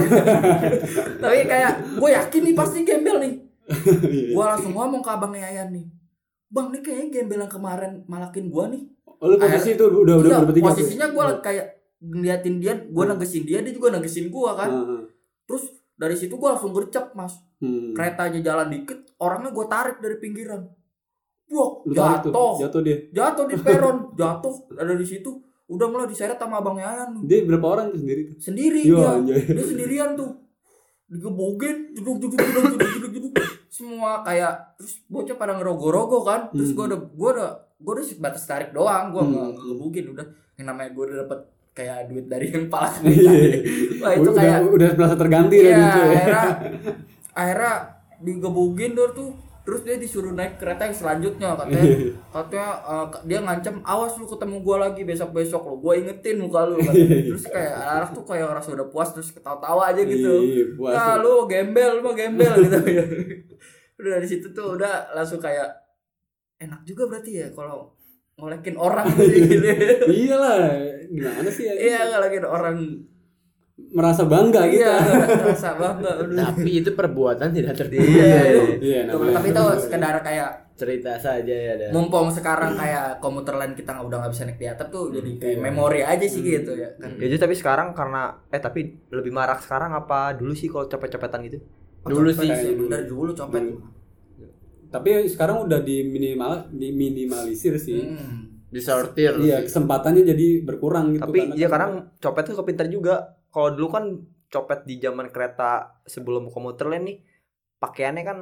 tapi 1.20 1.38
kayak 1.44 1.72
gue 1.94 2.10
yakin 2.10 2.42
nih 2.44 2.56
pasti 2.56 2.78
gembel 2.82 3.18
nih 3.20 3.34
Iya. 4.08 4.32
gue 4.32 4.46
langsung 4.46 4.72
ngomong 4.72 5.02
ke 5.02 5.10
abang 5.10 5.34
Yayan 5.34 5.70
nih 5.70 5.86
bang 6.48 6.68
nih 6.70 6.82
kayaknya 6.82 7.08
gembel 7.14 7.40
yang 7.40 7.52
kemarin 7.52 7.92
malakin 8.06 8.48
gue 8.48 8.66
nih 8.72 8.84
Oh, 9.18 9.26
lu 9.26 9.36
posisi 9.36 9.74
itu 9.74 9.82
udah 9.82 9.98
udah 9.98 10.16
Iya, 10.16 10.26
udah 10.30 10.40
bertiga. 10.46 10.66
posisinya 10.70 11.08
gue 11.10 11.24
kayak 11.42 11.66
ngeliatin 12.00 12.56
dia 12.58 12.74
gue 12.78 13.04
negesin 13.08 13.44
dia 13.44 13.60
dia 13.60 13.74
juga 13.74 13.90
negesin 13.90 14.30
gue 14.30 14.52
kan 14.54 14.70
Heeh. 14.70 15.02
terus 15.44 15.64
dari 15.92 16.14
situ 16.14 16.34
gue 16.34 16.46
langsung 16.48 16.70
gercep 16.72 17.12
mas 17.14 17.34
Hmm. 17.58 17.90
keretanya 17.92 18.38
jalan 18.40 18.70
dikit 18.70 19.02
orangnya 19.18 19.50
gue 19.50 19.66
tarik 19.66 19.98
dari 19.98 20.18
pinggiran 20.18 20.62
Wah, 21.48 21.80
jatuh, 21.82 22.60
Jatuh 22.60 22.82
dia. 22.84 22.98
jatuh 23.10 23.48
di 23.48 23.56
peron, 23.56 23.98
jatuh 24.20 24.52
ada 24.76 24.92
di 24.92 25.02
situ. 25.02 25.32
Udah 25.66 25.88
mulai 25.88 26.04
diseret 26.04 26.36
sama 26.36 26.60
abang 26.60 26.76
Yayan. 26.76 27.24
Dia 27.24 27.40
berapa 27.42 27.64
orang 27.70 27.86
tuh 27.90 28.04
sendiri? 28.04 28.36
Sendiri 28.36 28.84
Yo, 28.84 29.00
dia. 29.00 29.16
anjay. 29.16 29.42
Dia 29.48 29.64
sendirian 29.66 30.12
tuh. 30.14 30.28
Digebogin, 31.08 31.96
jeduk 31.96 32.20
jeduk 32.20 32.36
jeduk 32.36 32.84
jeduk. 33.10 33.34
Semua 33.78 34.12
kayak 34.22 34.54
terus 34.76 35.06
bocah 35.06 35.36
pada 35.36 35.54
ngerogo-rogo 35.54 36.22
kan. 36.22 36.50
Terus 36.50 36.74
Hmm. 36.74 36.76
gua 36.76 36.86
udah 36.88 37.00
gua 37.14 37.30
udah 37.32 37.50
gua 37.78 37.92
udah 37.94 38.06
sebatas 38.06 38.44
tarik 38.44 38.74
doang, 38.74 39.14
gua 39.14 39.22
Hmm. 39.22 39.32
nggak 39.32 39.46
ngegebugin 39.54 40.06
udah. 40.12 40.26
Yang 40.58 40.66
namanya 40.66 40.90
gua 40.92 41.04
udah 41.06 41.18
dapet 41.22 41.40
kayak 41.72 42.10
duit 42.10 42.26
dari 42.26 42.50
yang 42.50 42.66
pala 42.68 42.90
Iya. 43.06 43.32
Wah 44.02 44.12
itu 44.12 44.22
udah, 44.24 44.34
kayak 44.34 44.60
udah 44.66 44.90
merasa 44.98 45.14
terganti 45.16 45.56
gitu 45.56 45.70
ya. 45.70 45.78
akhirnya 45.78 46.46
akhirnya 47.38 47.74
digebugin 48.18 48.92
tuh 48.92 49.08
tuh 49.14 49.30
terus 49.68 49.84
dia 49.84 50.00
disuruh 50.00 50.32
naik 50.32 50.56
kereta 50.56 50.88
yang 50.88 50.96
selanjutnya 50.96 51.48
katanya 51.54 51.84
Iya. 51.84 51.96
katanya 52.32 52.68
eh, 52.82 53.06
dia 53.26 53.40
ngancam 53.44 53.76
awas 53.84 54.16
lu 54.16 54.24
ketemu 54.24 54.64
gua 54.64 54.78
lagi 54.82 55.04
besok 55.04 55.36
besok 55.36 55.68
lu 55.68 55.76
gua 55.78 55.94
ingetin 55.94 56.40
muka 56.40 56.64
lu 56.64 56.80
kan. 56.80 56.96
Iya. 56.96 57.28
terus 57.28 57.44
kayak 57.46 57.76
anak 57.76 58.10
tuh 58.12 58.24
kayak 58.24 58.48
ngerasa 58.48 58.70
udah 58.74 58.88
puas 58.88 59.10
terus 59.12 59.30
ketawa-tawa 59.30 59.92
aja 59.92 60.02
gitu 60.02 60.32
Iya, 60.40 60.64
nah 60.88 61.20
lu 61.20 61.44
gembel 61.46 62.00
lu 62.00 62.02
mah 62.02 62.16
gembel 62.16 62.54
gitu 62.64 62.80
udah 63.98 64.10
dari 64.14 64.28
situ 64.28 64.48
tuh 64.50 64.80
udah 64.80 65.12
langsung 65.12 65.38
kayak 65.38 65.68
enak 66.58 66.82
juga 66.82 67.04
berarti 67.06 67.32
ya 67.36 67.48
kalau 67.52 67.92
ngolekin 68.38 68.78
orang 68.78 69.04
gitu 69.20 69.68
Iyalah, 70.08 70.80
gimana 71.10 71.50
sih 71.50 71.66
ya? 71.66 71.74
iya 71.76 72.00
ngelekin 72.08 72.46
orang 72.46 72.78
merasa 73.78 74.26
bangga 74.26 74.66
gitu. 74.68 74.82
Iya, 74.82 74.94
rasa 75.54 75.78
bangga. 75.78 76.12
Tapi 76.26 76.82
itu 76.82 76.90
perbuatan 76.92 77.54
tidak 77.54 77.78
terduga. 77.78 78.04
Iya. 78.04 78.42
Iya, 78.82 79.00
namanya. 79.06 79.38
Tapi 79.38 79.48
itu 79.54 79.64
sekedar 79.86 80.18
kayak 80.22 80.52
Cerita 80.78 81.18
saja 81.18 81.50
ya 81.50 81.74
dan. 81.74 81.90
mumpung 81.90 82.30
sekarang 82.30 82.78
kayak 82.78 83.18
komuter 83.18 83.58
lain 83.58 83.74
kita 83.74 83.98
nggak 83.98 84.14
udah 84.14 84.18
nggak 84.22 84.34
bisa 84.38 84.46
naik 84.46 84.62
di 84.62 84.70
atap 84.70 84.94
tuh 84.94 85.10
jadi 85.10 85.32
kayak 85.42 85.58
memori 85.58 86.06
aja 86.06 86.22
sih 86.22 86.46
gitu 86.46 86.78
ya 86.78 86.94
kan. 87.02 87.18
Ya 87.18 87.26
jadi 87.26 87.42
tapi 87.42 87.58
sekarang 87.58 87.98
karena 87.98 88.38
eh 88.54 88.62
tapi 88.62 88.94
lebih 89.10 89.34
marak 89.34 89.66
sekarang 89.66 89.98
apa 89.98 90.38
dulu 90.38 90.54
sih 90.54 90.70
kalau 90.70 90.86
copet-copetan 90.86 91.42
gitu? 91.50 91.58
Dulu 92.06 92.30
Copet 92.30 92.62
sih. 92.62 92.78
bener 92.78 93.10
dulu 93.10 93.34
copet. 93.34 93.74
Tapi 94.88 95.10
sekarang 95.26 95.66
udah 95.66 95.82
di 95.82 96.06
minimal 96.06 96.70
diminimalisir 96.72 97.74
sih. 97.82 98.14
Hmm. 98.14 98.62
Disortir. 98.70 99.34
Iya, 99.34 99.66
kesempatannya 99.66 100.30
jadi 100.30 100.62
berkurang 100.62 101.18
gitu. 101.18 101.26
Tapi 101.26 101.58
ya 101.58 101.68
kadang 101.68 102.14
copet 102.22 102.44
tuh 102.48 102.56
kepintar 102.56 102.86
juga. 102.86 103.34
Kalau 103.58 103.74
dulu 103.74 103.90
kan 103.90 104.06
copet 104.54 104.86
di 104.86 105.02
zaman 105.02 105.34
kereta 105.34 105.98
sebelum 106.06 106.54
komuter 106.54 106.86
lain 106.86 107.10
nih 107.10 107.18
pakaiannya 107.82 108.22
kan 108.22 108.38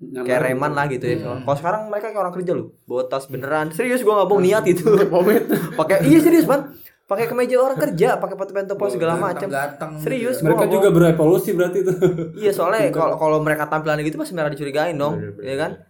Nyamar 0.00 0.24
kayak 0.28 0.40
gitu. 0.40 0.48
reman 0.48 0.72
lah 0.76 0.84
gitu 0.88 1.04
ya. 1.08 1.16
Hmm. 1.24 1.44
Kalau 1.44 1.56
sekarang 1.56 1.82
mereka 1.88 2.12
kayak 2.12 2.20
orang 2.24 2.34
kerja 2.36 2.52
loh, 2.56 2.66
bawa 2.84 3.02
tas 3.08 3.24
beneran. 3.28 3.68
Serius 3.72 4.00
gua 4.00 4.20
nggak 4.20 4.28
bohong 4.32 4.44
niat 4.44 4.64
itu. 4.68 4.84
Pakai 5.80 6.08
iya 6.08 6.18
serius 6.20 6.44
man. 6.44 6.72
Pakai 7.04 7.26
kemeja 7.26 7.58
orang 7.58 7.74
kerja, 7.74 8.22
pakai 8.22 8.38
foto 8.38 8.54
topo 8.54 8.86
segala 8.86 9.18
macam. 9.18 9.50
Ganteng. 9.50 9.98
Serius, 9.98 10.46
Mereka 10.46 10.62
gua 10.62 10.74
juga 10.78 10.88
berevolusi 10.94 11.50
berarti 11.58 11.78
itu. 11.82 11.92
Iya 12.38 12.54
soalnya 12.54 12.92
kalau 12.94 13.18
kalau 13.18 13.38
mereka 13.42 13.66
tampilannya 13.66 14.06
gitu 14.06 14.14
pasti 14.14 14.30
mereka 14.30 14.54
dicurigain 14.54 14.94
dong, 14.94 15.18
ya 15.42 15.58
kan? 15.58 15.80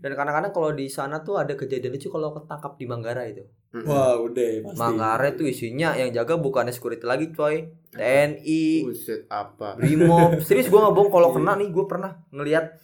Dan 0.00 0.16
kadang-kadang 0.16 0.50
kalau 0.54 0.70
di 0.72 0.88
sana 0.88 1.20
tuh 1.20 1.36
ada 1.36 1.52
kejadian 1.52 1.94
lucu 1.94 2.08
kalau 2.08 2.32
ketangkap 2.32 2.80
di 2.80 2.84
Manggarai 2.88 3.36
itu. 3.36 3.44
Wah, 3.68 4.16
udah 4.16 4.64
pasti. 4.64 4.76
Manggarai 4.76 5.30
tuh 5.32 5.44
isinya 5.44 5.92
yang 5.92 6.08
jaga 6.08 6.34
bukannya 6.34 6.72
security 6.72 7.04
lagi 7.04 7.28
coy, 7.30 7.68
TNI, 7.90 8.64
Buset 8.82 9.28
apa? 9.28 9.76
Brimob. 9.76 10.40
Serius 10.46 10.66
gua 10.66 10.88
nggak 10.88 10.94
bohong 10.94 11.10
kalau 11.10 11.28
kena 11.30 11.52
nih 11.54 11.68
gue 11.68 11.84
pernah 11.84 12.16
ngelihat 12.30 12.80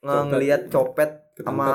ngelihat 0.00 0.68
copet 0.68 1.10
sama 1.36 1.68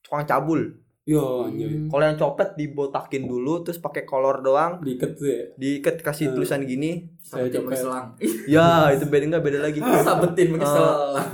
tukang 0.00 0.24
cabul. 0.24 0.60
Yo, 1.02 1.48
anjay. 1.48 1.88
Kalau 1.88 2.04
yang 2.04 2.18
copet 2.18 2.48
dibotakin 2.52 3.24
dulu 3.24 3.64
terus 3.64 3.78
pakai 3.78 4.04
kolor 4.04 4.44
doang, 4.44 4.84
Diikat 4.84 5.16
tuh 5.16 5.24
ya. 5.24 5.40
diikat 5.56 5.94
kasih 5.98 6.28
Hmm. 6.28 6.34
tulisan 6.36 6.60
gini. 6.62 7.08
Saya 7.18 7.48
copet. 7.48 7.64
pakai 7.64 7.78
selang. 7.78 8.06
Ya, 8.46 8.92
itu 8.92 9.08
beda 9.08 9.24
nggak 9.26 9.40
beda 9.42 9.58
lagi. 9.62 9.80
Sabetin 10.04 10.52
pakai 10.52 10.66
Eh, 10.66 10.70
selang. 10.70 11.30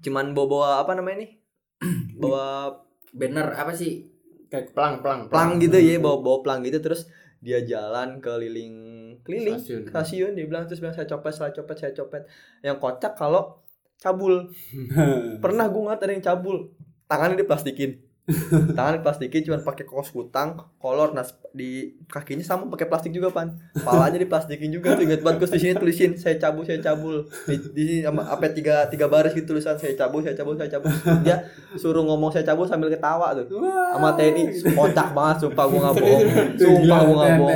Cuman 0.00 0.32
bawa-bawa 0.32 0.80
apa 0.80 0.96
namanya 0.96 1.20
nih? 1.20 1.30
Bawa 2.16 2.72
Banner 3.12 3.52
apa 3.52 3.76
sih? 3.76 4.08
Pelang 4.50 5.00
pelang. 5.02 5.20
plang 5.32 5.50
gitu 5.58 5.78
ya, 5.80 5.96
bawa 5.98 6.20
bawa 6.20 6.38
plang 6.44 6.60
gitu 6.62 6.78
terus 6.78 7.08
dia 7.44 7.60
jalan 7.64 8.20
keliling 8.24 8.76
keliling 9.24 9.60
Stasiun. 9.60 9.82
stasiun 9.88 10.32
dia 10.36 10.44
bilang 10.48 10.64
terus 10.64 10.80
bilang 10.80 10.96
saya 10.96 11.08
copet 11.08 11.32
saya 11.32 11.52
copet 11.52 11.76
saya 11.76 11.92
copet 11.92 12.22
yang 12.64 12.76
kocak 12.80 13.16
kalau 13.16 13.60
cabul 14.00 14.52
pernah 15.44 15.68
gue 15.68 15.80
ngeliat 15.80 16.00
ada 16.00 16.12
yang 16.12 16.24
cabul 16.24 16.72
tangannya 17.08 17.40
diplastikin 17.40 18.03
tangan 18.76 19.04
diplastikin 19.04 19.44
cuma 19.44 19.60
pakai 19.60 19.84
kaos 19.84 20.08
kutang 20.08 20.56
kolor 20.80 21.12
nah 21.12 21.20
di 21.52 21.92
kakinya 22.08 22.40
sama 22.40 22.72
pakai 22.72 22.88
plastik 22.88 23.12
juga 23.12 23.28
pan. 23.28 23.52
Palanya 23.76 24.16
diplastikin 24.16 24.72
juga 24.72 24.96
tuh 24.96 25.04
ingat 25.04 25.20
banget 25.20 25.44
gue 25.44 25.48
di 25.54 25.60
sini 25.60 25.72
tulisin 25.76 26.16
saya 26.16 26.40
cabul 26.40 26.64
saya 26.64 26.80
cabul. 26.80 27.28
Di, 27.44 27.54
di 27.76 27.82
sini 27.84 28.00
sama 28.00 28.24
apa 28.24 28.48
tiga 28.48 28.88
tiga 28.88 29.12
baris 29.12 29.36
gitu 29.36 29.52
tulisan 29.52 29.76
saya 29.76 29.92
cabul 29.92 30.24
saya 30.24 30.32
cabul 30.32 30.56
saya 30.56 30.72
cabul. 30.72 30.88
Dia 31.20 31.44
suruh 31.76 32.00
ngomong 32.00 32.32
saya 32.32 32.48
cabul 32.48 32.64
sambil 32.64 32.88
ketawa 32.88 33.36
tuh. 33.36 33.60
Sama 33.92 34.16
TNI 34.16 34.42
kocak 34.72 35.08
banget 35.12 35.36
sumpah 35.44 35.64
gue 35.68 35.78
nggak 35.84 35.94
bohong. 36.00 36.24
Sumpah 36.56 36.98
gue 37.04 37.14
nggak 37.14 37.32
bohong. 37.38 37.50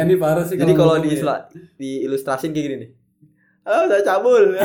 Jadi 0.52 0.72
kalau 0.76 0.94
di 1.00 1.10
di 1.80 1.90
ilustrasin 2.04 2.52
kayak 2.52 2.64
gini 2.68 2.76
nih. 2.76 2.90
Halo 3.70 3.84
saya 3.84 4.00
cabul. 4.00 4.56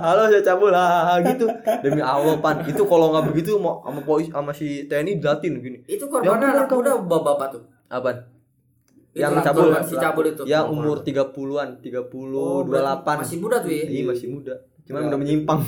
Halo 0.00 0.22
saya 0.32 0.40
cabul. 0.40 0.72
Ah, 0.72 1.20
gitu. 1.20 1.44
Demi 1.84 2.00
Allah 2.00 2.40
pan. 2.40 2.64
Itu 2.64 2.88
kalau 2.88 3.12
nggak 3.12 3.28
begitu 3.28 3.60
mau 3.60 3.84
sama 3.84 4.00
polisi 4.00 4.32
sama 4.32 4.56
si 4.56 4.88
TNI 4.88 5.20
dilatin 5.20 5.60
gini. 5.60 5.78
Itu 5.84 6.08
korbannya 6.08 6.56
anak 6.56 6.72
muda 6.72 6.96
bapak-bapak 7.04 7.46
tuh. 7.52 7.62
Apaan? 7.92 8.24
Itu 9.12 9.20
Yang 9.20 9.30
anak 9.36 9.44
cabul. 9.44 9.68
si 9.84 9.94
cabul 10.00 10.24
itu. 10.24 10.42
Yang 10.48 10.64
umur 10.72 10.96
30-an, 11.04 11.68
30, 11.84 12.32
Oh, 12.32 12.64
berarti 12.64 13.04
28. 13.04 13.20
Masih 13.20 13.38
muda 13.44 13.56
tuh 13.60 13.70
ya. 13.76 13.84
Iya, 13.84 14.02
masih 14.08 14.26
muda. 14.32 14.54
Cuman 14.88 15.00
udah 15.12 15.18
menyimpang. 15.20 15.60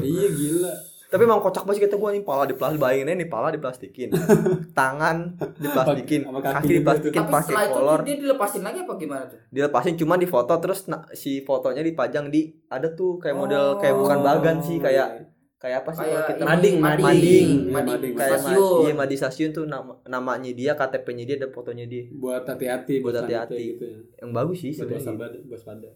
Iya 0.00 0.28
gila. 0.32 0.72
Tapi 1.12 1.22
emang 1.22 1.38
kocak 1.38 1.62
banget 1.62 1.76
sih 1.76 1.84
kata 1.84 1.94
gua 1.94 2.08
nih 2.08 2.22
pala 2.22 2.44
diplastik, 2.44 2.80
bayangin 2.80 3.04
aja 3.04 3.16
nih 3.18 3.28
pala 3.28 3.48
diplastikin. 3.50 4.08
Tangan 4.72 5.16
diplastikin, 5.54 6.20
Sama 6.24 6.40
kaki 6.40 6.64
juga 6.64 6.72
diplastikin 6.74 7.20
Tapi 7.20 7.28
pakai 7.30 7.44
setelah 7.46 7.62
itu 7.62 7.74
kolor. 7.74 8.00
dia 8.00 8.16
dilepasin 8.16 8.62
lagi 8.62 8.78
apa 8.80 8.92
gimana 8.96 9.24
tuh? 9.26 9.38
dilepasin 9.46 9.94
cuma 9.94 10.14
di 10.16 10.24
foto 10.24 10.52
terus 10.56 10.80
si 11.12 11.32
fotonya 11.40 11.82
dipajang 11.82 12.26
di 12.26 12.40
ada 12.66 12.88
tuh 12.90 13.16
kayak 13.18 13.36
model 13.36 13.64
Oh. 13.68 13.76
kayak 13.76 13.92
bukan 13.94 14.18
bagan 14.20 14.56
sih 14.58 14.78
kayak 14.78 15.28
kayak 15.58 15.76
apa 15.78 15.90
sih 15.92 16.02
Kayak 16.02 16.24
kita 16.26 16.42
Mading, 16.42 16.76
mading, 16.76 16.80
mading. 16.80 17.04
mading, 17.04 17.46
Iya, 17.46 17.70
mading, 17.70 17.86
mading. 17.86 18.12
kayak 18.14 18.30
ma- 18.32 18.40
stasiun. 18.42 18.80
iya 18.82 18.92
madi 18.96 19.14
stasiun 19.14 19.50
tuh 19.52 19.64
nama 19.64 19.92
namanya 20.04 20.50
dia 20.50 20.72
KTP-nya 20.72 21.24
dia 21.24 21.36
ada 21.36 21.48
fotonya 21.48 21.84
dia 21.84 22.02
Buat 22.10 22.42
hati-hati, 22.44 22.98
Buat 22.98 23.14
hati-hati. 23.20 23.62
gitu 23.70 23.84
ya. 23.84 23.98
yang 24.18 24.30
bagus 24.32 24.58
sih 24.58 24.72
Buat 24.72 24.98
sebenarnya 24.98 25.06
waspada, 25.06 25.38
waspada. 25.46 25.88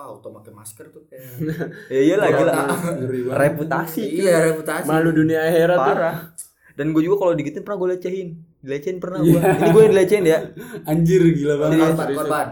Wah, 0.00 0.08
auto 0.10 0.32
pakai 0.32 0.48
masker 0.50 0.86
tuh 0.88 1.04
kayak. 1.04 1.28
ya 1.92 2.00
iya 2.00 2.14
lah 2.16 2.28
gila 2.30 2.52
Ngeri 2.96 3.20
banget. 3.22 3.36
reputasi 3.38 4.02
iya, 4.16 4.48
reputasi. 4.48 4.88
Malu 4.88 5.12
dunia 5.12 5.44
akhirat 5.44 5.76
tuh. 5.76 5.84
parah 5.86 6.16
dan 6.72 6.86
gue 6.90 7.02
juga 7.02 7.16
kalau 7.18 7.32
digituin 7.34 7.60
pernah 7.60 7.76
gue 7.76 7.88
lecehin 7.90 8.28
dilecehin 8.58 8.96
pernah 8.96 9.20
Iya. 9.20 9.36
gue 9.36 9.40
ini 9.44 9.68
gue 9.68 9.82
yang 9.82 9.92
dilecehin 9.92 10.24
ya 10.24 10.38
Anjir 10.88 11.20
gila 11.30 11.54
banget. 11.58 11.76
korban, 11.84 12.08
korban. 12.14 12.48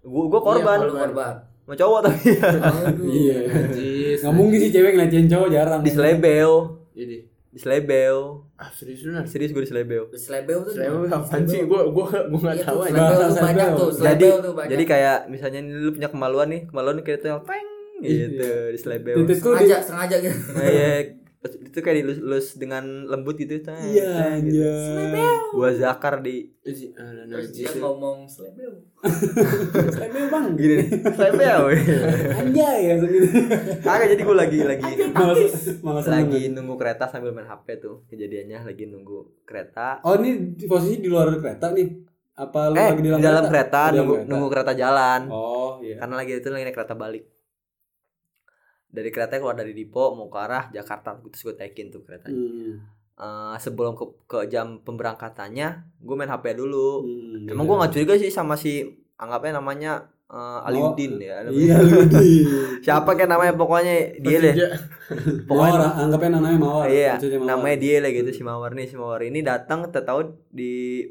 gue 0.00 0.24
gue 0.24 0.40
korban 0.40 0.76
Iya, 0.76 0.86
lu 0.86 0.94
korban. 0.94 1.34
sama 1.58 1.74
cowok 1.74 2.00
tapi 2.00 2.28
Aduh. 2.38 3.06
Iya. 3.08 3.36
Nggak 4.16 4.32
mungkin 4.32 4.58
sih 4.60 4.70
cewek 4.70 4.92
ngelecehin 4.94 5.26
cowok 5.26 5.48
jarang. 5.50 5.80
di 5.82 5.90
selebel 5.90 6.52
Jadi. 6.94 7.16
Di 7.58 7.60
selebel 7.60 8.16
Ah 8.54 8.70
serius 8.70 9.02
benar. 9.02 9.26
serius 9.26 9.50
gue 9.50 9.60
di 9.60 9.66
selebel 9.66 10.02
Selebel 10.14 10.58
tuh. 10.62 10.72
Gimana? 10.72 11.18
apaan 11.18 11.42
sih? 11.42 11.60
Gua 11.64 11.90
gua 11.90 12.06
gua 12.24 12.38
enggak 12.40 12.54
Iya 12.54 12.64
tahu 12.64 12.78
tuh, 12.78 12.86
aja. 12.86 12.94
selebel 12.94 13.18
tuh 13.18 13.42
banyak 13.42 13.68
tuh. 13.74 13.90
jadi 13.98 14.26
tuh 14.38 14.52
jadi 14.68 14.84
kayak 14.86 15.18
misalnya 15.26 15.60
nih 15.60 15.74
lu 15.76 15.90
punya 15.90 16.08
kemaluan 16.08 16.48
nih 16.48 16.62
kemaluan 16.64 16.96
kayak 17.02 17.18
tuh 17.18 17.42
peng 17.42 17.66
gitu 17.98 18.46
di 18.70 18.78
selebel 18.78 19.14
Titikku 19.18 19.48
di 19.50 19.66
sengaja, 19.66 19.76
sengaja 19.82 20.16
gitu. 20.22 20.38
kayak 20.54 21.02
itu 21.50 21.78
kayak 21.78 21.96
dilus 22.02 22.52
dengan 22.54 22.84
lembut 23.04 23.34
gitu 23.34 23.56
teng, 23.58 23.78
Iya, 23.78 24.36
gitu. 24.38 24.60
anjir. 24.60 25.38
gua 25.50 25.70
zakar 25.70 26.18
di 26.18 26.52
Terus 26.60 26.92
dia 27.50 27.64
najis. 27.66 27.76
ngomong 27.76 28.24
selebel. 28.24 28.84
Selebel 29.88 30.24
bang. 30.26 30.44
gini 30.54 30.74
nih 30.76 30.86
selebel 31.08 31.60
Anjay 32.38 32.78
ya 32.84 32.94
gitu. 32.98 33.26
kagak 33.80 34.08
jadi 34.10 34.22
gua 34.22 34.36
lagi 34.38 34.58
lagi 34.60 34.90
seneng. 34.94 36.04
lagi 36.18 36.40
nunggu 36.50 36.74
kereta 36.74 37.04
sambil 37.06 37.30
main 37.30 37.46
HP 37.46 37.78
tuh 37.78 38.04
kejadiannya 38.06 38.58
lagi 38.64 38.84
nunggu 38.84 39.42
kereta 39.42 40.02
Oh 40.02 40.16
ini 40.16 40.52
di 40.52 40.66
posisi 40.66 40.98
di 40.98 41.06
luar 41.06 41.32
kereta 41.34 41.70
nih? 41.70 41.88
Apa 42.34 42.68
lu 42.68 42.74
eh 42.74 42.88
lagi 42.88 43.00
di 43.00 43.10
dalam, 43.10 43.44
kereta, 43.44 43.82
dalam 43.86 43.94
nunggu 43.96 44.14
kereta. 44.14 44.28
nunggu 44.28 44.46
kereta 44.48 44.72
jalan 44.74 45.20
Oh 45.28 45.80
iya. 45.80 45.96
karena 45.98 46.14
lagi 46.16 46.32
itu 46.34 46.48
lagi 46.48 46.64
naik 46.64 46.76
kereta 46.76 46.94
balik 46.94 47.24
dari 48.88 49.08
kereta 49.08 49.36
keluar 49.36 49.52
dari 49.52 49.70
Dipo 49.70 50.12
mau 50.12 50.26
ke 50.26 50.38
arah 50.38 50.64
Jakarta 50.68 51.12
terus 51.20 51.42
gue 51.42 51.54
taikin 51.54 51.88
tuh 51.88 52.00
kereta 52.00 52.28
Hmm. 52.28 52.80
Eh, 53.14 53.56
sebelum 53.58 53.92
ke, 53.92 54.04
ke 54.24 54.46
jam 54.46 54.78
pemberangkatannya 54.78 55.68
gue 55.98 56.14
main 56.14 56.28
HP 56.28 56.54
dulu 56.54 57.02
Hmm, 57.02 57.46
emang 57.46 57.64
iya. 57.64 57.68
gue 57.68 57.76
nggak 57.76 57.92
curiga 57.92 58.14
sih 58.16 58.30
sama 58.30 58.54
si 58.54 58.86
anggapnya 59.16 59.58
namanya 59.58 59.92
eh, 60.28 60.60
Aliudin 60.64 61.18
ya 61.18 61.42
namanya. 61.42 61.58
Iya 61.58 61.76
siapa 62.84 63.10
kayak 63.12 63.26
namanya 63.26 63.52
pokoknya 63.52 63.94
dia 64.18 64.38
deh 64.38 64.54
Mawar, 65.50 65.50
pokoknya 65.50 65.88
anggapnya 65.98 66.30
namanya 66.32 66.56
Mawar. 66.56 66.86
iya 66.86 67.12
Mawar. 67.18 67.42
namanya 67.44 67.76
dia 67.76 67.96
lah 67.98 68.10
gitu 68.12 68.30
si 68.30 68.42
Mawar 68.42 68.70
nih 68.72 68.86
si 68.86 68.94
Mawar 68.94 69.20
ini 69.20 69.42
datang 69.42 69.82
tahu 69.90 70.20
di 70.48 71.02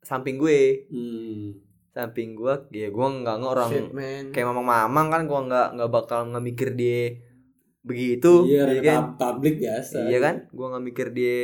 samping 0.00 0.36
gue 0.36 0.60
Hmm. 0.92 1.56
Samping 1.94 2.34
gue 2.34 2.50
ya 2.70 2.88
gue 2.88 3.06
nggak 3.14 3.34
nggak 3.36 3.52
orang 3.52 3.70
Shit, 3.70 3.88
man. 3.88 4.24
kayak 4.28 4.46
mamang-mamang 4.46 5.06
kan 5.08 5.22
gue 5.24 5.40
nggak 5.44 5.68
nggak 5.72 5.90
bakal 5.90 6.26
nggak 6.26 6.42
mikir 6.44 6.68
dia 6.72 7.22
begitu 7.80 8.32
Iya, 8.44 8.62
rada 8.66 8.82
kan 8.82 8.98
pub- 9.06 9.14
publik 9.16 9.54
biasa. 9.58 9.98
iya 10.04 10.18
kan 10.18 10.34
gue 10.48 10.66
nggak 10.66 10.84
mikir 10.84 11.06
dia 11.10 11.40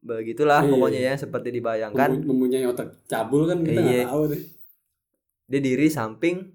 begitulah 0.00 0.60
Iya. 0.60 0.70
pokoknya 0.72 1.00
ya 1.02 1.14
seperti 1.14 1.48
dibayangkan 1.52 2.08
Mempu- 2.16 2.28
mempunyai 2.28 2.64
otak 2.64 3.04
cabul 3.04 3.44
kan 3.44 3.60
kita 3.60 3.78
Iya. 3.78 4.08
tahu 4.08 4.22
deh. 4.28 4.42
dia 5.44 5.60
diri 5.60 5.86
samping 5.86 6.48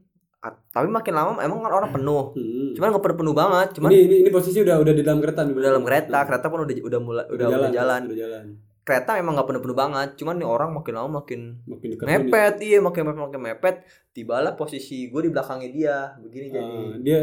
tapi 0.68 0.88
makin 0.88 1.14
lama 1.14 1.38
emang 1.38 1.60
kan 1.60 1.74
orang 1.76 1.92
penuh 1.92 2.32
Hmm. 2.32 2.72
cuman 2.74 2.88
nggak 2.90 3.04
penuh 3.04 3.18
penuh 3.20 3.36
banget 3.36 3.68
cuman 3.74 3.90
ini, 3.90 4.00
ini 4.02 4.16
ini 4.22 4.30
posisi 4.30 4.58
udah 4.58 4.80
udah 4.80 4.90
di 4.92 5.02
dalam 5.02 5.20
kereta 5.20 5.44
nih. 5.44 5.54
udah 5.54 5.70
dalam 5.70 5.84
kereta 5.84 6.18
kereta 6.24 6.45
pun 6.48 6.60
udah 6.62 6.76
udah 6.80 7.00
mulai 7.00 7.26
udah, 7.28 7.45
udah 7.45 7.70
jalan, 7.70 8.02
Udah 8.06 8.18
jalan. 8.18 8.43
Kereta 8.88 9.20
memang 9.20 9.36
nggak 9.36 9.48
penuh 9.52 9.60
penuh 9.60 9.76
banget 9.76 10.10
cuman 10.16 10.40
nih 10.40 10.48
orang 10.48 10.70
makin 10.72 10.94
lama 10.96 11.20
makin 11.20 11.60
Makin 11.68 11.88
dekat 11.92 12.06
mepet 12.08 12.56
iya 12.64 12.80
makin 12.80 13.04
mepet 13.04 13.20
makin 13.20 13.42
mepet. 13.44 13.76
Tibalah 14.16 14.56
posisi 14.56 15.12
gue 15.12 15.28
di 15.28 15.32
belakangnya 15.36 15.70
dia 15.70 15.96
begini 16.18 16.48
jadi. 16.48 16.76
Ah, 16.80 16.96
dia 17.04 17.20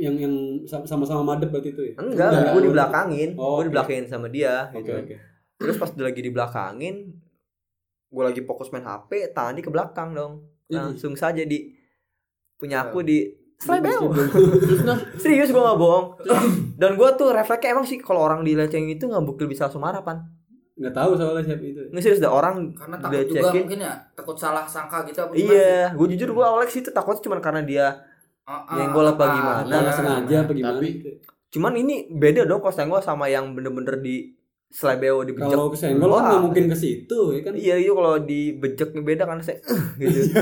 yang 0.00 0.16
yang 0.16 0.34
sam- 0.64 0.88
sama-sama 0.88 1.20
madep 1.20 1.52
berarti 1.52 1.76
itu 1.76 1.82
ya? 1.92 1.94
enggak 2.00 2.56
gue 2.56 2.62
di 2.64 2.72
belakangin. 2.72 3.30
Oh, 3.36 3.60
gue 3.60 3.68
di 3.68 3.72
belakangin 3.76 4.08
sama 4.08 4.32
dia 4.32 4.72
Oke 4.72 4.80
gitu. 4.80 4.92
oke. 4.96 5.16
terus 5.60 5.76
pas 5.76 5.90
dia 5.92 6.04
lagi 6.08 6.18
di 6.18 6.32
belakangin 6.32 6.96
gue 8.08 8.22
lagi 8.24 8.40
fokus 8.42 8.72
main 8.72 8.82
HP 8.82 9.30
tangan 9.30 9.52
dia 9.52 9.64
ke 9.64 9.72
belakang 9.72 10.16
dong. 10.16 10.32
Langsung 10.72 11.12
saja 11.12 11.44
di 11.44 11.76
punya 12.56 12.88
aku 12.88 13.04
di 13.04 13.28
Slebeo. 13.60 14.10
Terus 14.10 14.80
nah, 14.88 14.98
Serius 15.20 15.52
gue 15.52 15.62
gak 15.62 15.78
bohong. 15.78 16.18
Dan 16.74 16.96
gue 16.96 17.08
tuh 17.14 17.30
refleksnya 17.30 17.76
emang 17.76 17.86
sih 17.86 18.00
kalau 18.00 18.24
orang 18.24 18.42
dilecengin 18.42 18.98
itu 18.98 19.06
nggak 19.06 19.22
bukti 19.22 19.46
bisa 19.46 19.68
langsung 19.70 19.84
marah 19.84 20.02
pan. 20.02 20.18
Nggak 20.72 20.94
tahu 20.94 21.10
soalnya 21.14 21.44
siapa 21.44 21.62
itu 21.62 21.80
Nggak 21.86 22.02
serius 22.02 22.18
dah 22.18 22.32
orang 22.32 22.54
Karena 22.72 22.96
takut 22.96 23.12
juga 23.22 23.28
dilecekin. 23.44 23.60
mungkin 23.62 23.78
ya 23.80 23.92
takut 24.12 24.36
salah 24.36 24.64
sangka 24.64 25.04
gitu 25.04 25.18
apa 25.20 25.32
gimana 25.32 25.44
sih? 25.44 25.54
Iya, 25.54 25.80
gue 25.92 26.06
jujur 26.10 26.28
gue 26.32 26.44
awalnya 26.44 26.68
sih 26.68 26.80
itu 26.80 26.90
takutnya 26.90 27.22
cuma 27.22 27.36
karena 27.38 27.62
dia 27.62 27.86
Ah, 28.42 28.64
ah, 28.64 28.74
Nyenggol 28.74 29.06
apa 29.06 29.22
ah, 29.22 29.30
gimana? 29.30 29.62
nggak 29.70 29.94
sengaja 29.94 30.36
apa 30.42 30.52
gimana 30.52 30.76
Tapi- 30.76 30.98
Cuman 31.48 31.72
ini 31.76 31.94
beda 32.08 32.42
dong 32.42 32.58
kalau 32.58 32.72
gue 32.72 33.00
sama 33.00 33.28
yang 33.28 33.52
bener-bener 33.52 33.96
di 33.98 34.32
Slebeo 34.72 35.20
dibejek. 35.20 35.52
kalau 35.52 35.68
kesenggol 35.68 36.08
kan 36.10 36.22
nggak 36.26 36.42
mungkin 36.42 36.64
ke 36.66 36.74
situ 36.74 37.20
ya 37.30 37.40
kan 37.42 37.52
Iya 37.52 37.76
itu 37.76 37.92
kalau 37.92 38.16
dibejek 38.18 38.96
beda 38.96 39.28
kan 39.28 39.36
saya 39.38 39.60
gitu. 39.94 40.32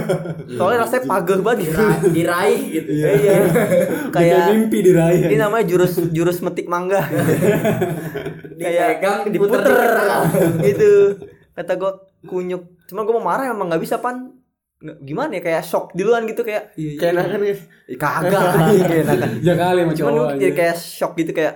Soalnya 0.54 0.86
rasanya 0.86 1.02
pageh 1.04 1.38
banget 1.40 1.58
gitu. 1.60 1.74
Dira- 1.74 2.02
diraih 2.08 2.60
gitu 2.70 2.90
Iya. 2.92 3.08
iya. 3.12 3.32
kayak 4.14 4.14
Kayak 4.14 4.46
mimpi 4.48 4.78
diraya 4.80 5.18
ini 5.20 5.34
namanya 5.34 5.66
jurus 5.66 5.98
jurus 6.08 6.38
metik 6.40 6.64
mangga. 6.64 7.02
Dipegang, 8.54 9.24
Kayak 9.24 9.32
diputer 9.32 9.60
gitu. 10.62 10.92
Kata 11.50 11.72
gue 11.74 11.92
kunyuk. 12.22 12.62
Cuman 12.86 13.02
gue 13.02 13.14
mau 13.16 13.26
marah 13.26 13.50
emang 13.50 13.66
nggak 13.66 13.82
bisa 13.82 13.98
pan. 13.98 14.30
Gimana 14.80 15.36
ya 15.36 15.42
kayak 15.42 15.62
shock 15.62 15.92
duluan 15.92 16.24
gitu 16.24 16.40
kayak 16.40 16.72
Iya, 16.72 16.96
kayak 16.96 17.12
enakan 17.18 17.40
ya. 17.42 17.52
"Ih, 17.52 17.60
kagak 17.96 18.40
anjing, 18.54 18.80
kayak 18.80 19.04
ya 19.42 19.54
kali 19.54 19.80
Cuman 19.82 19.92
cowok 19.92 20.12
gue 20.14 20.26
kayak, 20.40 20.54
kayak 20.54 20.76
shock 20.76 21.12
gitu 21.14 21.34
kayak 21.34 21.54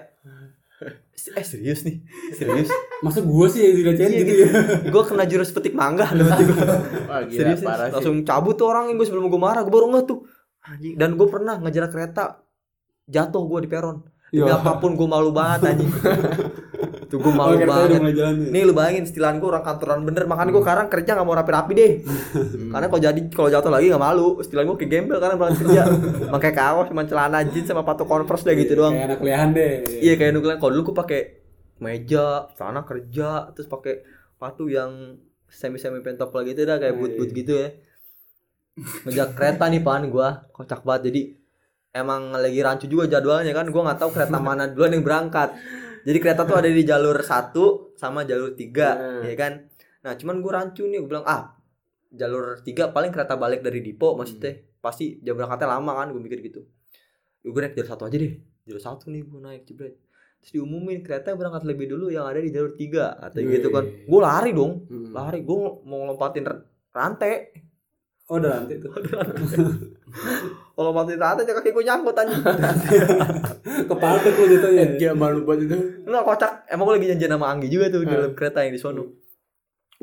eh 1.14 1.42
serius 1.42 1.82
nih? 1.82 2.02
Serius? 2.36 2.68
Masa 3.00 3.20
gua 3.20 3.46
sih 3.46 3.62
yang 3.62 3.76
dilecehin 3.76 4.10
Iya, 4.10 4.18
gitu 4.20 4.32
gitu. 4.34 4.44
ya 4.44 4.90
gue 4.90 5.02
kena 5.04 5.24
jurus 5.24 5.50
petik 5.50 5.72
mangga 5.72 6.10
gue 6.10 6.20
Wah, 6.20 7.22
gila 7.22 7.30
serius 7.30 7.60
parah 7.60 7.86
sih. 7.86 7.92
langsung 7.94 8.16
cabut 8.22 8.54
tuh 8.54 8.66
orang 8.66 8.88
yang 8.88 8.96
gue 8.96 9.04
sebelum 9.04 9.26
gue 9.26 9.38
marah 9.38 9.60
gue 9.60 9.70
baru 9.70 9.88
nggak 9.88 10.04
tuh. 10.04 10.26
Anjing. 10.60 10.94
Dan 10.94 11.14
gue 11.14 11.26
pernah 11.26 11.54
ngejar 11.56 11.86
kereta 11.86 12.40
jatuh 13.04 13.44
gue 13.44 13.60
di 13.60 13.68
peron. 13.68 14.02
Demi 14.26 14.42
Iya. 14.42 14.58
apa 14.58 14.76
pun 14.76 14.92
gue 14.92 15.06
malu 15.06 15.30
banget 15.30 15.70
anjing 15.70 15.86
tuh 17.14 17.22
gue 17.22 17.30
oh 17.30 17.38
malu 17.38 17.54
udah 17.54 17.68
banget 17.70 17.90
jalan 18.18 18.34
ya? 18.42 18.50
Nih 18.50 18.62
lu 18.66 18.72
bayangin 18.74 19.06
istilahan 19.06 19.38
gue 19.38 19.46
orang 19.46 19.62
kantoran 19.62 20.02
bener 20.02 20.26
makanya 20.26 20.50
gue 20.50 20.62
sekarang 20.66 20.86
kerja 20.90 21.10
gak 21.14 21.26
mau 21.26 21.38
rapi-rapi 21.38 21.72
deh. 21.78 21.92
Karena 22.74 22.86
kalau 22.90 23.00
jadi 23.06 23.20
kalau 23.30 23.48
jatuh 23.54 23.70
lagi 23.70 23.86
gak 23.94 24.02
malu. 24.02 24.42
Istilah 24.42 24.66
gue 24.66 24.76
kayak 24.82 24.90
gembel 24.90 25.18
karena 25.22 25.34
berangkat 25.38 25.58
kerja. 25.62 25.82
Pakai 26.34 26.50
kaos 26.50 26.86
cuma 26.90 27.06
celana 27.06 27.38
jeans 27.46 27.70
sama 27.70 27.86
sepatu 27.86 28.02
converse 28.02 28.42
deh 28.42 28.58
gitu 28.58 28.74
doang. 28.74 28.98
kayak 28.98 29.06
anak 29.14 29.18
kuliahan 29.22 29.48
deh. 29.54 29.72
Iya 30.02 30.18
kayak 30.18 30.34
nukelan 30.34 30.58
kalau 30.58 30.70
dulu 30.74 30.82
gue 30.90 30.96
pakai 30.98 31.20
meja, 31.78 32.48
celana 32.58 32.82
kerja, 32.86 33.50
terus 33.54 33.66
pakai 33.70 34.02
sepatu 34.34 34.66
yang 34.66 35.18
semi 35.50 35.78
semi 35.78 36.02
pentop 36.02 36.34
lagi 36.34 36.50
gitu 36.54 36.66
dah 36.66 36.82
kayak 36.82 36.98
Iya, 36.98 37.00
boot 37.14 37.30
iya. 37.30 37.38
gitu 37.38 37.52
ya. 37.54 37.68
Ngejak 39.06 39.28
kereta 39.38 39.64
nih 39.70 39.82
pan 39.86 40.02
gua. 40.10 40.50
Kocak 40.50 40.82
banget. 40.82 41.10
Jadi 41.10 41.20
emang 41.94 42.34
lagi 42.34 42.58
rancu 42.58 42.86
juga 42.90 43.06
jadwalnya 43.06 43.54
kan. 43.54 43.70
Gua 43.70 43.86
nggak 43.86 43.98
tahu 44.02 44.10
kereta 44.10 44.38
mana 44.42 44.66
duluan 44.66 44.98
yang 44.98 45.04
berangkat. 45.06 45.54
Jadi 46.04 46.18
kereta 46.18 46.44
tuh 46.44 46.54
ada 46.54 46.68
di 46.68 46.82
jalur 46.82 47.16
satu 47.18 47.64
sama 47.94 48.22
jalur 48.22 48.52
tiga, 48.52 48.92
Hmm. 48.92 49.22
ya 49.24 49.34
kan. 49.34 49.52
Nah 50.00 50.12
cuman 50.14 50.38
gua 50.38 50.52
rancu 50.54 50.84
nih, 50.84 50.98
gue 50.98 51.08
bilang 51.08 51.24
ah 51.24 51.56
jalur 52.10 52.60
tiga 52.60 52.88
paling 52.88 53.10
kereta 53.10 53.34
balik 53.34 53.60
dari 53.60 53.80
Dipo 53.80 54.12
maksudnya 54.12 54.52
pasti 54.78 55.18
jam 55.18 55.34
berangkatnya 55.34 55.66
lama 55.70 55.92
kan 55.94 56.06
gue 56.08 56.20
mikir 56.20 56.38
gitu. 56.40 56.60
Gue 57.42 57.58
naik 57.58 57.74
jalur 57.74 57.88
satu 57.88 58.04
aja 58.04 58.14
deh, 58.14 58.32
jalur 58.62 58.78
satu 58.78 59.08
nih 59.08 59.22
gue 59.22 59.40
naik 59.40 59.62
jebret. 59.64 59.96
Terus 60.38 60.50
diumumin 60.54 61.00
kereta 61.00 61.32
berangkat 61.32 61.64
lebih 61.64 61.88
dulu 61.88 62.08
yang 62.08 62.24
ada 62.24 62.36
di 62.36 62.48
jalur 62.48 62.72
tiga 62.74 63.16
katanya 63.18 63.48
gitu 63.50 63.68
kan. 63.70 63.84
Gue 64.04 64.20
lari 64.20 64.50
dong, 64.52 64.84
Hmm. 64.84 65.08
lari 65.10 65.40
gue 65.40 65.56
mau 65.82 66.04
lompatin 66.04 66.44
r- 66.44 66.62
rantai. 66.90 67.63
Oh 68.26 68.36
udah 68.36 68.50
nanti 68.56 68.74
tuh 68.78 68.90
Kalau 70.74 70.90
lompatin 70.90 71.18
rantai 71.18 71.46
kaki 71.46 71.70
gue 71.70 71.84
nyangkut 71.84 72.14
anjing. 72.14 72.42
kepala 73.90 74.18
tuh 74.18 74.32
gitu 74.44 74.68
ya 74.70 74.84
dia 74.94 75.10
malu 75.12 75.42
banget 75.42 75.66
itu. 75.66 75.76
Enggak 76.02 76.22
kocak. 76.24 76.52
Emang 76.66 76.84
gue 76.86 76.94
lagi 76.98 77.08
janjian 77.14 77.32
sama 77.32 77.46
Anggi 77.46 77.68
juga 77.68 77.86
tuh 77.88 78.02
di 78.02 78.06
Hmm. 78.06 78.14
dalam 78.16 78.32
kereta 78.34 78.58
yang 78.60 78.74
di 78.74 78.80
sono. 78.80 79.04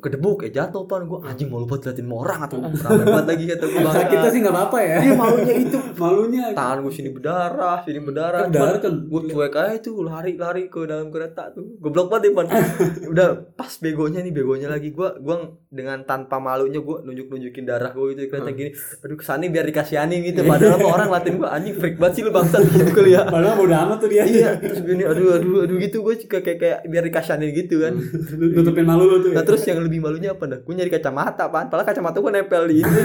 Kedebuk 0.01 0.41
ya 0.41 0.49
jatuh 0.49 0.89
pan 0.89 1.05
gue 1.05 1.21
anjing 1.21 1.53
malu 1.53 1.69
banget 1.69 1.93
liatin 1.93 2.09
sama 2.09 2.15
orang 2.25 2.39
atau 2.49 2.57
rame 2.57 3.03
banget 3.05 3.27
lagi 3.29 3.43
kata 3.53 3.65
gue 3.69 3.81
Bahasa 3.85 4.03
kita 4.09 4.27
sih 4.33 4.39
nggak 4.41 4.55
apa-apa 4.57 4.77
ya. 4.81 4.97
Iya 5.05 5.13
malunya 5.13 5.53
itu. 5.61 5.77
Malunya. 6.01 6.45
Tangan 6.57 6.77
gue 6.81 6.93
sini 6.97 7.09
berdarah 7.13 7.77
sini 7.85 7.99
berdarah. 8.01 8.39
Kan 8.49 8.51
darah 8.51 8.79
kan. 8.81 8.93
gue 9.05 9.21
cuek 9.29 9.53
aja 9.53 9.77
tuh 9.77 10.01
lari 10.01 10.33
lari 10.41 10.73
ke 10.73 10.81
dalam 10.89 11.13
kereta 11.13 11.53
tuh. 11.53 11.77
Goblok 11.77 12.09
banget 12.09 12.23
ya 12.25 12.31
pan 12.33 12.45
udah 13.13 13.27
pas 13.53 13.69
begonya 13.77 14.25
nih 14.25 14.33
begonya 14.33 14.67
lagi 14.73 14.89
gue 14.89 15.09
gua 15.21 15.35
dengan 15.69 16.01
tanpa 16.01 16.41
malunya 16.41 16.81
gue 16.81 16.97
nunjuk 17.05 17.27
nunjukin 17.29 17.69
darah 17.69 17.93
gue 17.93 18.17
gitu 18.17 18.25
di 18.25 18.29
kereta 18.33 18.49
gini. 18.57 18.73
Aduh 19.05 19.15
ke 19.21 19.25
sana 19.27 19.45
biar 19.45 19.69
dikasihanin 19.69 20.25
gitu. 20.25 20.41
Padahal 20.41 20.81
sama 20.81 20.89
orang 20.97 21.09
latin 21.13 21.37
gue 21.37 21.45
anjing 21.45 21.75
freak 21.77 22.01
banget 22.01 22.13
sih 22.17 22.23
lu 22.25 22.33
bangsat. 22.33 22.65
Gitu 22.81 22.97
kali 22.97 23.13
ya. 23.13 23.29
Padahal 23.29 23.53
bodo 23.61 23.75
amat 23.77 23.97
tuh 24.01 24.09
dia. 24.09 24.25
Iya 24.25 24.57
terus 24.57 24.81
gini 24.81 25.05
aduh 25.05 25.37
aduh 25.37 25.69
aduh 25.69 25.77
gitu. 25.77 26.01
Gue 26.01 26.17
juga 26.17 26.41
kayak 26.41 26.57
kayak 26.57 26.79
biar 26.89 27.03
dikasihanin 27.05 27.53
gitu 27.53 27.85
kan. 27.85 27.93
Nutupin 28.41 28.85
malu 28.89 29.05
lu 29.05 29.17
tuh 29.21 29.31
nah 29.35 29.43
ya 29.43 29.47
terus 29.47 29.61
yang 29.67 29.90
lebih 29.91 30.07
malunya 30.07 30.31
apa 30.31 30.47
dah? 30.47 30.59
Gue 30.63 30.73
nyari 30.79 30.87
kacamata 30.87 31.51
pan. 31.51 31.67
Padahal 31.67 31.83
kacamata 31.83 32.23
gue 32.23 32.31
nempel 32.31 32.63
di 32.71 32.79
ini 32.79 33.01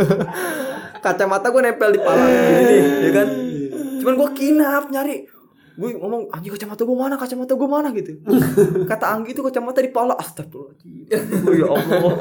kacamata 1.04 1.52
gue 1.52 1.60
nempel 1.60 1.90
di 1.92 2.00
pala 2.00 2.24
gini 2.24 2.62
nih 2.64 2.80
ya 2.80 3.10
kan? 3.12 3.28
Cuman 4.00 4.14
gue 4.16 4.28
kinap 4.32 4.84
nyari. 4.88 5.16
Gue 5.76 5.88
ngomong 6.00 6.32
anjing 6.32 6.52
kacamata 6.56 6.82
gue 6.88 6.96
mana? 6.96 7.14
Kacamata 7.20 7.52
gue 7.52 7.68
mana? 7.68 7.88
gitu. 7.92 8.16
Kata 8.88 9.12
Anggi 9.12 9.36
itu 9.36 9.44
kacamata 9.44 9.84
di 9.84 9.92
pala 9.92 10.16
astagfirullahaladzim. 10.16 11.12
Oh, 11.44 11.52
ya 11.52 11.68
Allah. 11.68 12.12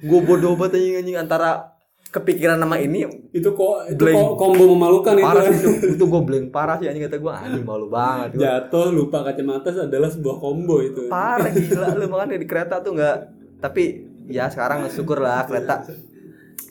Gue 0.00 0.20
bodoh 0.24 0.56
banget 0.56 0.80
anjing 0.80 0.96
anjing 1.04 1.16
antara 1.20 1.77
kepikiran 2.08 2.56
nama 2.56 2.80
ini 2.80 3.04
itu 3.36 3.52
kok 3.52 3.92
itu 3.92 4.00
Blank. 4.00 4.16
kok 4.16 4.34
combo 4.40 4.64
memalukan 4.72 5.12
parah 5.20 5.44
itu 5.44 5.52
sih 5.52 5.60
itu 5.60 5.86
itu 5.92 6.04
gue 6.08 6.22
blank 6.24 6.46
parah 6.48 6.80
sih 6.80 6.88
anjing 6.88 7.04
kata 7.04 7.20
gue 7.20 7.32
anjing 7.32 7.64
malu 7.68 7.92
banget 7.92 8.32
Gua. 8.32 8.40
jatuh 8.40 8.88
lupa 8.96 9.20
kacamata 9.28 9.68
adalah 9.76 10.08
sebuah 10.08 10.36
combo 10.40 10.80
itu. 10.80 11.04
Parah 11.12 11.52
gila 11.56 11.92
lu 12.00 12.08
makanya 12.08 12.40
di 12.40 12.48
kereta 12.48 12.80
tuh 12.80 12.96
nggak 12.96 13.16
tapi 13.60 14.08
ya 14.32 14.48
sekarang 14.48 14.88
syukur 14.88 15.20
lah 15.20 15.44
kereta 15.44 15.84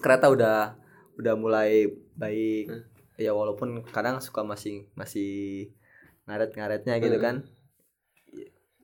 kereta 0.01 0.25
udah 0.33 0.73
udah 1.21 1.33
mulai 1.37 1.85
baik. 2.17 2.73
Ya 3.21 3.33
walaupun 3.33 3.85
kadang 3.93 4.17
suka 4.21 4.41
masih 4.41 4.89
masih 4.97 5.69
ngaret 6.25 6.53
ngaretnya 6.57 6.97
gitu 6.97 7.17
kan. 7.21 7.45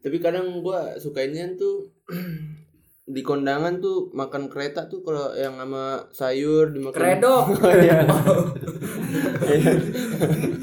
Tapi 0.06 0.18
kadang 0.22 0.62
gua 0.62 1.02
sukainnya 1.02 1.58
tuh 1.58 1.90
di 3.04 3.20
kondangan 3.20 3.84
tuh 3.84 4.08
makan 4.16 4.48
kereta 4.48 4.88
tuh 4.88 5.04
kalau 5.04 5.36
yang 5.36 5.60
sama 5.60 6.08
sayur 6.16 6.72
dimakan 6.72 6.96
Kredok. 6.96 7.46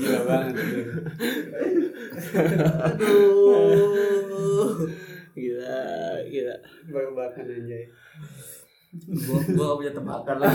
Gila 0.01 0.20
banget 0.24 0.55
Aduh. 3.11 4.70
gila 5.30 5.78
gila 6.26 6.55
aja 6.57 6.57
gua 9.22 9.38
gua 9.55 9.78
punya 9.78 9.93
tebakan 9.95 10.36
lah. 10.43 10.51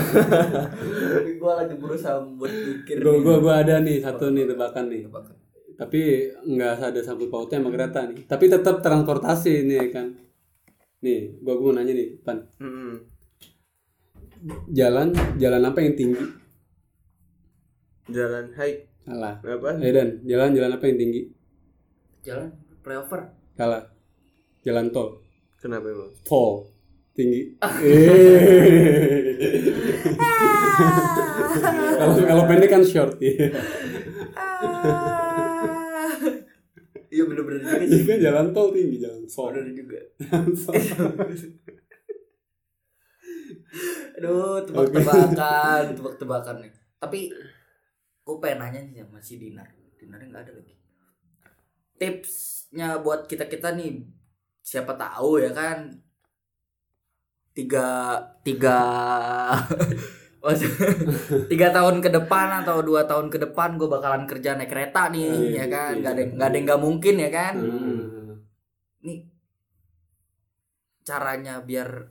Tapi 1.16 1.40
gua 1.40 1.56
lagi 1.56 1.72
berusaha 1.80 2.20
buat 2.36 2.52
mikir. 2.52 3.00
gua, 3.00 3.16
gua, 3.24 3.36
gua 3.40 3.54
ada 3.64 3.80
nih 3.80 4.04
satu 4.04 4.28
nih 4.28 4.44
tebakan 4.44 4.92
nih 4.92 5.08
Tebakan. 5.08 5.34
tapi 5.76 6.00
nggak 6.44 6.92
ada 6.92 7.00
sangkut 7.00 7.28
pautnya 7.28 7.60
sama 7.60 7.68
kereta 7.72 8.00
nih 8.08 8.24
tapi 8.24 8.48
tetap 8.48 8.80
transportasi 8.80 9.64
ini 9.64 9.76
ya 9.76 9.88
kan 9.92 10.06
nih 11.04 11.36
gua, 11.44 11.54
gua 11.60 11.72
mau 11.72 11.76
nanya 11.76 11.92
nih 11.92 12.08
pan. 12.24 12.38
Mm-mm. 12.60 12.92
jalan 14.72 15.10
jalan 15.40 15.62
apa 15.64 15.78
yang 15.82 15.94
tinggi? 15.96 16.24
Jalan 18.12 18.52
hike. 18.54 18.86
Salah 19.04 19.34
apa? 19.42 19.70
Eh 19.82 19.92
dan 19.92 20.20
jalan 20.24 20.54
jalan 20.54 20.70
apa 20.76 20.84
yang 20.88 20.98
tinggi? 21.00 21.22
Jalan 22.26 22.48
flyover. 22.82 23.20
salah 23.56 23.82
jalan 24.62 24.92
tol. 24.92 25.20
Kenapa 25.60 25.88
emang? 25.88 26.12
Tol. 26.22 26.68
Tinggi. 27.16 27.56
Kalau 31.96 32.12
kalau 32.20 32.44
pendek 32.44 32.68
kan 32.68 32.84
short. 32.84 33.16
ya 33.24 33.32
Iya 37.16 37.24
bener-bener 37.24 37.64
juga 37.64 37.80
Iya 37.88 37.96
sih. 37.96 38.04
kan 38.04 38.18
jalan 38.20 38.46
tol 38.52 38.68
tinggi 38.76 39.00
jalan 39.00 39.24
tol 39.24 39.48
Bener 39.48 39.72
juga. 39.72 40.00
Aduh, 44.16 44.64
tebak-tebakan, 44.64 45.82
tebak-tebakan 45.96 46.56
nih. 46.64 46.72
Tapi 46.96 47.20
gue 48.24 48.36
pengen 48.40 48.58
nanya 48.60 48.80
nih 48.84 49.04
sama 49.04 49.20
si 49.20 49.34
Dinar. 49.36 49.68
Dinarnya 49.96 50.26
nggak 50.32 50.44
ada 50.48 50.52
lagi. 50.56 50.74
Tipsnya 51.96 52.88
buat 53.00 53.28
kita 53.28 53.48
kita 53.48 53.72
nih, 53.76 54.04
siapa 54.60 54.96
tahu 54.96 55.40
ya 55.40 55.52
kan 55.52 55.96
tiga 57.56 58.20
tiga 58.44 58.80
tiga 61.50 61.68
tahun 61.70 61.98
ke 61.98 62.10
depan 62.12 62.62
atau 62.62 62.78
dua 62.80 63.02
tahun 63.04 63.26
ke 63.28 63.38
depan 63.40 63.74
gue 63.74 63.86
bakalan 63.86 64.24
kerja 64.24 64.54
naik 64.54 64.68
kereta 64.68 65.08
nih 65.08 65.26
Iya, 65.26 65.50
ya 65.56 65.66
kan 65.66 65.90
iya. 65.90 65.98
nggak 65.98 66.12
ada 66.12 66.22
nggak 66.30 66.48
ada 66.48 66.58
nggak 66.62 66.80
mungkin 66.80 67.14
ya 67.16 67.30
kan 67.30 67.54
Hmm. 67.56 68.32
nih 69.02 69.18
caranya 71.02 71.62
biar 71.62 72.10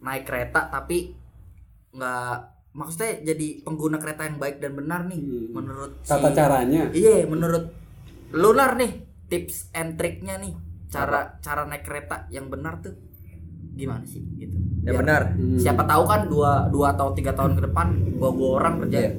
naik 0.00 0.24
kereta 0.24 0.66
tapi 0.66 1.12
nggak 1.92 2.34
maksudnya 2.72 3.20
jadi 3.26 3.60
pengguna 3.60 3.98
kereta 3.98 4.24
yang 4.24 4.38
baik 4.38 4.56
dan 4.58 4.72
benar 4.72 5.04
nih 5.04 5.20
Hmm. 5.20 5.46
menurut 5.52 5.92
Tata 6.02 6.30
si- 6.30 6.36
caranya. 6.36 6.82
Iya, 6.90 7.26
menurut 7.26 7.64
Lunar 8.30 8.78
nih 8.78 8.92
tips 9.26 9.68
and 9.72 9.94
triknya 9.94 10.38
nih 10.38 10.54
cara 10.86 11.38
cara 11.38 11.66
naik 11.66 11.82
kereta 11.82 12.30
yang 12.30 12.46
benar 12.46 12.78
tuh 12.78 12.94
gimana 13.72 14.02
sih 14.04 14.22
gitu. 14.36 14.54
Yang 14.80 14.86
Biar- 14.90 14.98
benar 14.98 15.22
Hmm. 15.30 15.56
Siapa 15.56 15.82
tahu 15.82 16.02
kan 16.04 16.20
dua 16.26 16.52
dua 16.66 16.86
atau 16.90 17.10
tiga 17.10 17.30
tahun 17.30 17.52
ke 17.52 17.62
depan 17.62 17.86
gua 18.14 18.30
gua 18.30 18.50
orang 18.58 18.74
kerja 18.80 19.00
Iya. 19.02 19.12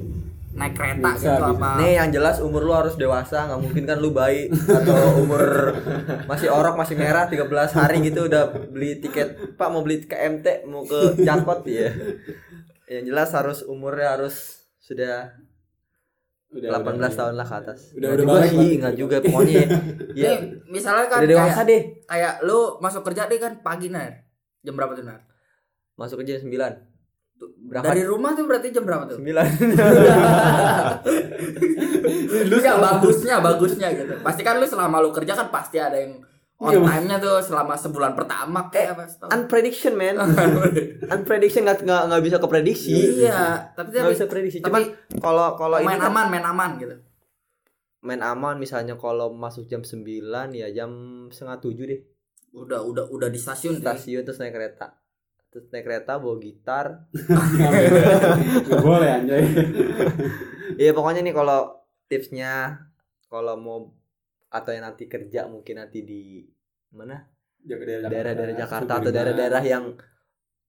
naik 0.52 0.74
kereta 0.74 1.08
Bisa, 1.10 1.22
gitu 1.22 1.32
bisa. 1.38 1.48
apa. 1.50 1.70
Nih 1.76 1.92
yang 1.96 2.08
jelas 2.10 2.36
umur 2.38 2.60
lu 2.60 2.72
harus 2.72 2.94
dewasa, 2.94 3.46
nggak 3.46 3.56
mungkin 3.58 3.82
kan 3.84 3.96
lu 3.96 4.10
bayi 4.10 4.52
atau 4.78 4.94
umur 5.18 5.42
masih 6.26 6.48
orok 6.48 6.74
masih 6.74 6.94
merah 6.94 7.24
13 7.24 7.48
hari 7.72 8.02
gitu 8.02 8.26
udah 8.26 8.42
beli 8.68 8.98
tiket 8.98 9.32
Pak 9.54 9.68
mau 9.68 9.80
beli 9.80 10.02
ke 10.02 10.12
MT 10.12 10.66
mau 10.66 10.82
ke 10.82 11.16
Jakot 11.18 11.64
ya. 11.64 11.88
Yang 12.92 13.04
jelas 13.08 13.30
harus 13.32 13.58
umurnya 13.64 14.12
harus 14.12 14.36
sudah 14.78 15.32
Udah, 16.52 16.68
18 16.76 17.00
udah. 17.00 17.08
tahun 17.08 17.34
lah 17.34 17.46
ke 17.48 17.56
atas. 17.56 17.80
Udah, 17.94 18.08
udah 18.10 18.20
juga 18.20 18.32
balik, 18.36 18.50
sih, 18.50 18.60
Bang. 18.60 18.76
nggak 18.76 18.94
juga 18.94 19.16
pokoknya. 19.24 19.64
ya 20.12 20.28
Nih, 20.28 20.38
misalnya 20.68 21.06
kan 21.08 21.18
udah 21.18 21.30
dewasa 21.30 21.54
kayak, 21.56 21.70
deh. 21.70 21.82
kayak 22.04 22.34
lu 22.42 22.58
masuk 22.76 23.02
kerja 23.02 23.24
nih 23.24 23.40
kan 23.40 23.52
pagi 23.58 23.88
nar. 23.88 24.20
Jam 24.60 24.76
berapa 24.76 24.92
tuh 24.92 25.00
nar? 25.02 25.31
Masuk 26.02 26.18
kerja 26.18 26.42
9. 26.42 26.50
Berangkat 27.62 27.94
Dari 27.94 28.02
rumah 28.02 28.34
tuh 28.34 28.44
berarti 28.44 28.70
jam 28.70 28.82
berapa 28.82 29.06
tuh? 29.06 29.18
9. 29.18 29.30
lu 32.42 32.56
ya 32.58 32.74
bagusnya 32.76 33.38
bagusnya 33.38 33.88
gitu 33.94 34.14
pasti 34.20 34.42
kan 34.42 34.58
lu 34.58 34.66
selama 34.66 34.98
lu 34.98 35.10
kerja 35.10 35.32
kan 35.32 35.48
pasti 35.48 35.78
ada 35.78 35.94
yang 35.94 36.18
on 36.58 36.70
Iya, 36.70 36.78
time 36.78 37.06
nya 37.06 37.16
tuh 37.18 37.42
selama 37.42 37.74
sebulan 37.74 38.14
pertama 38.14 38.70
kayak 38.70 38.94
apa 38.94 39.02
setahun. 39.10 39.34
Unprediction 39.34 39.98
man. 39.98 40.14
Unprediction 41.14 41.66
nggak 41.66 41.82
nggak 41.82 42.02
nggak 42.06 42.22
bisa 42.22 42.36
keprediksi. 42.38 43.18
iya 43.18 43.74
tapi 43.74 43.90
Nggak 43.90 44.14
bisa 44.14 44.26
prediksi. 44.30 44.58
tapi 44.62 44.70
Cuman 44.70 44.82
kalau 45.18 45.58
kalau 45.58 45.76
ini 45.82 45.86
main 45.90 45.98
kan 45.98 46.14
aman 46.14 46.26
main 46.30 46.46
aman 46.46 46.70
gitu 46.78 46.94
main 48.02 48.22
aman 48.22 48.58
misalnya 48.58 48.94
kalau 48.94 49.30
masuk 49.30 49.66
jam 49.66 49.82
9 49.82 50.06
ya 50.52 50.70
jam 50.70 50.90
setengah 51.30 51.58
tujuh 51.58 51.86
deh 51.86 52.00
udah 52.52 52.82
udah 52.82 53.04
udah 53.10 53.26
di 53.26 53.38
stasiun 53.38 53.78
stasiun 53.78 54.22
terus 54.22 54.38
naik 54.38 54.54
kereta 54.54 54.90
terus 55.52 55.68
naik 55.68 55.84
kereta 55.84 56.16
bawa 56.16 56.40
gitar. 56.40 57.04
Nggak 57.12 58.80
boleh 58.88 59.08
anjay. 59.12 59.44
Iya 60.80 60.96
pokoknya 60.96 61.20
nih 61.20 61.36
kalau 61.36 61.76
tipsnya 62.08 62.80
kalau 63.28 63.60
mau 63.60 63.78
atau 64.48 64.72
yang 64.72 64.88
nanti 64.88 65.12
kerja 65.12 65.44
mungkin 65.52 65.84
nanti 65.84 66.00
di 66.00 66.40
mana? 66.96 67.20
Daerah-daerah 67.62 68.56
Jakarta 68.56 68.98
atau 68.98 69.12
daerah-daerah 69.12 69.62
yang 69.62 69.92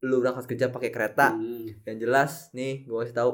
lu 0.03 0.19
berangkat 0.19 0.51
kerja 0.51 0.67
pakai 0.67 0.91
kereta. 0.91 1.31
Hmm. 1.31 1.63
yang 1.87 1.97
jelas 2.03 2.51
nih 2.51 2.83
gue 2.83 2.97
kasih 3.07 3.15
tahu 3.15 3.31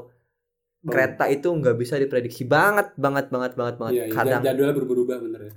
kereta 0.86 1.26
itu 1.34 1.50
nggak 1.50 1.76
bisa 1.82 1.98
diprediksi. 1.98 2.46
Banget 2.46 2.94
banget 2.94 3.34
banget 3.34 3.58
banget 3.58 3.76
banget. 3.82 3.94
Iya, 3.98 4.06
iya, 4.06 4.14
kadang 4.14 4.42
jadwalnya 4.46 4.76
berubah-ubah 4.78 5.18
bener 5.26 5.42
ya. 5.50 5.54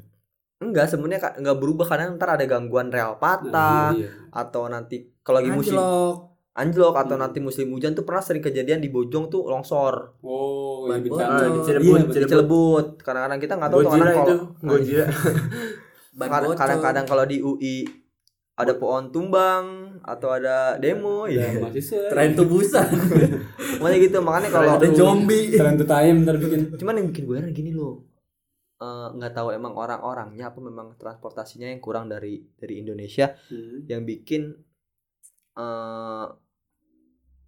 enggak 0.64 0.86
sebenarnya 0.88 1.20
nggak 1.36 1.58
berubah. 1.60 1.84
Kadang 1.84 2.16
ntar 2.16 2.40
ada 2.40 2.44
gangguan 2.48 2.88
rel 2.88 3.12
Nah, 3.12 3.20
patah 3.20 3.92
iya, 3.92 4.08
iya. 4.08 4.10
atau 4.32 4.64
nanti 4.72 5.11
kalau 5.22 5.38
lagi 5.38 5.50
musim 5.50 5.74
Anjlok. 5.74 6.14
anjlok 6.52 6.94
atau 6.94 7.14
Hmm. 7.14 7.22
nanti 7.22 7.38
musim 7.38 7.66
hujan 7.68 7.92
tuh 7.92 8.02
pernah 8.02 8.20
sering 8.20 8.40
kejadian 8.40 8.78
di 8.78 8.88
Bojong 8.88 9.26
tuh 9.26 9.42
longsor 9.44 10.20
Oh, 10.20 10.84
iya. 10.84 10.94
Ah, 10.94 10.98
di 10.98 11.08
Cirebon, 11.08 11.48
iya 11.48 11.64
Cirebon. 11.64 12.00
di 12.12 12.26
Cilebut 12.26 12.86
kadang-kadang 12.98 13.38
kita 13.38 13.54
nggak 13.54 13.70
tahu 13.70 13.80
tuh 13.80 13.90
itu, 13.90 14.02
kalau 14.12 14.36
Gojira. 14.60 15.06
Bocor. 16.12 16.54
kadang-kadang 16.54 17.04
kalau 17.04 17.24
di 17.24 17.40
UI 17.40 17.76
ada 18.52 18.74
pohon 18.74 19.08
tumbang 19.08 19.64
atau 20.02 20.28
ada 20.30 20.76
demo 20.76 21.24
ya 21.24 21.48
tren 22.12 22.36
tubusan 22.36 22.84
makanya 23.78 23.98
gitu 23.98 24.18
makanya 24.20 24.48
kalau 24.50 24.70
ada 24.76 24.86
zombie 24.92 25.48
Tren 25.50 25.74
to 25.74 25.86
time 25.86 26.20
ntar 26.22 26.36
bikin. 26.36 26.68
cuman 26.74 26.94
yang 26.94 27.06
bikin 27.08 27.24
gue 27.24 27.36
heran 27.36 27.52
gini 27.52 27.72
loh 27.72 28.04
Eh, 28.76 29.08
nggak 29.14 29.30
tahu 29.32 29.54
emang 29.54 29.72
orang-orangnya 29.72 30.50
apa 30.50 30.58
memang 30.58 30.98
transportasinya 30.98 31.64
yang 31.64 31.78
kurang 31.78 32.10
dari 32.10 32.42
dari 32.52 32.76
Indonesia 32.76 33.30
Hmm. 33.46 33.86
yang 33.86 34.02
bikin 34.02 34.52
eh 35.54 36.26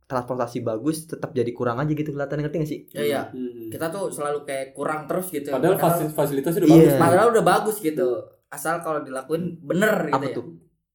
transportasi 0.05 0.61
bagus 0.61 1.09
tetap 1.09 1.33
jadi 1.33 1.49
kurang 1.51 1.81
aja 1.81 1.89
gitu 1.89 2.13
kelihatan 2.13 2.39
ngerti 2.39 2.57
gak 2.59 2.69
sih? 2.69 2.81
ya 2.93 3.03
ya 3.03 3.23
Hmm. 3.27 3.73
kita 3.73 3.89
tuh 3.89 4.09
selalu 4.09 4.45
kayak 4.45 4.67
kurang 4.71 5.05
terus 5.05 5.27
gitu 5.29 5.49
Padahal 5.49 5.75
fasil- 5.75 6.13
fasilitasnya 6.13 6.61
udah 6.61 6.71
Iya. 6.71 6.81
bagus. 6.85 6.95
padahal 7.01 7.29
udah 7.31 7.45
bagus 7.45 7.77
gitu 7.79 8.09
asal 8.47 8.79
kalau 8.79 9.01
dilakuin 9.01 9.57
bener 9.59 10.07
gitu 10.07 10.15
Apa 10.15 10.25
ya 10.25 10.35
tuh? 10.35 10.47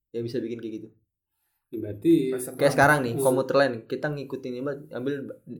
Yang 0.10 0.24
bisa 0.24 0.38
bikin 0.40 0.58
kayak 0.58 0.74
gitu. 0.76 0.90
Ya, 1.70 1.78
Berarti 1.80 2.14
Kayak 2.56 2.74
sekarang 2.74 2.98
nih 3.04 3.14
Hmm. 3.14 3.22
komuter 3.24 3.56
lain 3.56 3.74
kita 3.84 4.08
ngikutin 4.08 4.52
ini 4.52 4.62
ngambil 4.88 5.16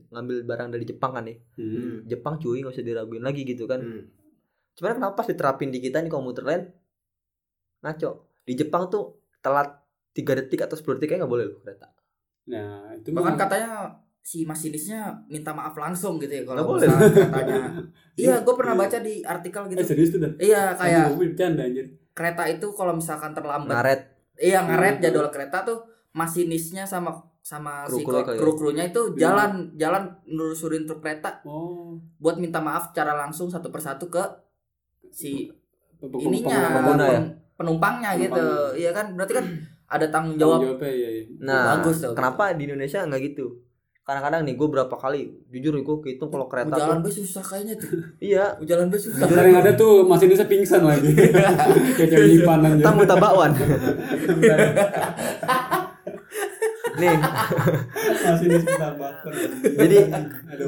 ngambil 0.08 0.36
barang 0.44 0.68
dari 0.70 0.84
Jepang 0.84 1.10
kan 1.12 1.24
nih. 1.24 1.36
hmm. 1.52 2.06
Jepang 2.06 2.34
cuy 2.36 2.58
nggak 2.60 2.72
usah 2.72 2.82
diraguin 2.82 3.20
lagi 3.20 3.42
gitu 3.44 3.66
kan. 3.66 3.78
Hmm. 3.78 4.06
Cuman 4.72 4.94
kenapa 4.96 5.14
pas 5.16 5.26
diterapin 5.26 5.68
di 5.68 5.78
kita 5.78 5.98
nih 5.98 6.08
komuter 6.08 6.42
lain 6.42 6.62
ngaco. 7.80 8.10
Di 8.40 8.54
Jepang 8.54 8.86
tuh 8.86 9.04
telat 9.38 9.74
3 10.12 10.22
detik 10.36 10.60
atau 10.60 10.74
10 10.74 10.96
detik 10.96 11.08
kayak 11.08 11.20
nggak 11.20 11.32
boleh 11.32 11.44
loh 11.46 11.58
kereta. 11.58 11.86
Nah, 12.46 12.92
itu 12.92 13.08
bahkan 13.10 13.32
mah- 13.32 13.40
katanya 13.40 13.70
si 14.20 14.42
masinisnya 14.42 15.00
minta 15.26 15.50
maaf 15.50 15.72
langsung 15.74 16.16
gitu 16.16 16.30
ya 16.30 16.44
kalau 16.44 16.66
boleh. 16.68 16.86
katanya 16.86 17.72
iya 18.20 18.34
gue 18.38 18.52
pernah 18.52 18.74
baca 18.74 18.98
di 18.98 19.22
artikel 19.22 19.62
Eh 19.64 19.68
gitu 19.70 19.82
serius 19.86 20.10
tuh 20.10 20.20
dan. 20.20 20.32
iya 20.36 20.74
kayak 20.74 21.14
bercanda 21.14 21.62
anjir. 21.62 21.88
kereta 22.10 22.44
itu 22.46 22.66
kalau 22.70 22.92
misalkan 22.92 23.32
terlambat 23.32 23.72
Ngaret. 23.72 24.00
iya 24.36 24.60
ngaret 24.60 24.94
Hmm. 24.94 25.02
jadwal 25.02 25.28
kereta 25.30 25.62
tuh 25.62 25.78
masinisnya 26.12 26.84
sama 26.84 27.16
sama 27.40 27.88
si 27.88 28.04
Kru-krunya 28.04 28.20
kali 28.22 28.34
ya? 28.34 28.38
kru 28.38 28.52
krunya 28.52 28.84
itu 28.84 29.00
Iya. 29.08 29.18
jalan 29.22 29.52
jalan 29.74 30.02
nelusurin 30.26 30.84
truk 30.84 31.00
kereta 31.00 31.40
Oh. 31.42 31.96
buat 32.18 32.36
minta 32.36 32.58
maaf 32.58 32.92
secara 32.92 33.16
langsung 33.16 33.48
satu 33.48 33.70
persatu 33.70 34.06
ke 34.06 34.20
si 35.08 35.48
ininya 36.02 36.52
pengguna- 36.52 36.74
pengguna 36.74 37.04
ya? 37.06 37.12
pen- 37.16 37.32
penumpangnya 37.56 38.10
gitu 38.18 38.36
Penumpangnya. 38.36 38.76
iya 38.76 38.90
kan 38.90 39.06
berarti 39.14 39.32
kan 39.34 39.46
ada 39.90 40.06
tanggung 40.06 40.38
Tanggung 40.38 40.62
jawab 40.62 40.78
jawabnya, 40.78 40.90
iya, 40.94 41.08
iya. 41.10 41.24
Nah, 41.42 41.76
Bagus 41.76 41.98
tuh. 41.98 42.14
kenapa 42.14 42.54
di 42.54 42.62
Indonesia 42.64 43.02
nggak 43.02 43.22
gitu? 43.26 43.46
Kadang-kadang 44.00 44.42
nih 44.42 44.54
gue 44.54 44.68
berapa 44.70 44.90
kali 44.90 45.22
jujur 45.50 45.70
gue 45.76 45.96
kehitung 46.02 46.30
kalau 46.30 46.46
kereta 46.46 46.74
jalan 46.74 46.98
bus 46.98 47.14
susah 47.14 47.44
kayaknya 47.46 47.78
tuh 47.78 47.94
iya 48.18 48.58
jalan 48.58 48.90
bus 48.90 49.06
susah 49.06 49.22
Ntar 49.22 49.44
yang 49.46 49.62
ada 49.62 49.70
tuh 49.74 50.02
masinisnya 50.02 50.50
pingsan 50.50 50.82
lagi. 50.82 51.14
Kayak 51.98 52.26
nyipan 52.26 52.58
anjir. 52.64 52.82
tamu 52.82 53.02
tabakwan 53.06 53.50
nih. 57.00 57.16
Tambahkan. 58.76 59.32
jadi 59.80 59.98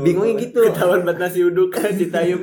bingungnya 0.01 0.35
gitu. 0.41 0.61
Ketahuan 0.73 1.05
buat 1.05 1.19
nasi 1.21 1.45
uduk 1.45 1.71
kan 1.71 1.93
Citayam 1.93 2.43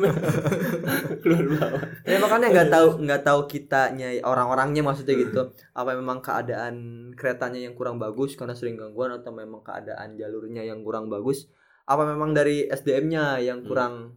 keluar 1.19 1.45
bawah. 1.49 1.81
ya 2.05 2.17
makanya 2.21 2.47
nggak 2.53 2.69
tahu 2.69 2.87
nggak 3.03 3.21
tahu 3.25 3.39
kitanya 3.49 4.07
orang-orangnya 4.23 4.85
maksudnya 4.85 5.17
gitu. 5.17 5.41
Apa 5.73 5.97
memang 5.97 6.21
keadaan 6.21 6.75
keretanya 7.17 7.59
yang 7.65 7.73
kurang 7.73 7.97
bagus 7.97 8.37
karena 8.37 8.53
sering 8.53 8.77
gangguan 8.77 9.09
atau 9.11 9.33
memang 9.33 9.65
keadaan 9.65 10.15
jalurnya 10.15 10.63
yang 10.63 10.85
kurang 10.85 11.09
bagus? 11.09 11.49
Apa 11.89 12.05
memang 12.05 12.37
dari 12.37 12.69
SDM-nya 12.69 13.41
yang 13.41 13.65
kurang 13.65 14.13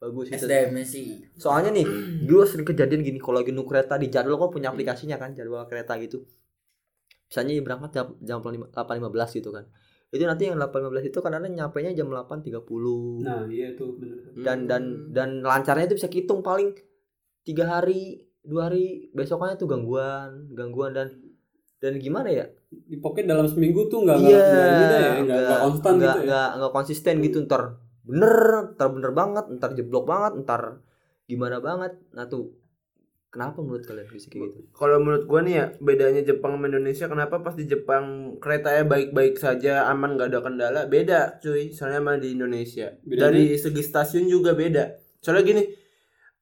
bagus 0.00 0.32
gitu 0.32 0.48
SDM-nya 0.48 0.84
sih. 0.88 1.20
Soalnya 1.36 1.70
nih 1.76 1.84
dulu 2.24 2.48
sering 2.48 2.64
kejadian 2.64 3.04
gini 3.04 3.20
kalau 3.20 3.44
lagi 3.44 3.52
nunggu 3.52 3.68
kereta 3.68 4.00
di 4.00 4.08
jadwal 4.08 4.40
kok 4.40 4.56
punya 4.56 4.72
aplikasinya 4.72 5.20
kan 5.20 5.36
jadwal 5.36 5.68
kereta 5.68 6.00
gitu 6.00 6.24
misalnya 7.30 7.62
berangkat 7.62 7.90
jam 7.94 8.06
jam 8.20 8.38
8.15 8.42 9.38
gitu 9.38 9.54
kan. 9.54 9.64
Itu 10.10 10.26
nanti 10.26 10.50
yang 10.50 10.58
8.15 10.58 11.06
itu 11.14 11.18
kadang-kadang 11.22 11.54
nyampe 11.54 11.78
nya 11.78 11.94
jam 11.94 12.10
8.30 12.10 12.66
Nah, 13.22 13.46
iya 13.46 13.70
tuh 13.78 13.94
bener. 13.94 14.18
dan 14.42 14.66
dan 14.66 14.82
dan 15.14 15.38
lancarnya 15.38 15.86
itu 15.86 15.94
bisa 15.94 16.10
hitung 16.10 16.42
paling 16.42 16.74
tiga 17.46 17.70
hari 17.70 18.18
dua 18.42 18.66
hari. 18.66 19.14
Besoknya 19.14 19.54
tuh 19.54 19.70
gangguan 19.70 20.50
gangguan 20.50 20.90
dan 20.90 21.14
dan 21.78 21.94
gimana 22.02 22.26
ya? 22.26 22.50
Di 22.70 22.98
pokoknya 22.98 23.38
dalam 23.38 23.46
seminggu 23.46 23.86
tuh 23.86 24.02
nggak 24.02 24.18
iya 24.26 24.42
nggak 25.22 25.38
nggak 25.46 25.60
konstan 25.62 25.92
gitu 25.96 26.18
ya. 26.18 26.26
nggak 26.26 26.48
nggak 26.58 26.72
konsisten 26.74 27.14
gitu. 27.22 27.36
Ntar 27.46 27.62
bener 28.02 28.34
ntar 28.74 28.88
bener 28.90 29.12
banget 29.14 29.44
ntar 29.54 29.70
jeblok 29.78 30.10
banget 30.10 30.42
ntar 30.42 30.82
gimana 31.30 31.62
banget. 31.62 31.94
Nah 32.18 32.26
tuh 32.26 32.50
kenapa 33.30 33.62
menurut 33.62 33.82
kalian 33.82 34.06
bisa 34.06 34.26
kayak 34.26 34.42
gitu? 34.50 34.60
Kalau 34.70 34.98
menurut 34.98 35.24
gua 35.24 35.40
nih 35.40 35.54
ya 35.54 35.66
bedanya 35.78 36.20
Jepang 36.20 36.54
sama 36.54 36.66
Indonesia 36.66 37.06
kenapa 37.06 37.40
pas 37.40 37.54
di 37.54 37.64
Jepang 37.64 38.04
keretanya 38.36 38.84
baik-baik 38.84 39.38
saja 39.38 39.86
aman 39.86 40.14
nggak 40.14 40.28
ada 40.28 40.40
kendala 40.40 40.80
beda 40.84 41.38
cuy. 41.38 41.70
Soalnya 41.70 42.02
sama 42.02 42.18
di 42.18 42.34
Indonesia. 42.34 42.90
Bedanya? 43.00 43.22
dari 43.30 43.44
segi 43.54 43.80
stasiun 43.80 44.26
juga 44.26 44.52
beda. 44.52 44.90
Soalnya 45.18 45.42
gini 45.42 45.62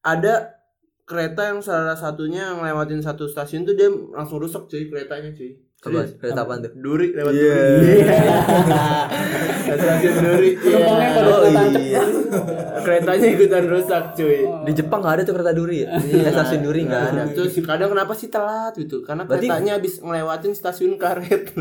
ada 0.00 0.56
kereta 1.04 1.48
yang 1.48 1.60
salah 1.60 1.92
satunya 1.92 2.52
ngelewatin 2.52 3.00
satu 3.00 3.24
stasiun 3.24 3.64
tuh 3.64 3.72
dia 3.72 3.88
langsung 3.88 4.40
rusak 4.40 4.64
cuy 4.66 4.88
keretanya 4.88 5.32
cuy. 5.32 5.60
Serius. 5.78 6.18
kereta 6.18 6.42
apa 6.42 6.58
tuh? 6.58 6.72
Duri 6.74 7.14
lewat 7.14 7.32
Iya. 7.32 7.54
duri 7.78 7.96
stasiun 9.70 10.14
duri 10.18 10.50
Penumpangnya 10.54 11.08
Iya. 11.08 11.14
pada 11.14 11.28
Oh, 11.28 11.42
iya. 11.76 12.02
keretanya 12.78 13.26
ikutan 13.28 13.64
rusak 13.66 14.04
cuy 14.14 14.38
Di 14.64 14.72
Jepang 14.74 14.98
nggak 14.98 15.14
ada 15.14 15.22
tuh 15.22 15.34
kereta 15.34 15.52
duri 15.52 15.76
ya? 15.80 15.88
Stasiun 16.30 16.60
duri 16.62 16.80
nggak 16.82 17.02
ada. 17.06 17.22
Terus 17.28 17.52
kadang 17.60 17.90
kenapa 17.90 18.12
sih 18.12 18.28
telat 18.28 18.72
gitu 18.74 19.00
karena 19.00 19.22
Berarti- 19.22 19.44
keretanya 19.44 19.72
habis 19.74 19.98
ngelewatin 19.98 20.52
stasiun 20.52 20.96
karet 20.96 21.52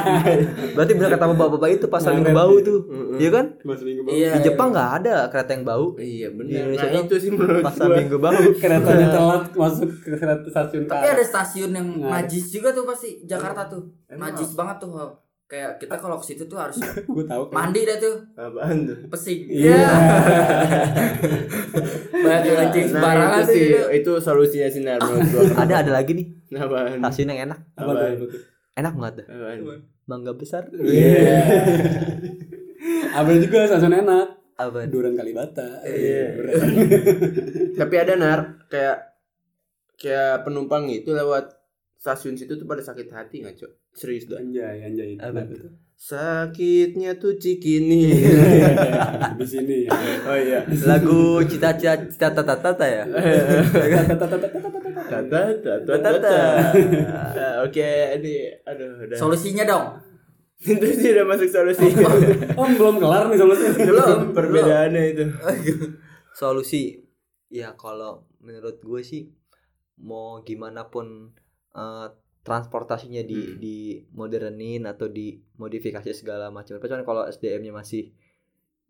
Berarti 0.76 0.92
benar 0.94 1.10
kata 1.10 1.24
bapak-bapak 1.28 1.68
itu 1.72 1.86
pasal 1.86 2.16
minggu 2.16 2.32
bau 2.32 2.54
tuh, 2.60 2.78
iya 3.16 3.30
kan? 3.30 3.46
Mas 3.62 3.80
minggu 3.80 4.02
bau. 4.02 4.12
Iya. 4.12 4.30
Di 4.32 4.46
Jepang 4.46 4.68
nggak 4.70 4.90
ada 4.98 5.14
kereta 5.28 5.50
yang 5.52 5.64
bau. 5.64 5.86
iya 5.96 6.28
benar 6.30 6.70
nah, 6.70 7.00
itu 7.00 7.14
sih 7.16 7.30
menurut 7.30 7.62
Pasal 7.62 7.86
gua. 7.86 7.96
minggu 7.98 8.16
bau. 8.18 8.40
Keretanya 8.62 9.08
telat 9.10 9.44
masuk 9.52 9.88
ke 9.98 10.14
kereta 10.14 10.46
stasiun 10.46 10.84
Tapi 10.84 11.02
karet. 11.02 11.14
ada 11.14 11.24
stasiun 11.24 11.70
yang 11.72 11.88
najis 12.00 12.44
juga 12.50 12.70
tuh 12.70 12.84
pasti 12.84 13.20
Jakarta 13.22 13.66
tuh. 13.66 13.82
Emang 14.06 14.30
Najis 14.30 14.54
banget 14.54 14.76
tuh. 14.78 14.90
Kayak 15.50 15.82
kita 15.82 15.98
kalau 15.98 16.14
ke 16.14 16.30
situ 16.30 16.46
tuh 16.46 16.54
harus 16.54 16.78
Gue 17.10 17.26
tahu. 17.26 17.50
kan. 17.50 17.54
mandi 17.58 17.82
dah 17.82 17.98
tuh, 17.98 18.22
apaan 18.38 18.86
tuh 18.86 18.94
pesing. 19.10 19.50
Iya. 19.50 19.82
Banyak 22.22 22.42
yang 22.44 22.58
kencing 22.68 22.84
nah 22.86 22.92
sembarangan 22.94 23.42
itu 23.42 23.50
sih 23.50 23.66
itu 23.98 24.12
solusinya 24.20 24.68
sih 24.70 24.80
Nar, 24.86 25.02
menurut 25.02 25.26
gua 25.34 25.66
Ada 25.66 25.74
ada 25.82 25.90
lagi 25.90 26.12
nih 26.14 26.26
apaan 26.54 27.02
stasiun 27.02 27.34
yang 27.34 27.50
enak. 27.50 27.58
Apa 27.74 27.90
apa 27.90 28.04
tuh? 28.14 28.28
Enak 28.78 28.92
banget 28.94 29.14
dah. 29.18 29.26
apaan 29.26 29.58
Mangga 30.06 30.32
besar. 30.34 30.62
Iya. 30.70 31.42
Ada 33.10 33.32
juga 33.42 33.58
stasiun 33.66 33.94
enak. 33.96 34.26
Apa? 34.54 34.78
Duran 34.86 35.18
Kalibata. 35.18 35.82
Iya. 35.82 36.24
Duran. 36.36 36.68
tapi 37.74 37.94
ada 37.96 38.14
nar 38.14 38.40
kayak 38.68 38.98
kayak 39.96 40.44
penumpang 40.44 40.86
itu 40.86 41.10
lewat 41.10 41.58
stasiun 41.96 42.36
situ 42.36 42.54
tuh 42.54 42.64
pada 42.64 42.80
sakit 42.80 43.08
hati 43.10 43.42
nggak 43.42 43.56
cok 43.56 43.72
serius 43.92 44.26
dah 44.26 44.38
Anjay, 44.38 44.82
anjay. 44.82 45.14
Apa 45.16 45.42
tuh? 45.44 45.70
sakitnya 46.00 47.12
tuh 47.14 47.36
cikini 47.36 48.08
Di 49.36 49.44
sini. 49.44 49.84
ya. 49.84 49.92
oh 50.24 50.32
iya 50.32 50.64
Lagu 50.88 51.44
cita-cita 51.44 51.92
cita 52.08 52.32
tata 52.32 52.56
tata 52.56 52.86
ya. 52.88 53.04
tata 53.04 54.24
tata 54.24 54.48
tata 55.84 56.08
tata 56.08 56.36
oke 57.60 57.88
ini 58.16 58.32
aduh 58.64 59.04
udah 59.04 59.16
Solusinya 59.16 59.68
dong. 59.68 59.84
itu 60.56 60.86
sih 60.88 61.12
udah 61.12 61.24
masuk 61.24 61.48
solusi 61.48 61.84
Oh, 62.60 62.68
belum 62.70 62.96
kelar 62.96 63.28
nih 63.28 63.36
solusinya. 63.36 63.80
Belum, 63.88 64.20
perbedaannya 64.32 65.02
itu 65.10 65.24
Solusi 66.32 66.96
ya 67.48 67.72
kalau 67.74 68.24
menurut 68.40 68.76
gue 68.78 69.00
sih 69.00 69.28
mau 69.98 70.40
gimana 70.40 70.88
pun 70.88 71.32
eh, 71.72 72.06
transportasinya 72.40 73.20
di 73.20 73.36
Hmm. 73.36 73.56
di 73.56 73.76
modernin 74.10 74.84
atau 74.84 75.06
dimodifikasi 75.06 76.10
segala 76.12 76.48
macam. 76.48 76.74
Tapi 76.74 76.86
cuman 76.86 77.02
kalau 77.02 77.22
SDM-nya 77.24 77.72
masih 77.72 78.10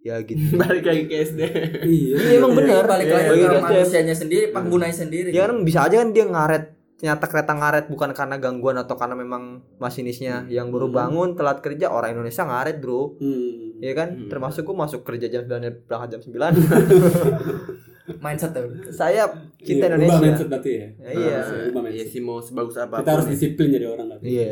ya 0.00 0.16
gitu. 0.20 0.38
balik 0.56 0.82
lagi 0.82 1.02
ke 1.04 1.16
SD 1.20 1.40
Iya. 1.82 2.14
Iya, 2.16 2.38
emang. 2.38 2.54
Balik 2.54 2.70
Iya, 2.70 2.82
lagi 2.82 3.04
balik 3.26 3.46
ke 3.48 3.58
manusianya 3.60 4.14
sendiri, 4.14 4.44
penggunanya 4.48 4.96
sendiri. 4.96 5.28
Ya 5.30 5.44
kan 5.44 5.60
bisa 5.60 5.84
aja 5.84 5.98
kan 5.98 6.10
dia 6.10 6.24
ngaret 6.24 6.64
ternyata 6.96 7.24
kereta 7.26 7.56
ngaret 7.56 7.88
bukan 7.88 8.12
karena 8.12 8.36
gangguan 8.36 8.76
atau 8.76 8.92
karena 8.92 9.16
memang 9.16 9.64
masinisnya 9.80 10.44
yang 10.46 10.68
baru 10.68 10.92
bangun 10.92 11.32
telat 11.32 11.64
kerja 11.64 11.88
orang 11.88 12.12
Indonesia 12.12 12.44
ngaret 12.44 12.76
bro 12.76 13.16
Hmm. 13.16 13.80
ya 13.80 13.96
kan 13.96 14.08
Hmm. 14.12 14.28
termasuk 14.28 14.68
gue 14.68 14.76
masuk 14.76 15.00
kerja 15.00 15.24
jam 15.26 15.48
9 15.48 15.88
berangkat 15.88 16.08
jam 16.12 16.20
9 16.20 16.52
Mindset 18.16 18.50
tuh. 18.50 18.66
saya 18.90 19.22
cinta 19.56 19.84
Iya, 19.84 19.90
Indonesia 19.92 20.18
mindset 20.18 20.48
berarti 20.48 20.70
ya. 20.72 20.86
Ya, 20.98 21.10
iya. 21.12 21.38
Rubah 21.68 21.82
iya 21.84 22.02
mindset. 22.02 22.08
sih 22.08 22.20
mau 22.20 22.38
sebagus 22.38 22.76
apa 22.76 22.94
Kita 22.98 23.10
harus 23.12 23.26
disiplin 23.28 23.68
jadi 23.70 23.86
orang 23.86 24.06
berarti. 24.08 24.24
iya 24.26 24.50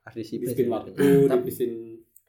harus 0.00 0.16
disiplin 0.18 0.46
Disiplin 0.46 0.68
waktu, 0.68 0.90
disiplin 1.40 1.70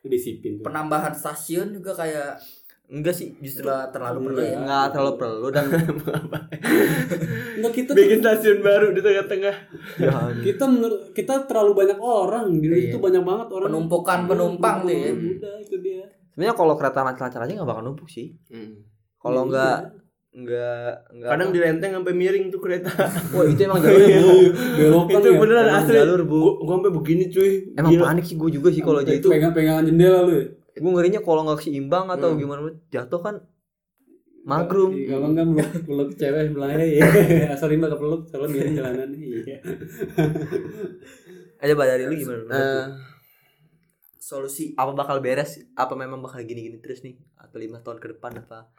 disiplin. 0.05 0.51
tuh. 0.55 0.63
Penambahan 0.63 1.11
stasiun 1.11 1.73
juga 1.73 1.91
kayak 1.93 2.37
enggak 2.85 3.11
sih 3.11 3.33
justru 3.39 3.65
nggak 3.65 3.89
terlalu 3.89 4.19
perlu 4.23 4.39
ya. 4.39 4.55
enggak 4.55 4.85
terlalu 4.91 5.13
perlu 5.17 5.47
dan 5.49 5.65
Enggak 7.57 7.73
kita 7.73 7.91
bikin 7.91 8.19
stasiun 8.19 8.59
baru 8.61 8.87
di 8.91 9.01
tengah-tengah 9.01 9.55
ya, 9.97 10.13
kita 10.39 10.63
menurut 10.65 11.09
kita 11.11 11.45
terlalu 11.45 11.71
banyak 11.75 11.97
orang 11.97 12.47
di 12.55 12.67
Iya. 12.67 12.77
itu 12.87 12.97
banyak 12.97 13.21
banget 13.21 13.47
orang 13.49 13.67
Penumpukan 13.67 14.19
penumpang 14.25 14.77
tuh 14.83 14.91
ya. 14.91 15.11
Udah 15.11 15.55
itu 15.59 15.75
dia. 15.79 16.05
sebenarnya 16.27 16.53
kalau 16.53 16.73
kereta 16.75 16.99
lancar-lancar 17.01 17.41
aja 17.41 17.51
nggak 17.53 17.65
bakal 17.65 17.83
numpuk 17.83 18.05
sih 18.05 18.35
kalau 19.17 19.47
Iya. 19.47 19.89
Enggak 20.35 21.07
enggak 21.09 21.29
kadang 21.31 21.49
dilenteng 21.49 21.91
sampai 21.93 22.13
miring 22.13 22.45
tuh 22.49 22.59
kereta 22.59 22.91
wah 23.33 23.45
itu 23.45 23.61
emang 23.61 23.79
jalurnya 23.79 24.19
bu 24.19 24.35
Belokan 24.75 25.15
itu 25.15 25.29
ya. 25.29 25.39
beneran 25.39 25.65
Emang 25.65 25.79
asli 25.79 25.95
jalur, 25.95 26.21
Bu. 26.21 26.35
gua, 26.35 26.51
gua 26.59 26.73
sampai 26.75 26.91
begini 26.93 27.23
cuy 27.29 27.51
emang 27.73 27.91
Gila. 27.91 28.03
panik 28.05 28.25
sih 28.25 28.35
gue 28.35 28.49
juga 28.51 28.69
sih 28.69 28.81
kalau 28.81 28.99
aja 28.99 29.11
itu 29.11 29.27
pegang-pegangan 29.27 29.83
jendela 29.85 30.19
lu 30.21 30.33
ya. 30.33 30.45
gue 30.75 30.91
ngerinya 30.91 31.19
kalau 31.19 31.41
nggak 31.41 31.59
seimbang 31.61 32.05
atau 32.09 32.27
Hmm. 32.29 32.37
gimana 32.37 32.59
jatuh 32.85 33.21
kan 33.21 33.35
magrum 34.43 34.91
Iya, 34.91 35.07
Kalau 35.09 35.27
enggak 35.27 35.45
peluk, 35.49 35.71
peluk 35.81 36.09
cewek 36.13 36.41
sebelahnya 36.45 36.85
ya. 36.85 37.01
Sorry 37.55 37.75
mbak 37.75 37.89
kepeluk 37.91 38.21
soalnya 38.27 38.47
miring 38.51 38.75
jalanan. 38.75 39.09
Iya. 39.09 39.57
aja 41.57 41.71
mbak 41.73 41.87
dari 41.87 42.03
lu 42.03 42.13
gimana? 42.13 42.43
Eh, 42.51 42.85
Solusi 44.17 44.73
apa 44.73 44.91
bakal 44.91 45.17
beres 45.19 45.61
apa 45.73 45.93
memang 45.93 46.17
bakal 46.19 46.41
gini-gini 46.41 46.77
terus 46.77 47.01
nih 47.01 47.13
atau 47.35 47.55
lima 47.55 47.77
tahun 47.79 47.97
ke 47.97 48.07
depan 48.11 48.33
apa 48.35 48.73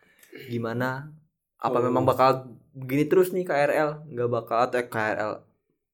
gimana 0.44 1.10
apa 1.58 1.78
Oh. 1.78 1.82
memang 1.82 2.04
bakal 2.04 2.28
begini 2.70 3.04
terus 3.04 3.30
nih 3.30 3.42
KRL 3.42 4.08
nggak 4.08 4.28
bakal 4.28 4.58
atau 4.62 4.76
eh, 4.76 4.86
KRL 4.86 5.32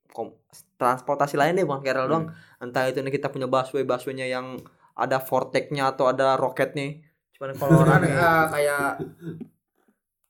kom- 0.08 0.36
transportasi 0.74 1.34
lain 1.34 1.54
deh 1.54 1.64
bukan 1.64 1.80
KRL 1.80 2.06
doang. 2.06 2.26
Entah 2.58 2.84
itu 2.84 2.98
nih 2.98 3.12
kita 3.12 3.28
punya 3.28 3.46
busway 3.46 3.82
buswaynya 3.82 4.26
yang 4.26 4.58
ada 4.92 5.18
vortexnya 5.18 5.88
atau 5.88 6.06
ada 6.06 6.36
roketnya 6.36 7.00
cuman 7.32 7.54
kalau 7.58 7.80
kan 7.80 7.88
orang 7.96 8.02
eh, 8.04 8.44
kayak 8.50 8.86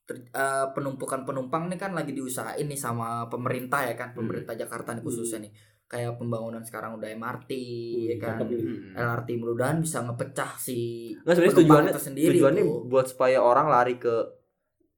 ter- 0.02 0.28
eh, 0.30 0.66
penumpukan 0.70 1.22
penumpang 1.22 1.66
nih 1.66 1.78
kan 1.78 1.92
lagi 1.92 2.12
diusahain 2.12 2.64
nih 2.64 2.76
sama 2.76 3.26
pemerintah 3.26 3.82
ya 3.82 3.94
kan 3.94 4.12
pemerintah 4.12 4.54
Jakarta 4.54 4.92
nih 4.92 5.02
khususnya 5.02 5.40
nih. 5.40 5.52
Kayak 5.84 6.16
pembangunan 6.16 6.64
sekarang 6.64 6.96
udah 6.96 7.08
MRT 7.10 7.50
ya 8.06 8.16
kan. 8.18 8.40
hmm. 8.40 8.96
LRT 8.96 9.28
mudah-mudahan 9.36 9.76
bisa 9.78 10.00
ngepecah 10.00 10.50
si 10.56 10.76
nggak 11.14 11.34
sebenarnya 11.34 11.50
penumpang 11.50 11.60
tujuannya 11.68 11.90
itu 11.90 12.00
sendiri 12.02 12.32
tujuannya 12.32 12.62
tuh. 12.62 12.80
buat 12.88 13.06
supaya 13.06 13.38
orang 13.40 13.66
lari 13.68 13.94
ke 13.96 14.14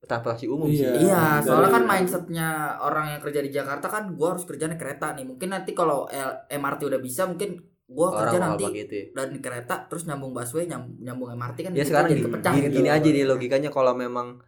transportasi 0.05 0.46
umum 0.46 0.68
sih 0.68 0.80
Iya. 0.80 0.92
Iya, 0.98 1.22
Dari- 1.34 1.44
soalnya 1.44 1.70
kan 1.70 1.84
mindsetnya 1.84 2.48
orang 2.78 3.07
yang 3.09 3.20
kerja 3.20 3.40
di 3.40 3.50
Jakarta 3.50 3.86
kan 3.86 4.12
gua 4.12 4.32
harus 4.32 4.44
kerjanya 4.44 4.74
kereta 4.74 5.12
nih. 5.12 5.24
Mungkin 5.24 5.48
nanti 5.48 5.70
kalau 5.70 6.05
L- 6.07 6.38
MRT 6.48 6.80
udah 6.84 6.98
bisa 6.98 7.24
mungkin 7.24 7.57
gua 7.84 8.09
orang 8.11 8.20
kerja 8.22 8.38
nanti 8.38 8.64
pakai 8.64 8.82
itu 8.82 8.94
ya. 8.94 9.05
dari 9.14 9.38
kereta 9.38 9.74
terus 9.84 10.02
nyambung 10.05 10.32
busway 10.32 10.64
nyam- 10.64 10.96
nyambung 10.98 11.28
MRT 11.30 11.59
kan 11.61 11.70
ya 11.70 11.84
sekarang 11.84 12.09
jadi 12.09 12.16
gini, 12.16 12.26
kepecah 12.26 12.52
gini, 12.52 12.62
gitu. 12.62 12.74
gini 12.74 12.88
aja 12.88 13.09
nih 13.11 13.24
logikanya 13.24 13.68
kalau 13.68 13.92
memang 13.94 14.40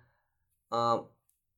eh, 0.69 0.97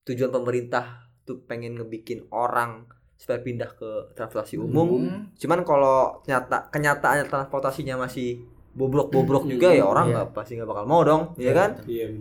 tujuan 0.05 0.28
pemerintah 0.28 0.84
tuh 1.22 1.38
pengen 1.40 1.74
ngebikin 1.74 2.26
orang 2.28 2.84
supaya 3.14 3.38
pindah 3.38 3.70
ke 3.72 3.88
transportasi 4.12 4.57
umum 4.57 5.03
Hmm. 5.03 5.20
cuman 5.34 5.62
kalau 5.62 6.18
nyata 6.24 6.66
kenyataannya 6.68 7.26
transportasinya 7.26 7.94
masih 7.96 8.42
bobrok-bobrok 8.70 9.44
juga 9.44 9.70
ya 9.70 9.82
orang 9.82 10.07
Iya. 10.07 10.14
nggak 10.16 10.28
pasti 10.32 10.55
nggak 10.55 10.66
bakal 10.66 10.84
mau 10.84 11.03
dong 11.03 11.22
ya 11.36 11.51
kan 11.53 11.78
Iya. 11.84 12.14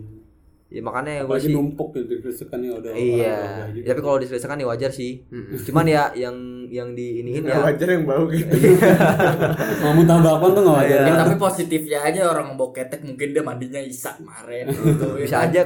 Ya 0.68 0.80
makanya 0.80 1.24
gue 1.24 1.38
sih 1.38 1.48
numpuk 1.48 1.96
gitu 1.96 2.20
dikesekannya 2.20 2.68
udah. 2.74 2.92
iya 2.92 3.64
gitu. 3.70 3.88
tapi 3.88 4.00
kalau 4.00 4.18
diselesaikan 4.18 4.56
ya 4.56 4.66
wajar 4.66 4.90
sih 4.90 5.24
Hmm. 5.26 5.56
cuman 5.58 5.84
ya 5.86 6.12
yang 6.14 6.36
yang 6.66 6.92
di 6.92 7.20
iniin 7.20 7.40
Ya, 7.42 7.56
ya 7.56 7.64
wajar 7.66 7.88
yang 7.88 8.04
bau 8.04 8.28
gitu 8.28 8.52
mau 9.80 9.92
muntah 9.92 10.18
bakwan 10.18 10.52
tuh 10.52 10.62
nggak 10.62 10.76
wajar. 10.78 11.00
Ya, 11.02 11.14
tapi 11.16 11.34
positifnya 11.36 11.98
aja 12.02 12.20
orang 12.26 12.52
bawa 12.54 12.70
ketek 12.70 13.00
mungkin 13.00 13.28
dia 13.30 13.40
mandinya 13.40 13.80
isak 13.80 14.20
kemarin 14.20 14.68
gitu, 14.68 15.06
ya 15.16 15.24
Bisa 15.24 15.36
aja 15.42 15.60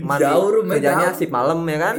mandi 0.00 0.22
jauh 0.22 0.48
rumah 0.52 0.74
kerjanya 0.76 1.08
sip 1.10 1.30
malam 1.30 1.58
ya 1.64 1.78
kan 1.80 1.94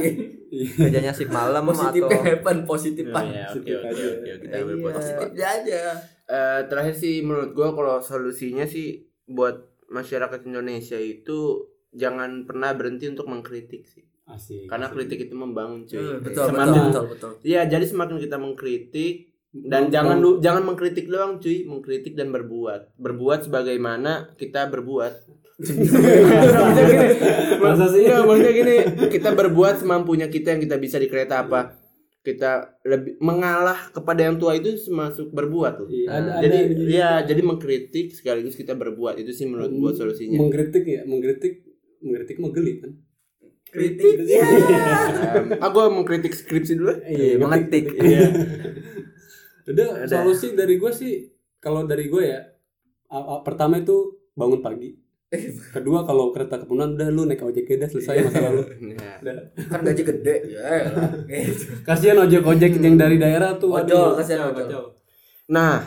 Iya. 0.46 0.66
kerjanya 0.80 1.12
sip 1.12 1.28
malam 1.28 1.62
positifnya 1.66 2.08
atau 2.08 2.24
happen 2.24 2.56
positifan 2.64 3.24
ya 3.28 3.44
oke 3.46 3.52
Positif 3.52 3.76
oke 3.76 3.86
aja. 3.86 4.06
oke 4.08 4.30
kita 4.40 4.54
ambil 4.56 4.72
Iya. 4.72 4.84
positif 4.86 4.96
positifnya 4.96 5.46
aja 5.52 5.82
Eh, 6.26 6.60
terakhir 6.66 6.90
sih 6.92 7.20
menurut 7.20 7.52
gua 7.52 7.70
kalau 7.70 8.00
solusinya 8.00 8.64
sih 8.64 8.98
buat 9.26 9.54
masyarakat 9.86 10.42
Indonesia 10.42 10.96
itu 10.96 11.62
jangan 11.96 12.44
pernah 12.44 12.70
berhenti 12.70 13.08
untuk 13.08 13.26
mengkritik 13.26 13.82
sih 13.84 14.04
Asik. 14.26 14.66
karena 14.66 14.86
asik. 14.86 14.94
kritik 14.96 15.18
itu 15.22 15.34
membangun 15.34 15.82
cuy 15.82 15.96
Hmm, 15.96 16.18
betul 16.20 16.44
semakin 16.46 16.66
betul 16.66 16.84
betul 16.84 17.04
betul 17.08 17.32
Iya, 17.42 17.60
jadi 17.64 17.84
semakin 17.84 18.16
kita 18.18 18.36
mengkritik 18.36 19.14
dan 19.56 19.82
Mau- 19.82 19.90
jangan 19.90 20.16
lu 20.18 20.30
jangan 20.38 20.62
mengkritik 20.62 21.06
doang 21.06 21.38
cuy, 21.38 21.64
mengkritik 21.64 22.12
dan 22.12 22.28
berbuat. 22.28 22.92
Berbuat 22.96 23.48
sebagaimana 23.48 24.36
kita 24.36 24.68
berbuat. 24.68 25.12
maksudnya 26.36 26.84
gini? 26.84 27.08
Enggak, 28.04 28.22
maksudnya 28.22 28.52
gini, 28.52 28.76
kita 29.08 29.32
berbuat 29.32 29.74
semampunya 29.78 30.26
kita 30.26 30.52
yang 30.52 30.60
kita 30.60 30.76
bisa 30.76 30.96
di 30.96 31.08
kereta 31.08 31.40
apa. 31.40 31.72
Kita 32.20 32.82
lebih 32.82 33.16
mengalah 33.18 33.88
kepada 33.88 34.26
yang 34.26 34.36
tua 34.36 34.52
itu 34.52 34.74
termasuk 34.76 35.30
berbuat 35.30 35.72
tuh. 35.78 35.88
Iya, 35.88 36.08
ada- 36.10 36.32
ada 36.34 36.42
jadi 36.42 36.56
yang 36.58 36.68
ya 36.90 37.10
jadi 37.24 37.40
mengkritik 37.40 38.10
sekaligus 38.10 38.52
kita 38.52 38.74
berbuat 38.74 39.16
itu 39.16 39.30
sih 39.30 39.46
menurut 39.46 39.70
gua 39.72 39.90
solusinya. 39.94 40.36
Mengkritik 40.36 40.84
ya, 40.84 41.06
mengkritik 41.06 41.62
mengkritik 42.02 42.36
mah 42.38 42.52
geli 42.52 42.72
kan. 42.82 42.92
kritik 43.66 44.24
ya 44.24 44.40
ah 45.58 45.68
gua 45.74 45.90
mengkritik 45.90 46.32
skripsi 46.32 46.78
dulu. 46.78 46.96
Iya, 47.02 47.36
mengetik 47.36 47.92
Iya. 47.98 48.30
Udah 49.66 50.06
Ada. 50.06 50.22
solusi 50.22 50.54
dari 50.54 50.78
gue 50.78 50.92
sih 50.94 51.26
kalau 51.58 51.82
dari 51.82 52.06
gue 52.06 52.22
ya 52.22 52.46
pertama 53.42 53.82
itu 53.82 54.22
bangun 54.38 54.62
pagi 54.62 54.94
kedua 55.74 56.06
kalau 56.06 56.30
kereta 56.30 56.62
kepunan 56.62 56.94
udah 56.94 57.10
lu 57.10 57.26
naik 57.26 57.42
ojek 57.42 57.66
aja 57.74 57.90
selesai 57.90 58.30
masalah 58.30 58.50
lu. 58.54 58.62
Udah. 58.62 59.38
kan 59.66 59.82
gaji 59.82 60.02
gede 60.06 60.36
ya 60.54 60.86
gitu. 61.26 61.82
kasihan 61.82 62.22
ojek 62.22 62.46
ojek 62.46 62.78
yang 62.78 62.94
dari 62.94 63.18
daerah 63.18 63.58
tuh 63.58 63.74
Ojol, 63.74 64.14
kasihan 64.22 64.54
ojol. 64.54 64.94
Nah, 65.50 65.82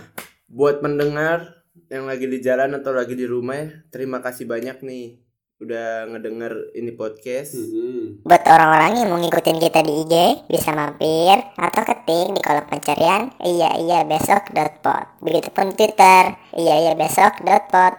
buat 0.52 0.84
pendengar 0.84 1.64
yang 1.88 2.04
lagi 2.04 2.28
di 2.28 2.44
jalan 2.44 2.76
atau 2.76 2.92
lagi 2.92 3.16
di 3.16 3.24
rumah 3.24 3.56
ya, 3.56 3.68
terima 3.88 4.20
kasih 4.20 4.44
banyak 4.44 4.84
nih 4.84 5.24
udah 5.60 6.08
ngedenger 6.08 6.72
ini 6.72 6.92
podcast. 6.96 7.60
Mhm. 7.60 8.24
Buat 8.24 8.44
orang-orang 8.48 9.04
yang 9.04 9.08
mau 9.12 9.20
ngikutin 9.20 9.60
kita 9.60 9.80
di 9.84 9.94
IG, 10.08 10.16
bisa 10.48 10.72
mampir 10.72 11.36
atau 11.60 11.82
ketik 11.84 12.32
di 12.32 12.40
kolom 12.40 12.64
pencarian 12.64 13.28
iya 13.44 13.76
iya 13.76 14.00
besok 14.08 14.56
dot 14.56 14.80
pod. 14.80 15.06
Begitupun 15.20 15.76
Twitter, 15.76 16.40
iya 16.56 16.76
iya 16.80 16.94
besok 16.96 17.44
dot 17.44 17.68
pod. 17.68 17.80